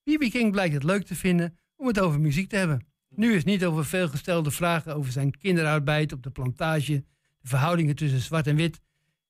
B.B. 0.03 0.31
King 0.31 0.53
blijkt 0.53 0.75
het 0.75 0.83
leuk 0.83 1.05
te 1.05 1.15
vinden 1.15 1.59
om 1.77 1.87
het 1.87 2.01
over 2.01 2.21
muziek 2.21 2.49
te 2.49 2.57
hebben. 2.57 2.87
Nu 3.09 3.35
is 3.35 3.45
niet 3.45 3.65
over 3.65 3.85
veelgestelde 3.85 4.51
vragen 4.51 4.95
over 4.95 5.13
zijn 5.13 5.39
kinderarbeid 5.39 6.13
op 6.13 6.23
de 6.23 6.31
plantage, 6.31 7.05
de 7.39 7.49
verhoudingen 7.49 7.97
tussen 7.97 8.21
zwart 8.21 8.47
en 8.47 8.57
wit, 8.57 8.81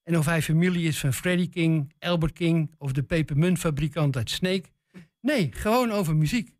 en 0.07 0.19
of 0.19 0.27
hij 0.27 0.43
familie 0.43 0.87
is 0.87 1.01
van 1.01 1.13
Freddie 1.13 1.49
King, 1.49 1.93
Albert 1.99 2.33
King 2.33 2.75
of 2.79 2.93
de 2.93 3.03
pepermuntfabrikant 3.03 4.17
uit 4.17 4.31
Snake. 4.31 4.65
Nee, 5.21 5.53
gewoon 5.53 5.91
over 5.91 6.17
muziek. 6.17 6.55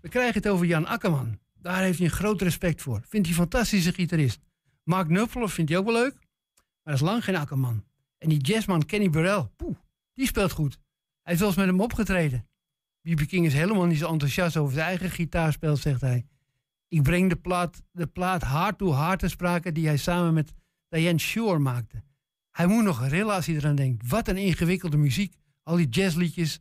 We 0.00 0.08
krijgen 0.08 0.34
het 0.34 0.48
over 0.48 0.66
Jan 0.66 0.86
Akkerman. 0.86 1.38
Daar 1.54 1.82
heeft 1.82 1.98
hij 1.98 2.06
een 2.06 2.12
groot 2.12 2.42
respect 2.42 2.82
voor. 2.82 3.00
Vindt 3.08 3.26
hij 3.26 3.36
een 3.36 3.42
fantastische 3.42 3.92
gitarist. 3.92 4.40
Mark 4.84 5.08
Knopfler 5.08 5.50
vindt 5.50 5.70
hij 5.70 5.78
ook 5.78 5.84
wel 5.84 5.94
leuk, 5.94 6.14
maar 6.14 6.94
dat 6.94 6.94
is 6.94 7.00
lang 7.00 7.24
geen 7.24 7.36
Akkerman. 7.36 7.84
En 8.18 8.28
die 8.28 8.40
jazzman 8.40 8.86
Kenny 8.86 9.10
Burrell, 9.10 9.48
poeh, 9.56 9.76
die 10.18 10.26
speelt 10.26 10.52
goed. 10.52 10.72
Hij 10.72 10.80
heeft 11.22 11.38
wel 11.38 11.48
eens 11.48 11.56
met 11.56 11.66
hem 11.66 11.80
opgetreden. 11.80 12.48
B.B. 13.02 13.26
King 13.26 13.46
is 13.46 13.52
helemaal 13.52 13.86
niet 13.86 13.98
zo 13.98 14.12
enthousiast 14.12 14.56
over 14.56 14.74
zijn 14.74 14.86
eigen 14.86 15.10
gitaarspel, 15.10 15.76
zegt 15.76 16.00
hij. 16.00 16.26
Ik 16.88 17.02
breng 17.02 17.28
de 17.28 17.36
plaat, 17.36 17.82
de 17.92 18.06
plaat 18.06 18.42
Hard 18.42 18.78
to 18.78 18.90
Hard 18.90 19.18
te 19.18 19.28
sprake 19.28 19.72
die 19.72 19.86
hij 19.86 19.96
samen 19.96 20.34
met 20.34 20.52
Diane 20.88 21.18
Shore 21.18 21.58
maakte. 21.58 22.02
Hij 22.50 22.66
moet 22.66 22.84
nog 22.84 23.08
rillen 23.08 23.34
als 23.34 23.46
hij 23.46 23.54
eraan 23.54 23.74
denkt. 23.74 24.08
Wat 24.08 24.28
een 24.28 24.36
ingewikkelde 24.36 24.96
muziek. 24.96 25.34
Al 25.62 25.76
die 25.76 25.88
jazzliedjes. 25.88 26.58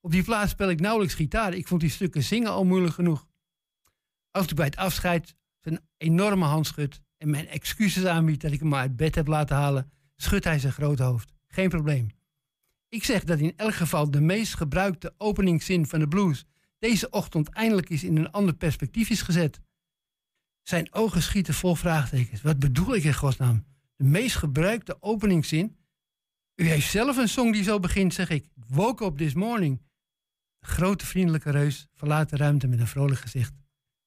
Op 0.00 0.10
die 0.10 0.22
plaat 0.22 0.48
speel 0.48 0.70
ik 0.70 0.80
nauwelijks 0.80 1.14
gitaar. 1.14 1.54
Ik 1.54 1.68
vond 1.68 1.80
die 1.80 1.90
stukken 1.90 2.22
zingen 2.22 2.50
al 2.50 2.64
moeilijk 2.64 2.94
genoeg. 2.94 3.26
Als 4.30 4.46
ik 4.46 4.54
bij 4.54 4.66
het 4.66 4.76
afscheid 4.76 5.34
zijn 5.60 5.80
enorme 5.96 6.44
hand 6.44 6.66
schudt 6.66 7.00
en 7.16 7.30
mijn 7.30 7.48
excuses 7.48 8.04
aanbiedt 8.04 8.42
dat 8.42 8.52
ik 8.52 8.60
hem 8.60 8.68
maar 8.68 8.80
uit 8.80 8.96
bed 8.96 9.14
heb 9.14 9.26
laten 9.26 9.56
halen, 9.56 9.90
schudt 10.16 10.44
hij 10.44 10.58
zijn 10.58 10.72
grote 10.72 11.02
hoofd. 11.02 11.32
Geen 11.46 11.68
probleem. 11.68 12.19
Ik 12.90 13.04
zeg 13.04 13.24
dat 13.24 13.38
in 13.38 13.52
elk 13.56 13.74
geval 13.74 14.10
de 14.10 14.20
meest 14.20 14.54
gebruikte 14.54 15.14
openingszin 15.18 15.86
van 15.86 15.98
de 15.98 16.08
blues 16.08 16.44
deze 16.78 17.10
ochtend 17.10 17.48
eindelijk 17.48 17.90
is 17.90 18.04
in 18.04 18.16
een 18.16 18.30
ander 18.30 18.54
perspectief 18.54 19.10
is 19.10 19.22
gezet. 19.22 19.60
Zijn 20.62 20.92
ogen 20.92 21.22
schieten 21.22 21.54
vol 21.54 21.74
vraagtekens. 21.74 22.42
Wat 22.42 22.58
bedoel 22.58 22.94
ik 22.94 23.04
in 23.04 23.14
godsnaam? 23.14 23.64
De 23.96 24.04
meest 24.04 24.36
gebruikte 24.36 25.02
openingszin. 25.02 25.76
U 26.54 26.64
heeft 26.64 26.90
zelf 26.90 27.16
een 27.16 27.28
song 27.28 27.52
die 27.52 27.62
zo 27.62 27.78
begint, 27.80 28.14
zeg 28.14 28.30
ik. 28.30 28.48
Woke 28.54 29.04
up 29.04 29.16
this 29.16 29.34
morning. 29.34 29.82
De 30.58 30.66
grote 30.66 31.06
vriendelijke 31.06 31.50
reus 31.50 31.86
verlaat 31.94 32.30
de 32.30 32.36
ruimte 32.36 32.66
met 32.66 32.80
een 32.80 32.86
vrolijk 32.86 33.20
gezicht. 33.20 33.54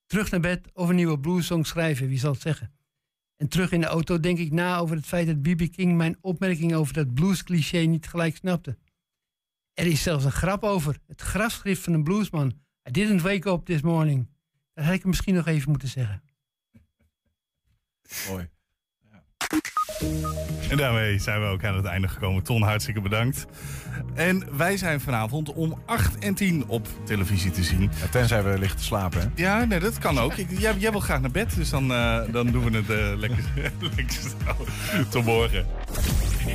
Terug 0.06 0.32
naar 0.32 0.40
bed 0.40 0.70
of 0.74 0.90
een 0.90 0.96
nieuwe 0.96 1.20
bluessong 1.20 1.68
schrijven, 1.68 2.08
wie 2.08 2.20
zal 2.20 2.32
het 2.32 2.42
zeggen? 2.42 2.74
En 3.44 3.50
terug 3.50 3.72
in 3.72 3.82
de 3.82 3.88
auto 3.88 4.20
denk 4.20 4.38
ik 4.38 4.52
na 4.52 4.78
over 4.78 4.96
het 4.96 5.06
feit 5.06 5.28
dat 5.28 5.42
B.B. 5.42 5.72
King 5.72 5.98
mijn 5.98 6.18
opmerking 6.22 6.74
over 6.74 6.94
dat 6.94 7.14
bluescliché 7.14 7.78
niet 7.78 8.08
gelijk 8.08 8.36
snapte. 8.36 8.78
Er 9.74 9.86
is 9.86 10.04
zelfs 10.04 10.26
een 10.26 10.32
grap 10.32 10.64
over. 10.64 11.00
Het 11.08 11.22
grafschrift 11.22 11.82
van 11.82 11.94
een 11.94 12.04
bluesman. 12.04 12.48
I 12.88 12.92
didn't 12.92 13.22
wake 13.22 13.50
up 13.50 13.66
this 13.66 13.82
morning. 13.82 14.30
Dat 14.74 14.86
had 14.86 14.94
ik 14.94 15.06
misschien 15.06 15.34
nog 15.36 15.48
even 15.48 15.70
moeten 15.70 15.88
zeggen. 15.88 16.24
Mooi. 18.30 18.50
En 20.70 20.78
daarmee 20.78 21.20
zijn 21.20 21.42
we 21.42 21.48
ook 21.48 21.64
aan 21.64 21.76
het 21.76 21.86
einde 21.86 22.08
gekomen. 22.08 22.44
Ton, 22.44 22.62
hartstikke 22.62 23.02
bedankt. 23.02 23.46
En 24.14 24.44
wij 24.58 24.78
zijn 24.78 25.02
vanavond 25.02 25.54
om 25.54 25.82
8 25.86 26.20
en 26.20 26.34
10 26.34 26.64
op 26.68 26.88
televisie 27.04 27.52
te 27.52 27.64
zien. 27.64 27.82
Ja, 27.82 28.08
tenzij 28.12 28.44
we 28.44 28.60
liggen 28.60 28.78
te 28.78 28.84
slapen, 28.84 29.20
hè? 29.20 29.28
Ja, 29.36 29.66
nee, 29.66 29.80
dat 29.80 29.98
kan 29.98 30.20
ook. 30.20 30.34
Ik, 30.34 30.48
jij, 30.60 30.74
jij 30.78 30.92
wil 30.92 31.00
graag 31.00 31.22
naar 31.22 31.32
bed, 31.32 31.56
dus 31.56 31.70
dan, 31.70 31.92
uh, 31.92 32.20
dan 32.32 32.48
doen 32.48 32.72
we 32.72 32.78
het 32.78 32.90
uh, 32.90 33.20
lekker, 33.20 33.44
lekker 33.96 34.18
snel. 34.20 34.56
Tot 35.10 35.26
morgen. 35.26 35.66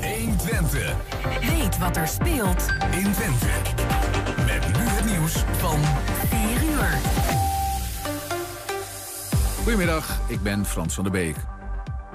120. 0.03 0.95
Weet 1.41 1.79
wat 1.79 1.97
er 1.97 2.09
speelt 2.09 2.67
in 2.91 3.13
Twente. 3.13 3.47
Met 4.47 4.79
nu 4.79 4.85
het 4.85 5.05
nieuws 5.05 5.45
van 5.59 5.81
4 6.29 6.41
uur. 6.71 6.99
Goedemiddag, 9.63 10.21
ik 10.27 10.41
ben 10.43 10.67
Frans 10.67 10.95
van 10.95 11.05
der 11.05 11.13
Beek. 11.13 11.37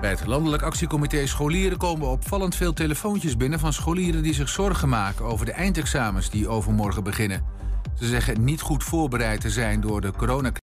Bij 0.04 0.12
het 0.12 0.26
Landelijk 0.26 0.64
Actiecomité 0.64 1.26
Scholieren 1.26 1.78
komen 1.78 2.08
opvallend 2.08 2.56
veel 2.56 2.74
telefoontjes 2.74 3.38
binnen 3.38 3.60
van 3.60 3.74
scholieren 3.74 4.24
die 4.24 4.34
zich 4.34 4.50
zorgen 4.50 4.90
maken 4.90 5.26
over 5.26 5.46
de 5.46 5.52
eindexamens 5.52 6.30
die 6.30 6.48
overmorgen 6.48 7.04
beginnen. 7.04 7.44
Ze 8.00 8.08
zeggen 8.08 8.44
niet 8.44 8.62
goed 8.62 8.84
voorbereid 8.84 9.42
te 9.42 9.50
zijn 9.50 9.82
door 9.82 10.02
de 10.02 10.12
coronacrisis. 10.12 10.52